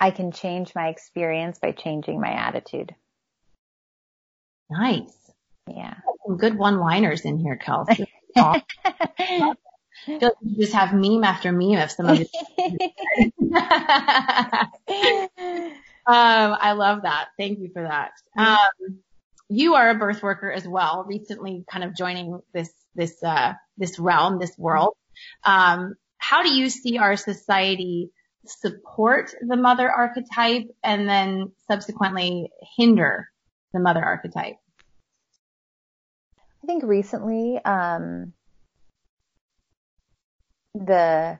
I 0.00 0.10
can 0.10 0.32
change 0.32 0.74
my 0.74 0.88
experience 0.88 1.60
by 1.60 1.70
changing 1.70 2.20
my 2.20 2.32
attitude. 2.32 2.92
Nice. 4.68 5.16
Yeah. 5.68 5.94
Some 6.26 6.38
good 6.38 6.58
one-liners 6.58 7.20
in 7.20 7.38
here, 7.38 7.54
Kelsey. 7.54 8.12
feel 8.34 8.64
like 10.06 10.34
you 10.42 10.56
just 10.58 10.72
have 10.72 10.92
meme 10.92 11.22
after 11.22 11.52
meme 11.52 11.78
of 11.78 11.92
some 11.92 12.06
of 12.06 12.18
it. 12.20 12.30
um, 16.04 16.56
I 16.60 16.72
love 16.72 17.02
that. 17.02 17.28
Thank 17.38 17.60
you 17.60 17.70
for 17.72 17.84
that. 17.84 18.10
Um, 18.36 18.98
you 19.48 19.76
are 19.76 19.90
a 19.90 19.94
birth 19.94 20.20
worker 20.20 20.50
as 20.50 20.66
well, 20.66 21.04
recently 21.06 21.64
kind 21.70 21.84
of 21.84 21.94
joining 21.96 22.40
this, 22.52 22.72
this, 22.96 23.22
uh, 23.22 23.52
this 23.78 24.00
realm, 24.00 24.40
this 24.40 24.58
world. 24.58 24.96
Um, 25.44 25.94
how 26.18 26.42
do 26.42 26.52
you 26.52 26.70
see 26.70 26.98
our 26.98 27.16
society 27.16 28.10
support 28.46 29.34
the 29.40 29.56
mother 29.56 29.90
archetype 29.90 30.68
and 30.82 31.08
then 31.08 31.52
subsequently 31.68 32.50
hinder 32.76 33.28
the 33.72 33.80
mother 33.80 34.04
archetype? 34.04 34.56
I 36.62 36.66
think 36.66 36.82
recently, 36.84 37.58
um, 37.64 38.32
the 40.74 41.38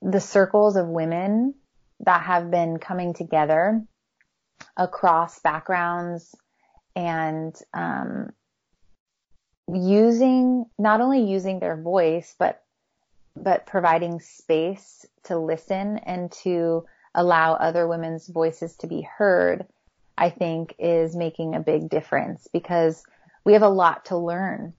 the 0.00 0.20
circles 0.20 0.76
of 0.76 0.86
women 0.86 1.54
that 2.00 2.22
have 2.22 2.50
been 2.50 2.78
coming 2.78 3.14
together 3.14 3.82
across 4.76 5.40
backgrounds 5.40 6.34
and 6.94 7.54
um, 7.74 8.30
using 9.72 10.66
not 10.78 11.00
only 11.00 11.30
using 11.30 11.60
their 11.60 11.76
voice 11.76 12.34
but 12.38 12.62
but 13.36 13.66
providing 13.66 14.20
space 14.20 15.06
to 15.24 15.38
listen 15.38 15.98
and 15.98 16.32
to 16.32 16.84
allow 17.14 17.54
other 17.54 17.86
women's 17.86 18.26
voices 18.26 18.76
to 18.76 18.86
be 18.86 19.02
heard 19.02 19.66
i 20.16 20.30
think 20.30 20.74
is 20.78 21.14
making 21.14 21.54
a 21.54 21.60
big 21.60 21.88
difference 21.88 22.48
because 22.52 23.02
we 23.44 23.52
have 23.52 23.62
a 23.62 23.68
lot 23.68 24.06
to 24.06 24.16
learn 24.16 24.72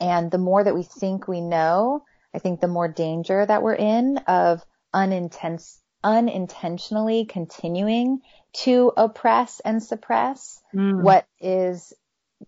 and 0.00 0.30
the 0.30 0.38
more 0.38 0.62
that 0.62 0.74
we 0.74 0.82
think 0.82 1.28
we 1.28 1.40
know, 1.40 2.04
I 2.34 2.38
think 2.38 2.60
the 2.60 2.68
more 2.68 2.88
danger 2.88 3.44
that 3.44 3.62
we're 3.62 3.74
in 3.74 4.18
of 4.26 4.62
unintense, 4.92 5.78
unintentionally 6.02 7.26
continuing 7.26 8.20
to 8.64 8.92
oppress 8.96 9.60
and 9.60 9.82
suppress 9.82 10.60
mm. 10.74 11.02
what 11.02 11.26
is 11.40 11.92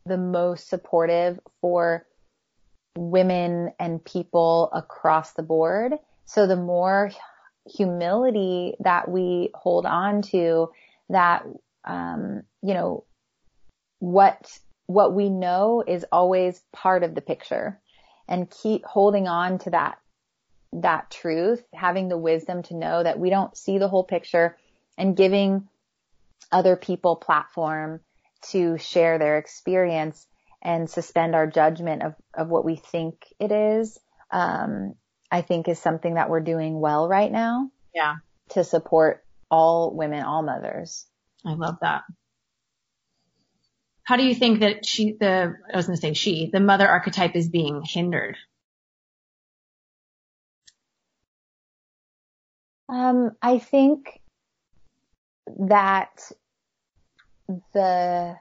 the 0.05 0.19
most 0.19 0.69
supportive 0.69 1.39
for 1.61 2.07
women 2.97 3.73
and 3.79 4.05
people 4.05 4.71
across 4.73 5.33
the 5.33 5.43
board. 5.43 5.95
So 6.25 6.47
the 6.47 6.57
more 6.57 7.11
humility 7.67 8.75
that 8.81 9.11
we 9.11 9.51
hold 9.55 9.87
on 9.87 10.23
to 10.23 10.71
that, 11.09 11.45
um, 11.85 12.43
you 12.63 12.75
know, 12.75 13.05
what 13.99 14.59
what 14.87 15.15
we 15.15 15.29
know 15.29 15.83
is 15.87 16.05
always 16.13 16.63
part 16.73 17.03
of 17.03 17.15
the 17.15 17.21
picture 17.21 17.81
and 18.29 18.51
keep 18.51 18.85
holding 18.85 19.27
on 19.27 19.59
to 19.59 19.71
that, 19.71 19.99
that 20.73 21.11
truth, 21.11 21.65
having 21.75 22.09
the 22.09 22.19
wisdom 22.19 22.63
to 22.63 22.75
know 22.77 23.03
that 23.03 23.19
we 23.19 23.31
don't 23.31 23.57
see 23.57 23.79
the 23.79 23.89
whole 23.89 24.05
picture 24.05 24.57
and 24.97 25.17
giving 25.17 25.69
other 26.53 26.77
people 26.77 27.17
platform 27.17 28.01
to 28.51 28.79
share 28.79 29.19
their 29.19 29.39
experience 29.39 30.27
and 30.63 30.89
suspend 30.89 31.35
our 31.35 31.47
judgment 31.47 32.03
of, 32.03 32.15
of 32.35 32.49
what 32.49 32.65
we 32.65 32.77
think 32.77 33.15
it 33.39 33.53
is, 33.53 33.99
um, 34.31 34.95
I 35.31 35.43
think 35.43 35.69
is 35.69 35.79
something 35.79 36.15
that 36.15 36.31
we're 36.31 36.41
doing 36.41 36.81
well 36.81 37.09
right 37.09 37.31
now. 37.31 37.71
Yeah. 37.95 38.17
To 38.51 38.65
support 38.65 39.25
all 39.51 39.95
women, 39.95 40.23
all 40.23 40.43
mothers. 40.43 41.07
I 41.45 41.55
love 41.55 41.77
that. 41.83 42.03
How 44.03 44.17
do 44.17 44.25
you 44.25 44.35
think 44.35 44.61
that 44.61 44.87
she, 44.87 45.17
the, 45.19 45.57
I 45.73 45.77
was 45.77 45.87
going 45.87 45.97
to 45.97 46.01
say 46.01 46.15
she, 46.15 46.51
the 46.53 46.61
mother 46.61 46.87
archetype 46.89 47.35
is 47.35 47.49
being 47.49 47.83
hindered? 47.85 48.37
Um, 52.89 53.33
I 53.43 53.59
think 53.59 54.21
that 55.59 56.31
the 57.73 58.37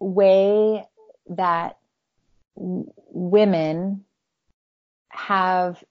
way 0.00 0.84
that 1.28 1.78
women 2.26 4.04
have 5.08 5.82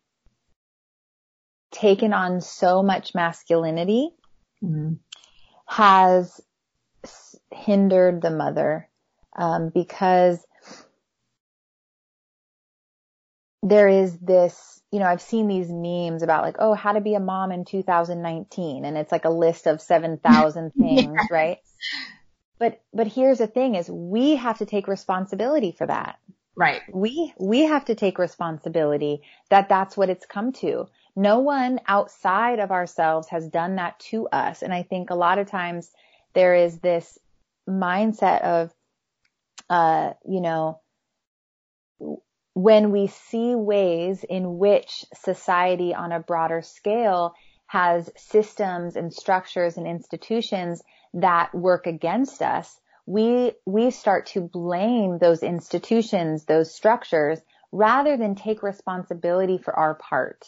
taken 1.72 2.14
on 2.14 2.42
so 2.42 2.82
much 2.82 3.14
masculinity 3.14 4.10
mm-hmm. 4.64 4.94
has 5.68 6.42
hindered 7.52 8.22
the 8.22 8.32
mother 8.32 8.90
um, 9.36 9.70
because 9.74 10.46
there 13.70 13.88
is 13.88 14.18
this, 14.20 14.82
you 14.92 15.00
know, 15.00 15.06
I've 15.06 15.22
seen 15.22 15.48
these 15.48 15.70
memes 15.70 16.24
about 16.24 16.44
like, 16.44 16.58
oh, 16.60 16.74
how 16.74 16.94
to 16.94 17.02
be 17.02 17.16
a 17.16 17.20
mom 17.20 17.52
in 17.52 17.66
2019, 17.66 18.86
and 18.86 18.98
it's 18.98 19.12
like 19.12 19.26
a 19.26 19.30
list 19.30 19.68
of 19.68 19.82
7,000 19.82 20.72
things, 20.78 21.14
yeah. 21.16 21.28
right? 21.32 21.58
But 22.60 22.82
but 22.94 23.08
here's 23.08 23.38
the 23.38 23.48
thing: 23.48 23.76
is 23.76 23.90
we 23.90 24.36
have 24.36 24.58
to 24.60 24.66
take 24.66 24.88
responsibility 24.88 25.72
for 25.72 25.86
that. 25.86 26.18
Right. 26.56 26.82
We 26.92 27.34
we 27.40 27.66
have 27.66 27.86
to 27.86 27.96
take 27.96 28.18
responsibility 28.18 29.22
that 29.50 29.70
that's 29.70 29.96
what 29.96 30.10
it's 30.10 30.26
come 30.26 30.54
to. 30.54 30.88
No 31.16 31.40
one 31.40 31.80
outside 31.88 32.60
of 32.60 32.72
ourselves 32.72 33.28
has 33.30 33.48
done 33.48 33.76
that 33.76 34.00
to 34.12 34.28
us, 34.30 34.64
and 34.64 34.74
I 34.74 34.84
think 34.84 35.12
a 35.12 35.16
lot 35.16 35.38
of 35.38 35.50
times 35.50 35.92
there 36.34 36.56
is 36.56 36.80
this 36.80 37.18
mindset 37.70 38.42
of, 38.42 38.74
uh, 39.70 40.14
you 40.28 40.42
know, 40.42 40.80
when 42.58 42.90
we 42.90 43.06
see 43.06 43.54
ways 43.54 44.24
in 44.28 44.58
which 44.58 45.06
society 45.14 45.94
on 45.94 46.12
a 46.12 46.20
broader 46.20 46.64
scale 46.64 47.36
has 47.68 48.10
systems 48.16 48.96
and 48.96 49.14
structures 49.14 49.78
and 49.78 49.86
institutions 49.86 50.82
that 51.14 51.54
work 51.54 51.86
against 51.86 52.42
us, 52.42 52.80
we, 53.06 53.52
we 53.68 53.92
start 53.92 54.26
to 54.26 54.42
blame 54.42 55.20
those 55.20 55.44
institutions, 55.44 56.46
those 56.46 56.74
structures, 56.74 57.40
rather 57.72 58.18
than 58.18 58.34
take 58.34 58.64
responsibility 58.64 59.60
for 59.60 59.78
our 59.78 59.94
part 59.94 60.44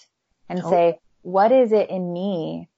and 0.49 0.61
oh. 0.63 0.69
say, 0.71 0.99
what 1.21 1.51
is 1.51 1.71
it 1.71 1.91
in 1.91 2.11
me 2.11 2.69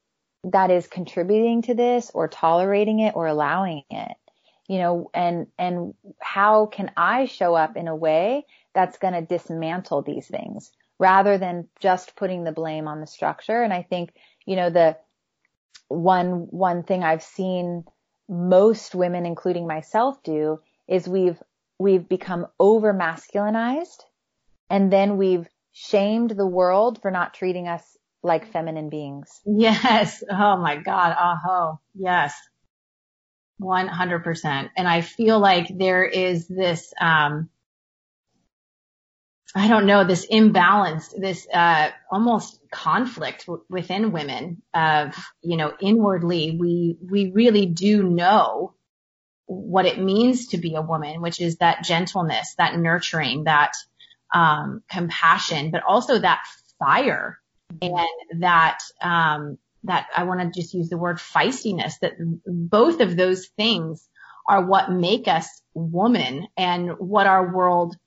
that 0.44 0.72
is 0.72 0.88
contributing 0.88 1.62
to 1.62 1.74
this 1.74 2.12
or 2.14 2.28
tolerating 2.28 3.00
it 3.00 3.16
or 3.16 3.28
allowing 3.28 3.84
it? 3.90 4.18
you 4.72 4.78
know, 4.78 5.12
and, 5.14 5.48
and 5.60 5.94
how 6.22 6.66
can 6.66 6.92
I 6.96 7.26
show 7.26 7.56
up 7.56 7.76
in 7.76 7.90
a 7.90 7.96
way 7.96 8.46
that's 8.74 8.97
going 8.97 9.13
to 9.13 9.22
dismantle 9.22 10.01
these 10.03 10.28
things 10.28 10.72
rather 10.99 11.38
than 11.38 11.67
just 11.80 12.15
putting 12.15 12.43
the 12.43 12.51
blame 12.51 12.88
on 12.88 13.01
the 13.01 13.07
structure. 13.07 13.61
And 13.63 13.74
I 13.74 13.82
think, 13.82 14.13
you 14.45 14.55
know, 14.55 14.69
the 14.69 14.97
one, 15.88 16.47
one 16.51 16.84
thing 16.84 17.03
I've 17.03 17.24
seen 17.24 17.86
most 18.30 18.93
women, 18.95 19.26
including 19.26 19.67
myself 19.67 20.22
do 20.24 20.59
is 20.88 21.07
we've, 21.07 21.41
we've 21.80 22.07
become 22.07 22.47
over 22.59 22.93
masculinized 22.93 24.03
and 24.69 24.93
then 24.93 25.17
we've 25.17 25.47
shamed 25.74 26.32
the 26.32 26.47
world 26.47 27.01
for 27.01 27.11
not 27.11 27.34
treating 27.34 27.67
us 27.67 27.97
like 28.24 28.51
feminine 28.51 28.89
beings. 28.89 29.41
Yes. 29.45 30.24
Oh 30.30 30.57
my 30.57 30.78
God. 30.78 31.15
Oh, 31.19 31.80
yes. 31.95 32.36
100%. 33.61 34.69
And 34.78 34.88
I 34.88 35.01
feel 35.01 35.39
like 35.39 35.67
there 35.76 36.03
is 36.03 36.47
this, 36.47 36.93
um, 36.99 37.49
I 39.54 39.68
don't 39.68 39.86
know, 39.86 40.06
this 40.06 40.24
imbalance, 40.24 41.10
this, 41.10 41.45
uh, 41.54 41.89
almost 42.10 42.58
conflict 42.72 43.47
w- 43.47 43.64
within 43.70 44.14
women 44.14 44.62
of, 44.74 45.14
you 45.41 45.58
know, 45.58 45.74
inwardly, 45.82 46.56
we, 46.58 46.97
we 47.02 47.32
really 47.32 47.66
do 47.66 48.04
know 48.04 48.74
what 49.47 49.86
it 49.86 49.99
means 49.99 50.47
to 50.49 50.58
be 50.58 50.76
a 50.76 50.82
woman, 50.82 51.22
which 51.22 51.41
is 51.41 51.58
that 51.58 51.84
gentleness, 51.84 52.56
that 52.58 52.78
nurturing, 52.78 53.43
that, 53.43 53.74
um, 54.34 54.84
compassion, 54.89 55.72
but 55.72 55.84
also 55.84 56.18
that 56.18 56.41
fire 56.80 57.38
and 57.82 58.08
that, 58.39 58.80
um, 59.02 59.58
that 59.84 60.08
I 60.16 60.24
want 60.24 60.39
to 60.54 60.62
just 60.62 60.74
use 60.74 60.88
the 60.88 60.97
word 60.97 61.18
feistiness, 61.18 61.99
that 61.99 62.14
both 62.45 63.02
of 63.02 63.18
those 63.18 63.47
things 63.58 64.08
are 64.47 64.66
what 64.66 64.91
make 64.91 65.28
us 65.28 65.62
woman 65.74 66.47
and 66.56 66.91
what 66.99 67.28
our 67.28 67.54
world 67.54 67.97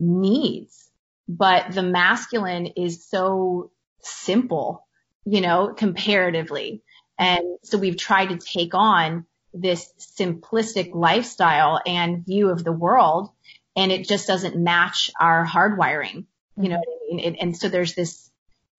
needs 0.00 0.90
but 1.28 1.72
the 1.72 1.82
masculine 1.82 2.66
is 2.76 3.06
so 3.06 3.70
simple, 4.00 4.86
you 5.24 5.40
know, 5.40 5.72
comparatively. 5.74 6.82
And 7.18 7.58
so 7.62 7.78
we've 7.78 7.96
tried 7.96 8.30
to 8.30 8.38
take 8.38 8.74
on 8.74 9.26
this 9.52 9.88
simplistic 10.18 10.94
lifestyle 10.94 11.80
and 11.86 12.26
view 12.26 12.50
of 12.50 12.64
the 12.64 12.72
world 12.72 13.30
and 13.76 13.90
it 13.90 14.06
just 14.06 14.26
doesn't 14.26 14.56
match 14.56 15.10
our 15.18 15.44
hardwiring, 15.44 16.26
you 16.56 16.68
know 16.68 16.76
I 16.76 17.14
mean? 17.14 17.24
And, 17.24 17.40
and 17.40 17.56
so 17.56 17.68
there's 17.68 17.94
this 17.94 18.30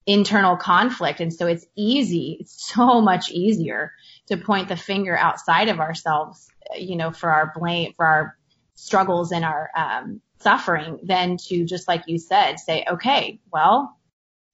internal 0.05 0.55
conflict. 0.55 1.19
And 1.19 1.33
so 1.33 1.47
it's 1.47 1.65
easy. 1.75 2.37
It's 2.39 2.73
so 2.73 3.01
much 3.01 3.31
easier 3.31 3.91
to 4.27 4.37
point 4.37 4.69
the 4.69 4.77
finger 4.77 5.17
outside 5.17 5.69
of 5.69 5.79
ourselves, 5.79 6.47
you 6.77 6.95
know, 6.95 7.11
for 7.11 7.29
our 7.29 7.51
blame, 7.55 7.93
for 7.93 8.05
our 8.05 8.37
struggles 8.75 9.31
and 9.31 9.45
our, 9.45 9.69
um, 9.75 10.21
suffering 10.45 10.99
than 11.01 11.37
to 11.37 11.65
just 11.65 11.87
like 11.87 12.03
you 12.05 12.19
said, 12.19 12.59
say, 12.59 12.85
okay, 12.87 13.39
well, 13.51 13.97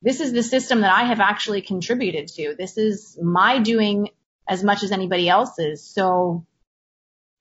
this 0.02 0.22
is 0.22 0.32
the 0.32 0.42
system 0.42 0.82
that 0.82 0.94
I 0.94 1.04
have 1.04 1.20
actually 1.20 1.62
contributed 1.62 2.30
to. 2.30 2.56
This 2.58 2.78
is 2.78 3.20
my 3.22 3.60
doing 3.60 4.10
as 4.48 4.64
much 4.64 4.84
as 4.84 4.94
anybody 4.94 5.28
else's. 5.28 5.84
So 5.84 6.46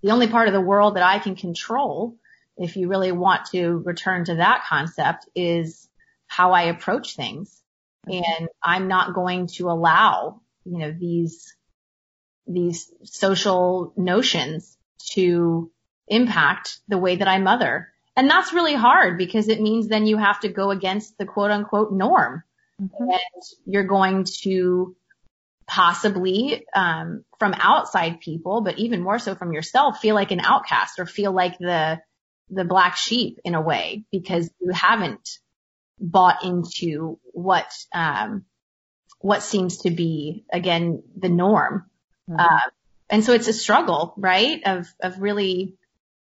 the 0.03 0.11
only 0.11 0.27
part 0.27 0.49
of 0.49 0.55
the 0.55 0.61
world 0.61 0.97
that 0.97 1.05
I 1.05 1.21
can 1.21 1.37
control, 1.37 2.17
if 2.57 2.77
you 2.77 2.89
really 2.89 3.13
want 3.13 3.47
to 3.53 3.77
return 3.85 4.25
to 4.25 4.35
that 4.37 4.65
concept, 4.69 5.29
is 5.37 5.89
how 6.27 6.51
I 6.51 6.63
approach 6.63 7.15
things. 7.15 7.63
And 8.07 8.49
I'm 8.61 8.89
not 8.89 9.15
going 9.15 9.47
to 9.59 9.71
allow, 9.71 10.41
you 10.65 10.79
know, 10.79 10.91
these, 10.91 11.55
these 12.49 12.91
social 13.05 13.93
notions 13.97 14.77
to 15.13 15.71
impact 16.09 16.81
the 16.89 16.99
way 16.99 17.15
that 17.17 17.29
I 17.29 17.39
mother 17.39 17.93
and 18.17 18.29
that's 18.29 18.53
really 18.53 18.75
hard 18.75 19.19
because 19.19 19.49
it 19.49 19.61
means 19.61 19.89
then 19.89 20.07
you 20.07 20.17
have 20.17 20.41
to 20.41 20.49
go 20.49 20.71
against 20.71 21.17
the 21.19 21.27
quote 21.27 21.51
unquote 21.51 21.93
norm. 21.93 22.43
Mm-hmm. 22.81 23.03
And 23.03 23.43
you're 23.67 23.85
going 23.85 24.27
to 24.43 24.97
possibly, 25.67 26.67
um, 26.75 27.25
from 27.39 27.55
outside 27.57 28.21
people, 28.21 28.63
but 28.63 28.79
even 28.79 29.03
more 29.03 29.19
so 29.19 29.35
from 29.35 29.53
yourself, 29.53 30.01
feel 30.01 30.15
like 30.15 30.33
an 30.33 30.41
outcast 30.41 30.99
or 30.99 31.07
feel 31.07 31.33
like 31.33 31.59
the, 31.59 32.01
the 32.51 32.65
black 32.65 32.97
sheep 32.97 33.39
in 33.45 33.55
a 33.55 33.61
way 33.61 34.05
because 34.11 34.51
you 34.61 34.73
haven't 34.73 35.39
bought 36.01 36.43
into 36.45 37.19
what, 37.33 37.73
um, 37.95 38.45
what 39.21 39.43
seems 39.43 39.79
to 39.79 39.91
be 39.91 40.45
again 40.53 41.03
the 41.17 41.29
norm. 41.29 41.85
Mm-hmm. 42.29 42.41
Uh, 42.41 42.71
and 43.09 43.25
so 43.25 43.33
it's 43.35 43.49
a 43.49 43.53
struggle, 43.53 44.15
right? 44.17 44.63
Of, 44.65 44.89
of 45.01 45.21
really 45.21 45.77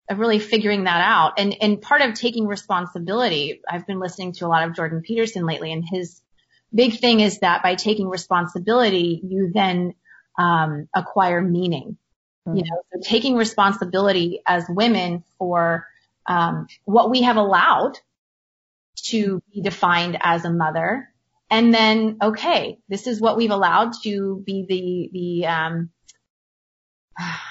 of 0.10 0.18
really 0.18 0.39
figuring 0.39 0.86
that 0.86 1.01
out. 1.01 1.34
And, 1.38 1.55
and 1.62 1.82
part 1.82 2.01
of 2.01 2.16
taking 2.16 2.47
responsibility, 2.47 3.62
I've 3.70 3.86
been 3.86 3.99
listening 3.99 4.34
to 4.34 4.45
a 4.45 4.49
lot 4.49 4.68
of 4.68 4.76
Jordan 4.76 5.01
Peterson 5.01 5.45
lately 5.45 5.72
and 5.72 5.84
his 5.88 6.22
big 6.74 6.99
thing 6.99 7.20
is 7.20 7.39
that 7.39 7.62
by 7.62 7.76
taking 7.76 8.10
responsibility, 8.10 9.22
you 9.24 9.51
then, 9.53 9.93
um, 10.38 10.88
acquire 10.95 11.41
meaning. 11.41 11.97
Mm-hmm. 12.47 12.57
You 12.57 12.64
know, 12.64 12.82
so 12.91 12.99
taking 13.03 13.36
responsibility 13.36 14.41
as 14.45 14.66
women 14.68 15.24
for, 15.38 15.86
um, 16.26 16.68
what 16.86 17.12
we 17.12 17.24
have 17.24 17.38
allowed 17.38 17.99
to 19.03 19.41
be 19.53 19.62
defined 19.62 20.18
as 20.22 20.43
a 20.43 20.51
mother. 20.51 21.10
And 21.51 21.74
then, 21.74 22.18
okay, 22.22 22.80
this 22.89 23.07
is 23.07 23.22
what 23.22 23.38
we've 23.38 23.51
allowed 23.51 23.93
to 24.03 24.41
be 24.45 24.66
the, 24.68 25.10
the, 25.12 25.47
um, 25.47 25.89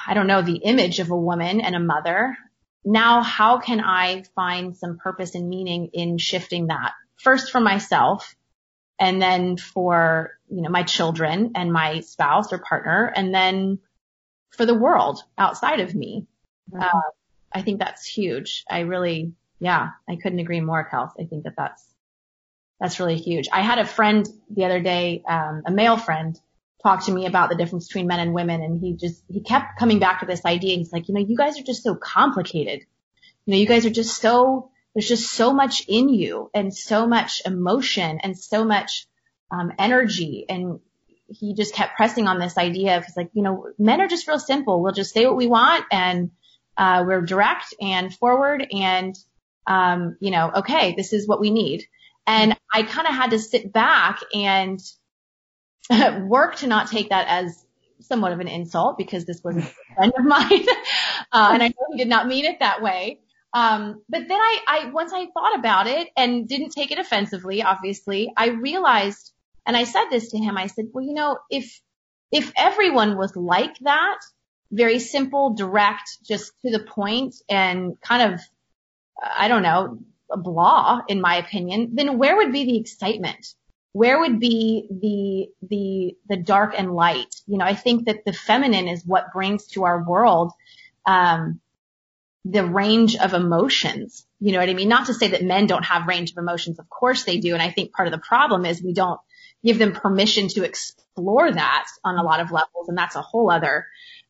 I 0.07 0.15
don't 0.15 0.27
know, 0.27 0.43
the 0.43 0.57
image 0.57 0.99
of 1.01 1.11
a 1.11 1.17
woman 1.17 1.61
and 1.61 1.75
a 1.75 1.81
mother 1.81 2.37
now 2.85 3.23
how 3.23 3.59
can 3.59 3.81
I 3.81 4.25
find 4.35 4.77
some 4.77 4.99
purpose 4.99 5.35
and 5.35 5.49
meaning 5.49 5.91
in 5.93 6.19
shifting 6.19 6.69
that 6.69 6.93
first 7.17 7.51
for 7.51 7.61
myself 7.61 8.35
and 8.99 9.21
then 9.21 9.57
for, 9.57 10.39
you 10.49 10.63
know, 10.63 10.71
my 10.71 10.83
children 10.83 11.53
and 11.55 11.73
my 11.73 12.01
spouse 12.01 12.53
or 12.53 12.59
partner 12.59 13.13
and 13.15 13.35
then 13.35 13.79
for 14.51 14.67
the 14.67 14.75
world 14.75 15.21
outside 15.37 15.81
of 15.81 15.95
me. 15.95 16.27
Uh, 16.79 17.01
I 17.53 17.63
think 17.63 17.79
that's 17.79 18.07
huge. 18.07 18.65
I 18.71 18.81
really, 18.81 19.33
yeah, 19.61 19.91
I 20.09 20.17
couldn't 20.17 20.41
agree 20.41 20.61
more, 20.61 20.89
Kels. 20.91 21.13
I 21.21 21.25
think 21.25 21.45
that 21.45 21.55
that's, 21.57 21.85
that's 22.81 23.01
really 23.01 23.17
huge. 23.17 23.49
I 23.53 23.61
had 23.61 23.79
a 23.79 23.87
friend 23.87 24.27
the 24.51 24.65
other 24.65 24.81
day, 24.81 25.23
um, 25.29 25.63
a 25.67 25.71
male 25.71 25.97
friend 25.97 26.39
talk 26.83 27.07
to 27.07 27.13
me 27.13 27.27
about 27.27 27.49
the 27.49 27.57
difference 27.57 27.89
between 27.89 28.07
men 28.07 28.21
and 28.21 28.33
women. 28.33 28.63
And 28.63 28.81
he 28.81 28.95
just, 28.95 29.23
he 29.29 29.41
kept 29.41 29.79
coming 29.79 29.99
back 29.99 30.21
to 30.21 30.27
this 30.27 30.45
idea. 30.45 30.77
He's 30.77 30.93
like, 30.93 31.09
you 31.09 31.15
know, 31.15 31.21
you 31.21 31.37
guys 31.37 31.59
are 31.59 31.65
just 31.65 31.83
so 31.83 31.95
complicated. 31.95 32.81
You 33.47 33.53
know, 33.53 33.59
you 33.59 33.67
guys 33.67 33.85
are 33.85 33.91
just 33.91 34.21
so, 34.21 34.71
there's 34.95 35.09
just 35.09 35.31
so 35.31 35.53
much 35.53 35.85
in 35.89 36.09
you 36.09 36.51
and 36.55 36.75
so 36.75 37.07
much 37.07 37.43
emotion 37.45 38.21
and 38.23 38.39
so 38.39 38.65
much, 38.65 39.07
um, 39.51 39.73
energy. 39.79 40.45
And 40.49 40.81
he 41.29 41.55
just 41.55 41.75
kept 41.75 41.97
pressing 41.97 42.29
on 42.29 42.39
this 42.39 42.57
idea 42.57 42.97
of, 42.97 43.05
he's 43.05 43.17
like, 43.17 43.31
you 43.33 43.43
know, 43.43 43.69
men 43.79 44.01
are 44.01 44.09
just 44.09 44.29
real 44.29 44.39
simple. 44.39 44.83
We'll 44.83 44.93
just 44.93 45.13
say 45.13 45.27
what 45.27 45.37
we 45.37 45.47
want 45.47 45.85
and, 45.91 46.31
uh, 46.77 47.05
we're 47.07 47.23
direct 47.23 47.75
and 47.81 48.15
forward 48.15 48.67
and, 48.73 49.19
um, 49.67 50.17
you 50.21 50.31
know, 50.31 50.51
okay, 50.57 50.95
this 50.97 51.13
is 51.13 51.27
what 51.27 51.41
we 51.41 51.51
need. 51.51 51.85
And 52.27 52.57
I 52.73 52.83
kind 52.83 53.07
of 53.07 53.15
had 53.15 53.31
to 53.31 53.39
sit 53.39 53.73
back 53.73 54.21
and 54.35 54.79
work 56.23 56.57
to 56.57 56.67
not 56.67 56.91
take 56.91 57.11
that 57.11 57.27
as 57.29 57.65
somewhat 58.01 58.33
of 58.33 58.41
an 58.41 58.49
insult 58.49 58.97
because 58.99 59.25
this 59.25 59.43
was 59.43 59.57
a 59.57 59.63
friend 59.95 60.13
of 60.17 60.25
mine. 60.25 60.67
uh, 61.33 61.51
and 61.53 61.63
I 61.63 61.69
know 61.69 61.87
he 61.93 61.99
did 61.99 62.09
not 62.09 62.27
mean 62.27 62.45
it 62.45 62.61
that 62.61 62.83
way. 62.83 63.21
Um, 63.53 64.03
but 64.09 64.29
then 64.29 64.39
I, 64.39 64.59
I, 64.67 64.91
once 64.91 65.13
I 65.13 65.27
thought 65.27 65.59
about 65.59 65.87
it 65.87 66.09
and 66.17 66.47
didn't 66.49 66.71
take 66.71 66.91
it 66.91 66.99
offensively, 66.99 67.63
obviously, 67.63 68.33
I 68.37 68.49
realized, 68.49 69.33
and 69.67 69.77
I 69.77 69.85
said 69.85 70.07
this 70.11 70.31
to 70.31 70.39
him, 70.39 70.59
I 70.59 70.67
said, 70.67 70.87
well, 70.93 71.05
you 71.05 71.15
know, 71.15 71.39
if, 71.51 71.81
if 72.31 72.53
everyone 72.57 73.17
was 73.17 73.35
like 73.35 73.79
that, 73.81 74.19
very 74.71 74.99
simple, 74.99 75.55
direct, 75.55 76.11
just 76.23 76.53
to 76.63 76.71
the 76.71 76.81
point 76.81 77.37
and 77.49 77.99
kind 78.03 78.35
of, 78.35 78.41
I 79.23 79.49
don't 79.49 79.63
know, 79.63 79.99
blah, 80.29 81.01
in 81.09 81.23
my 81.23 81.37
opinion, 81.37 81.93
then 81.95 82.19
where 82.19 82.37
would 82.37 82.53
be 82.53 82.65
the 82.65 82.79
excitement? 82.79 83.55
Where 83.93 84.21
would 84.21 84.39
be 84.39 84.89
the 84.91 85.69
the 85.69 86.17
the 86.29 86.37
dark 86.43 86.75
and 86.77 86.93
light? 86.95 87.35
You 87.47 87.59
know 87.59 87.65
i 87.65 87.75
think 87.75 88.07
that 88.07 88.25
the 88.25 88.33
feminine 88.33 88.89
is 88.89 89.05
what 89.05 89.33
brings 89.33 89.67
to 89.69 89.85
our 89.85 90.03
world 90.03 90.53
um 91.07 91.61
the 92.45 92.65
range 92.65 93.17
of 93.17 93.35
emotions. 93.35 94.27
You 94.41 94.53
know 94.53 94.61
what 94.61 94.69
i 94.69 94.75
mean? 94.75 94.89
Not 94.89 95.07
to 95.07 95.15
say 95.15 95.29
that 95.29 95.43
men 95.43 95.67
don't 95.67 95.85
have 95.85 96.07
range 96.07 96.31
of 96.31 96.39
emotions. 96.39 96.79
Of 96.79 96.89
course 96.89 97.25
they 97.25 97.39
do. 97.39 97.55
And 97.55 97.63
i 97.63 97.71
think 97.71 97.93
part 97.93 98.09
of 98.09 98.13
the 98.13 98.19
problem 98.27 98.65
is 98.65 98.83
we 98.83 98.95
don't 98.95 99.21
give 99.65 99.79
them 99.79 99.93
permission 99.93 100.49
to 100.49 100.65
explore 100.65 101.51
that 101.51 101.87
on 102.05 102.17
a 102.17 102.23
lot 102.23 102.41
of 102.41 102.53
levels. 102.53 102.89
And 102.89 102.97
that's 102.97 103.17
a 103.17 103.23
whole 103.23 103.51
other 103.51 103.87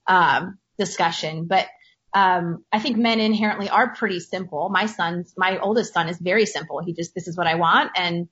um 0.06 0.58
discussion. 0.78 1.46
But 1.46 1.66
um, 2.14 2.64
I 2.72 2.78
think 2.78 2.96
men 2.96 3.20
inherently 3.20 3.68
are 3.68 3.94
pretty 3.94 4.20
simple. 4.20 4.70
My 4.70 4.86
son's, 4.86 5.34
my 5.36 5.58
oldest 5.58 5.92
son 5.92 6.08
is 6.08 6.18
very 6.18 6.46
simple. 6.46 6.80
He 6.82 6.94
just, 6.94 7.14
this 7.14 7.28
is 7.28 7.36
what 7.36 7.46
I 7.46 7.56
want. 7.56 7.90
And 7.96 8.28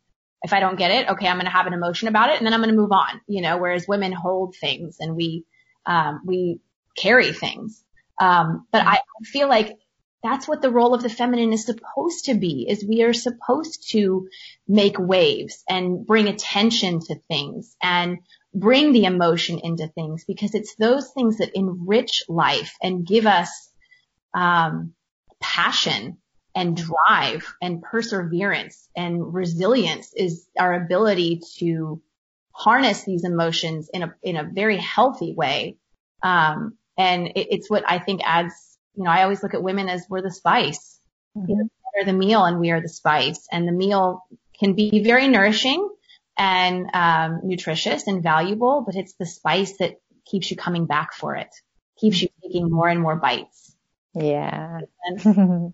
if 0.46 0.52
I 0.52 0.60
don't 0.60 0.78
get 0.78 0.92
it, 0.92 1.08
okay, 1.08 1.26
I'm 1.26 1.38
going 1.38 1.46
to 1.46 1.50
have 1.50 1.66
an 1.66 1.72
emotion 1.72 2.06
about 2.06 2.30
it 2.30 2.36
and 2.36 2.46
then 2.46 2.54
I'm 2.54 2.60
going 2.60 2.70
to 2.70 2.80
move 2.80 2.92
on, 2.92 3.20
you 3.26 3.42
know, 3.42 3.58
whereas 3.58 3.88
women 3.88 4.12
hold 4.12 4.54
things 4.54 4.98
and 5.00 5.16
we, 5.16 5.44
um, 5.84 6.20
we 6.24 6.60
carry 6.96 7.32
things. 7.32 7.82
Um, 8.20 8.68
but 8.70 8.86
I 8.86 9.00
feel 9.24 9.48
like 9.48 9.76
that's 10.22 10.46
what 10.46 10.62
the 10.62 10.70
role 10.70 10.94
of 10.94 11.02
the 11.02 11.08
feminine 11.08 11.52
is 11.52 11.66
supposed 11.66 12.26
to 12.26 12.34
be 12.34 12.64
is 12.68 12.84
we 12.84 13.02
are 13.02 13.12
supposed 13.12 13.90
to 13.90 14.28
make 14.68 15.00
waves 15.00 15.64
and 15.68 16.06
bring 16.06 16.28
attention 16.28 17.00
to 17.00 17.16
things 17.28 17.74
and 17.82 18.18
bring 18.54 18.92
the 18.92 19.04
emotion 19.04 19.58
into 19.58 19.88
things 19.88 20.24
because 20.26 20.54
it's 20.54 20.76
those 20.76 21.10
things 21.10 21.38
that 21.38 21.56
enrich 21.56 22.22
life 22.28 22.76
and 22.80 23.04
give 23.04 23.26
us 23.26 23.50
um, 24.32 24.94
passion 25.40 26.18
and 26.56 26.74
drive 26.74 27.54
and 27.60 27.82
perseverance 27.82 28.88
and 28.96 29.34
resilience 29.34 30.12
is 30.16 30.48
our 30.58 30.72
ability 30.72 31.42
to 31.58 32.00
harness 32.50 33.04
these 33.04 33.24
emotions 33.24 33.90
in 33.92 34.02
a 34.02 34.14
in 34.22 34.36
a 34.36 34.42
very 34.42 34.78
healthy 34.78 35.34
way. 35.34 35.76
Um, 36.22 36.78
and 36.96 37.28
it, 37.28 37.48
it's 37.50 37.70
what 37.70 37.84
I 37.86 37.98
think 37.98 38.22
adds. 38.24 38.54
You 38.94 39.04
know, 39.04 39.10
I 39.10 39.24
always 39.24 39.42
look 39.42 39.52
at 39.52 39.62
women 39.62 39.90
as 39.90 40.06
we're 40.08 40.22
the 40.22 40.32
spice. 40.32 40.98
Mm-hmm. 41.36 41.50
You 41.50 41.56
know, 41.56 41.68
we're 41.94 42.06
the 42.06 42.14
meal 42.14 42.42
and 42.44 42.58
we 42.58 42.70
are 42.70 42.80
the 42.80 42.88
spice. 42.88 43.46
And 43.52 43.68
the 43.68 43.72
meal 43.72 44.24
can 44.58 44.72
be 44.72 45.04
very 45.04 45.28
nourishing 45.28 45.86
and 46.38 46.86
um, 46.94 47.40
nutritious 47.44 48.06
and 48.06 48.22
valuable, 48.22 48.82
but 48.86 48.96
it's 48.96 49.12
the 49.14 49.26
spice 49.26 49.76
that 49.78 50.00
keeps 50.24 50.50
you 50.50 50.56
coming 50.56 50.86
back 50.86 51.12
for 51.12 51.36
it, 51.36 51.54
keeps 51.98 52.22
you 52.22 52.28
taking 52.42 52.70
more 52.70 52.88
and 52.88 53.02
more 53.02 53.16
bites. 53.16 53.74
Yeah. 54.14 54.80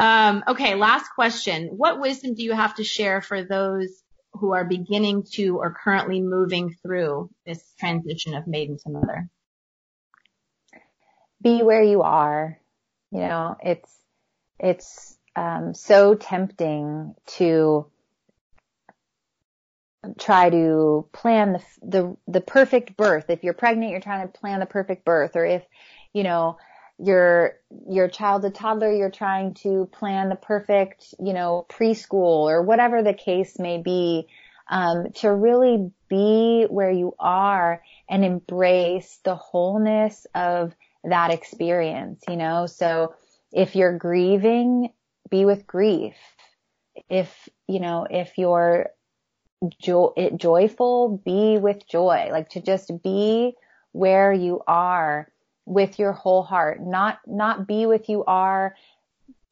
um, 0.00 0.42
okay, 0.48 0.74
last 0.74 1.10
question. 1.14 1.68
What 1.68 2.00
wisdom 2.00 2.34
do 2.34 2.42
you 2.42 2.52
have 2.52 2.74
to 2.76 2.84
share 2.84 3.20
for 3.20 3.44
those 3.44 4.02
who 4.32 4.52
are 4.52 4.64
beginning 4.64 5.24
to 5.32 5.58
or 5.58 5.76
currently 5.84 6.22
moving 6.22 6.74
through 6.82 7.30
this 7.44 7.62
transition 7.78 8.34
of 8.34 8.46
maiden 8.46 8.78
to 8.78 8.90
mother? 8.90 9.28
Be 11.42 11.62
where 11.62 11.82
you 11.82 12.00
are. 12.00 12.58
You 13.12 13.20
know, 13.20 13.56
it's 13.62 13.94
it's 14.58 15.18
um, 15.36 15.74
so 15.74 16.14
tempting 16.14 17.14
to 17.38 17.86
try 20.18 20.48
to 20.48 21.06
plan 21.12 21.52
the, 21.52 21.62
the, 21.82 22.16
the 22.26 22.40
perfect 22.40 22.96
birth. 22.96 23.28
If 23.28 23.44
you're 23.44 23.52
pregnant, 23.52 23.90
you're 23.90 24.00
trying 24.00 24.26
to 24.26 24.38
plan 24.38 24.60
the 24.60 24.66
perfect 24.66 25.04
birth. 25.04 25.36
Or 25.36 25.44
if, 25.44 25.62
you 26.14 26.22
know, 26.22 26.56
your, 27.02 27.54
your 27.88 28.08
child's 28.08 28.44
a 28.44 28.50
toddler, 28.50 28.92
you're 28.92 29.10
trying 29.10 29.54
to 29.54 29.88
plan 29.92 30.28
the 30.28 30.36
perfect, 30.36 31.14
you 31.18 31.32
know, 31.32 31.66
preschool 31.68 32.48
or 32.48 32.62
whatever 32.62 33.02
the 33.02 33.14
case 33.14 33.58
may 33.58 33.80
be. 33.82 34.26
Um, 34.72 35.10
to 35.14 35.34
really 35.34 35.90
be 36.08 36.64
where 36.70 36.92
you 36.92 37.16
are 37.18 37.82
and 38.08 38.24
embrace 38.24 39.18
the 39.24 39.34
wholeness 39.34 40.28
of 40.32 40.76
that 41.02 41.32
experience, 41.32 42.22
you 42.28 42.36
know? 42.36 42.66
So 42.66 43.14
if 43.52 43.74
you're 43.74 43.98
grieving, 43.98 44.92
be 45.28 45.44
with 45.44 45.66
grief. 45.66 46.14
If, 47.08 47.48
you 47.66 47.80
know, 47.80 48.06
if 48.08 48.38
you're 48.38 48.90
jo- 49.80 50.14
joyful, 50.36 51.20
be 51.24 51.58
with 51.58 51.88
joy, 51.88 52.28
like 52.30 52.50
to 52.50 52.60
just 52.60 52.92
be 53.02 53.54
where 53.92 54.32
you 54.32 54.62
are 54.66 55.28
with 55.70 56.00
your 56.00 56.12
whole 56.12 56.42
heart, 56.42 56.84
not, 56.84 57.20
not 57.26 57.66
be 57.66 57.86
with 57.86 58.08
you 58.08 58.24
are 58.24 58.74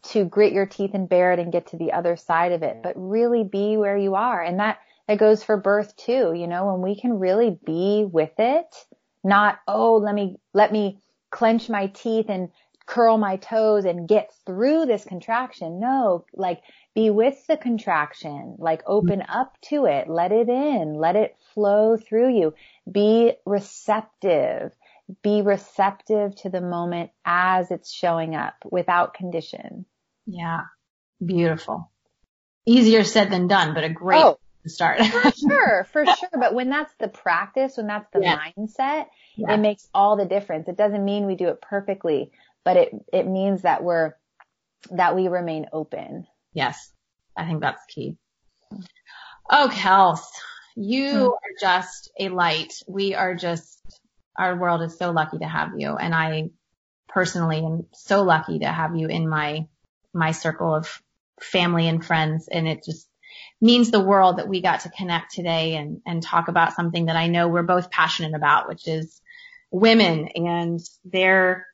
to 0.02 0.24
grit 0.24 0.52
your 0.52 0.66
teeth 0.66 0.90
and 0.94 1.08
bear 1.08 1.32
it 1.32 1.38
and 1.38 1.52
get 1.52 1.68
to 1.68 1.76
the 1.76 1.92
other 1.92 2.16
side 2.16 2.50
of 2.50 2.62
it, 2.62 2.78
but 2.82 2.92
really 2.96 3.44
be 3.44 3.76
where 3.76 3.96
you 3.96 4.16
are. 4.16 4.42
And 4.42 4.58
that, 4.58 4.78
that 5.06 5.18
goes 5.18 5.44
for 5.44 5.56
birth 5.56 5.96
too, 5.96 6.32
you 6.34 6.48
know, 6.48 6.72
when 6.72 6.82
we 6.82 7.00
can 7.00 7.20
really 7.20 7.56
be 7.64 8.04
with 8.04 8.32
it, 8.38 8.74
not, 9.22 9.60
oh, 9.68 9.96
let 9.96 10.14
me, 10.14 10.36
let 10.52 10.72
me 10.72 11.00
clench 11.30 11.68
my 11.68 11.86
teeth 11.86 12.26
and 12.28 12.50
curl 12.86 13.18
my 13.18 13.36
toes 13.36 13.84
and 13.84 14.08
get 14.08 14.32
through 14.46 14.86
this 14.86 15.04
contraction. 15.04 15.78
No, 15.78 16.24
like 16.32 16.62
be 16.94 17.10
with 17.10 17.46
the 17.46 17.56
contraction, 17.56 18.56
like 18.58 18.82
open 18.86 19.20
mm-hmm. 19.20 19.38
up 19.38 19.56
to 19.62 19.84
it, 19.84 20.08
let 20.08 20.32
it 20.32 20.48
in, 20.48 20.94
let 20.94 21.14
it 21.14 21.36
flow 21.54 21.96
through 21.96 22.36
you. 22.36 22.54
Be 22.90 23.34
receptive. 23.44 24.72
Be 25.22 25.42
receptive 25.42 26.34
to 26.42 26.50
the 26.50 26.60
moment 26.60 27.10
as 27.24 27.70
it's 27.70 27.92
showing 27.92 28.34
up 28.34 28.54
without 28.70 29.14
condition. 29.14 29.86
Yeah. 30.26 30.62
Beautiful. 31.24 31.90
Easier 32.66 33.04
said 33.04 33.30
than 33.30 33.48
done, 33.48 33.74
but 33.74 33.84
a 33.84 33.88
great 33.88 34.22
oh, 34.22 34.38
start. 34.66 35.04
for 35.06 35.32
sure, 35.36 35.86
for 35.92 36.04
sure. 36.04 36.28
But 36.38 36.54
when 36.54 36.68
that's 36.68 36.92
the 36.98 37.08
practice, 37.08 37.76
when 37.76 37.86
that's 37.86 38.08
the 38.12 38.20
yeah. 38.20 38.38
mindset, 38.38 39.06
yeah. 39.36 39.54
it 39.54 39.58
makes 39.58 39.88
all 39.94 40.16
the 40.16 40.26
difference. 40.26 40.68
It 40.68 40.76
doesn't 40.76 41.04
mean 41.04 41.26
we 41.26 41.34
do 41.34 41.48
it 41.48 41.62
perfectly, 41.62 42.30
but 42.64 42.76
it, 42.76 42.90
it 43.12 43.26
means 43.26 43.62
that 43.62 43.82
we're, 43.82 44.12
that 44.90 45.16
we 45.16 45.28
remain 45.28 45.66
open. 45.72 46.26
Yes. 46.52 46.92
I 47.36 47.46
think 47.46 47.60
that's 47.60 47.84
key. 47.86 48.16
Oh, 49.50 49.70
Kels, 49.72 50.20
you 50.76 51.10
hmm. 51.10 51.26
are 51.26 51.58
just 51.60 52.10
a 52.18 52.28
light. 52.28 52.74
We 52.86 53.14
are 53.14 53.34
just, 53.34 53.80
our 54.38 54.56
world 54.56 54.82
is 54.82 54.96
so 54.96 55.10
lucky 55.10 55.38
to 55.38 55.46
have 55.46 55.72
you. 55.76 55.96
And 55.96 56.14
I 56.14 56.50
personally 57.08 57.58
am 57.58 57.86
so 57.92 58.22
lucky 58.22 58.60
to 58.60 58.68
have 58.68 58.96
you 58.96 59.08
in 59.08 59.28
my, 59.28 59.66
my 60.14 60.30
circle 60.32 60.74
of 60.74 61.02
family 61.40 61.88
and 61.88 62.04
friends. 62.04 62.48
And 62.48 62.68
it 62.68 62.84
just 62.84 63.08
means 63.60 63.90
the 63.90 64.00
world 64.00 64.38
that 64.38 64.48
we 64.48 64.62
got 64.62 64.80
to 64.80 64.90
connect 64.90 65.34
today 65.34 65.76
and, 65.76 66.00
and 66.06 66.22
talk 66.22 66.48
about 66.48 66.74
something 66.74 67.06
that 67.06 67.16
I 67.16 67.26
know 67.26 67.48
we're 67.48 67.62
both 67.62 67.90
passionate 67.90 68.34
about, 68.34 68.68
which 68.68 68.86
is 68.86 69.20
women 69.70 70.28
and 70.28 70.80
their, 71.04 71.66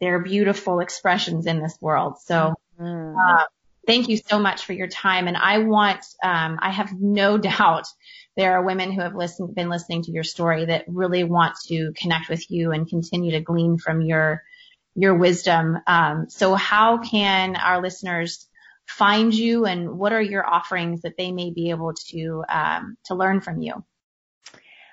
their 0.00 0.18
beautiful 0.20 0.80
expressions 0.80 1.46
in 1.46 1.62
this 1.62 1.76
world. 1.80 2.18
So, 2.20 2.54
mm. 2.78 3.16
uh, 3.18 3.44
thank 3.86 4.08
you 4.08 4.18
so 4.18 4.38
much 4.38 4.64
for 4.64 4.74
your 4.74 4.88
time. 4.88 5.28
And 5.28 5.36
I 5.36 5.58
want, 5.58 6.04
um, 6.22 6.58
I 6.60 6.70
have 6.70 6.92
no 6.92 7.38
doubt 7.38 7.86
there 8.36 8.54
are 8.54 8.64
women 8.64 8.92
who 8.92 9.00
have 9.00 9.14
listened, 9.14 9.54
been 9.54 9.68
listening 9.68 10.02
to 10.04 10.12
your 10.12 10.24
story 10.24 10.64
that 10.66 10.84
really 10.88 11.24
want 11.24 11.54
to 11.66 11.92
connect 11.96 12.28
with 12.28 12.50
you 12.50 12.72
and 12.72 12.88
continue 12.88 13.32
to 13.32 13.40
glean 13.40 13.78
from 13.78 14.00
your, 14.00 14.42
your 14.94 15.14
wisdom. 15.14 15.78
Um, 15.86 16.28
so 16.28 16.54
how 16.54 16.98
can 16.98 17.56
our 17.56 17.82
listeners 17.82 18.48
find 18.86 19.34
you 19.34 19.66
and 19.66 19.98
what 19.98 20.12
are 20.12 20.22
your 20.22 20.46
offerings 20.46 21.02
that 21.02 21.16
they 21.16 21.32
may 21.32 21.50
be 21.50 21.70
able 21.70 21.94
to, 22.10 22.44
um, 22.48 22.96
to 23.04 23.14
learn 23.14 23.40
from 23.40 23.60
you? 23.60 23.84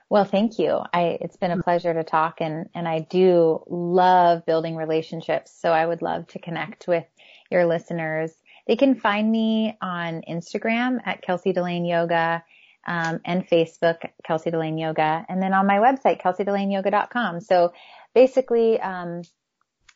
Well, 0.10 0.26
thank 0.26 0.58
you. 0.58 0.80
I, 0.92 1.20
it's 1.22 1.38
been 1.38 1.52
a 1.52 1.62
pleasure 1.62 1.94
to 1.94 2.04
talk 2.04 2.42
and, 2.42 2.68
and 2.74 2.88
I 2.88 3.00
do 3.00 3.64
love 3.68 4.46
building 4.46 4.76
relationships. 4.76 5.54
So 5.62 5.72
I 5.72 5.86
would 5.86 6.02
love 6.02 6.28
to 6.28 6.40
connect 6.40 6.88
with 6.88 7.06
your 7.52 7.68
listeners. 7.68 8.34
They 8.68 8.76
can 8.76 8.96
find 8.96 9.32
me 9.32 9.78
on 9.82 10.24
Instagram 10.28 11.00
at 11.06 11.22
Kelsey 11.22 11.54
Delane 11.54 11.86
Yoga, 11.86 12.44
um, 12.88 13.20
and 13.26 13.48
Facebook, 13.48 13.98
Kelsey 14.26 14.52
Delane 14.52 14.78
Yoga, 14.78 15.26
and 15.28 15.42
then 15.42 15.54
on 15.54 15.68
my 15.68 15.78
website, 15.78 16.22
kelseydelaneyoga.com. 16.22 17.42
So 17.42 17.74
basically, 18.14 18.80
um, 18.80 19.22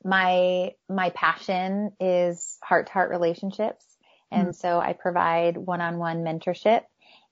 my, 0.04 0.72
my 0.90 1.10
passion 1.12 1.92
is 2.00 2.58
heart 2.64 2.88
to 2.88 2.94
heart 2.94 3.10
relationships. 3.10 3.86
And 4.32 4.50
mm 4.50 4.56
so 4.56 4.80
I 4.80 4.94
provide 4.94 5.58
one-on-one 5.58 6.24
mentorship 6.24 6.82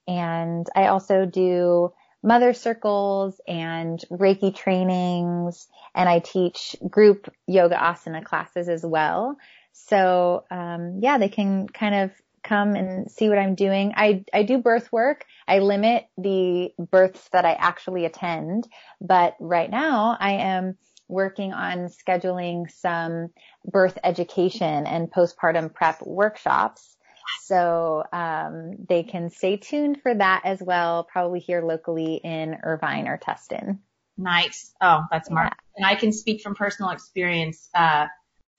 and 0.06 0.66
I 0.74 0.86
also 0.86 1.26
do 1.26 1.92
mother 2.22 2.52
circles 2.52 3.40
and 3.46 3.98
Reiki 4.10 4.54
trainings 4.54 5.66
and 5.94 6.08
I 6.08 6.20
teach 6.20 6.76
group 6.88 7.32
yoga 7.46 7.76
asana 7.76 8.24
classes 8.24 8.68
as 8.68 8.84
well. 8.84 9.36
So, 9.72 10.44
um, 10.50 11.00
yeah, 11.00 11.18
they 11.18 11.28
can 11.28 11.66
kind 11.66 11.94
of 11.94 12.10
come 12.52 12.74
and 12.74 13.10
see 13.10 13.30
what 13.30 13.38
I'm 13.38 13.54
doing. 13.54 13.94
I, 13.96 14.24
I 14.32 14.42
do 14.42 14.58
birth 14.58 14.92
work. 14.92 15.24
I 15.48 15.60
limit 15.60 16.04
the 16.18 16.70
births 16.78 17.26
that 17.32 17.46
I 17.46 17.52
actually 17.52 18.04
attend, 18.04 18.68
but 19.00 19.36
right 19.40 19.70
now 19.70 20.16
I 20.20 20.32
am 20.32 20.76
working 21.08 21.54
on 21.54 21.88
scheduling 21.88 22.70
some 22.70 23.28
birth 23.64 23.98
education 24.04 24.86
and 24.86 25.10
postpartum 25.10 25.72
prep 25.72 26.02
workshops. 26.02 26.96
So, 27.44 28.04
um, 28.12 28.72
they 28.88 29.04
can 29.04 29.30
stay 29.30 29.56
tuned 29.56 30.00
for 30.02 30.14
that 30.14 30.42
as 30.44 30.60
well, 30.60 31.04
probably 31.04 31.40
here 31.40 31.62
locally 31.62 32.20
in 32.22 32.56
Irvine 32.62 33.08
or 33.08 33.18
Tustin. 33.18 33.78
Nice. 34.18 34.74
Oh, 34.80 35.04
that's 35.10 35.28
smart. 35.28 35.52
Yeah. 35.52 35.72
And 35.76 35.86
I 35.86 35.98
can 35.98 36.12
speak 36.12 36.42
from 36.42 36.54
personal 36.54 36.90
experience. 36.90 37.70
Uh, 37.74 38.08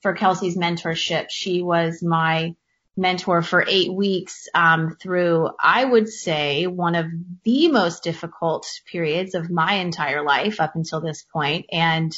for 0.03 0.13
Kelsey's 0.13 0.57
mentorship. 0.57 1.27
She 1.29 1.61
was 1.63 2.03
my 2.03 2.55
mentor 2.95 3.41
for 3.41 3.65
eight 3.67 3.91
weeks 3.91 4.47
um, 4.53 4.95
through, 5.01 5.49
I 5.59 5.83
would 5.83 6.09
say, 6.09 6.67
one 6.67 6.95
of 6.95 7.07
the 7.43 7.69
most 7.69 8.03
difficult 8.03 8.67
periods 8.91 9.33
of 9.33 9.49
my 9.49 9.75
entire 9.75 10.23
life 10.23 10.61
up 10.61 10.75
until 10.75 11.01
this 11.01 11.23
point. 11.23 11.65
And 11.71 12.15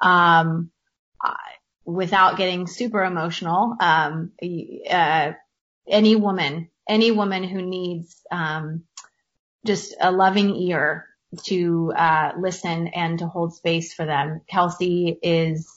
um, 0.00 0.70
I, 1.20 1.36
without 1.84 2.36
getting 2.36 2.66
super 2.66 3.02
emotional, 3.02 3.76
um, 3.80 4.32
uh, 4.90 5.32
any 5.88 6.16
woman, 6.16 6.68
any 6.88 7.10
woman 7.10 7.44
who 7.44 7.62
needs 7.62 8.20
um, 8.30 8.84
just 9.66 9.94
a 10.00 10.12
loving 10.12 10.54
ear 10.54 11.06
to 11.44 11.92
uh, 11.96 12.32
listen 12.38 12.88
and 12.88 13.18
to 13.18 13.26
hold 13.26 13.54
space 13.54 13.94
for 13.94 14.04
them, 14.04 14.42
Kelsey 14.48 15.18
is 15.22 15.70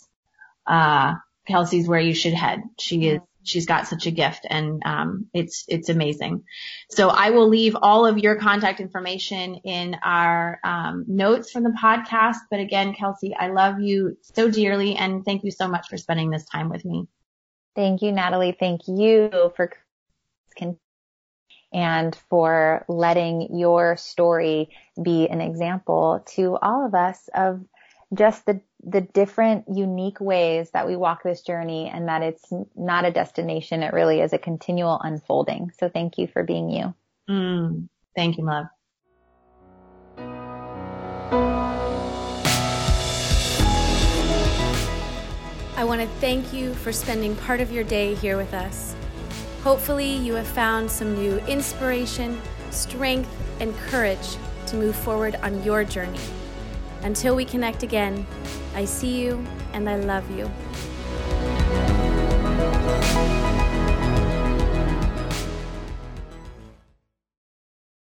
uh, 0.65 1.15
Kelsey's 1.47 1.87
where 1.87 1.99
you 1.99 2.13
should 2.13 2.33
head. 2.33 2.61
She 2.77 3.07
is 3.07 3.21
she's 3.47 3.65
got 3.65 3.87
such 3.87 4.05
a 4.05 4.11
gift 4.11 4.45
and 4.49 4.81
um, 4.85 5.27
it's 5.33 5.65
it's 5.67 5.89
amazing. 5.89 6.43
So 6.89 7.09
I 7.09 7.31
will 7.31 7.47
leave 7.47 7.75
all 7.81 8.05
of 8.05 8.17
your 8.17 8.37
contact 8.39 8.79
information 8.79 9.55
in 9.63 9.95
our 10.03 10.59
um, 10.63 11.05
notes 11.07 11.51
from 11.51 11.63
the 11.63 11.75
podcast. 11.81 12.37
But 12.51 12.59
again, 12.59 12.93
Kelsey, 12.93 13.35
I 13.35 13.47
love 13.47 13.79
you 13.79 14.17
so 14.21 14.49
dearly 14.49 14.95
and 14.95 15.23
thank 15.25 15.43
you 15.43 15.51
so 15.51 15.67
much 15.67 15.87
for 15.89 15.97
spending 15.97 16.29
this 16.29 16.45
time 16.45 16.69
with 16.69 16.85
me. 16.85 17.07
Thank 17.75 18.01
you, 18.01 18.11
Natalie. 18.11 18.55
Thank 18.59 18.87
you 18.87 19.29
for 19.55 19.71
and 21.73 22.15
for 22.29 22.85
letting 22.87 23.57
your 23.57 23.97
story 23.97 24.69
be 25.01 25.27
an 25.27 25.41
example 25.41 26.23
to 26.35 26.57
all 26.61 26.85
of 26.85 26.95
us 26.95 27.29
of 27.33 27.63
just 28.13 28.45
the 28.45 28.61
the 28.83 29.01
different 29.01 29.65
unique 29.73 30.19
ways 30.19 30.69
that 30.71 30.87
we 30.87 30.95
walk 30.95 31.23
this 31.23 31.41
journey 31.41 31.89
and 31.89 32.07
that 32.07 32.21
it's 32.21 32.45
not 32.75 33.05
a 33.05 33.11
destination. 33.11 33.83
It 33.83 33.93
really 33.93 34.21
is 34.21 34.33
a 34.33 34.37
continual 34.37 34.99
unfolding. 35.03 35.71
So 35.77 35.89
thank 35.89 36.17
you 36.17 36.27
for 36.27 36.43
being 36.43 36.69
you. 36.69 36.93
Mm, 37.29 37.89
thank 38.15 38.37
you, 38.37 38.45
love. 38.45 38.67
I 45.75 45.83
want 45.83 46.01
to 46.01 46.07
thank 46.19 46.53
you 46.53 46.73
for 46.73 46.91
spending 46.91 47.35
part 47.35 47.61
of 47.61 47.71
your 47.71 47.83
day 47.83 48.15
here 48.15 48.37
with 48.37 48.53
us. 48.53 48.95
Hopefully, 49.63 50.15
you 50.15 50.33
have 50.33 50.47
found 50.47 50.89
some 50.89 51.15
new 51.15 51.37
inspiration, 51.41 52.41
strength, 52.71 53.29
and 53.59 53.75
courage 53.75 54.37
to 54.67 54.75
move 54.75 54.95
forward 54.95 55.35
on 55.43 55.63
your 55.63 55.83
journey. 55.83 56.19
Until 57.03 57.35
we 57.35 57.45
connect 57.45 57.83
again, 57.83 58.25
I 58.77 58.85
see 58.85 59.23
you 59.23 59.43
and 59.73 59.89
I 59.89 59.95
love 59.95 60.29
you. 60.37 60.45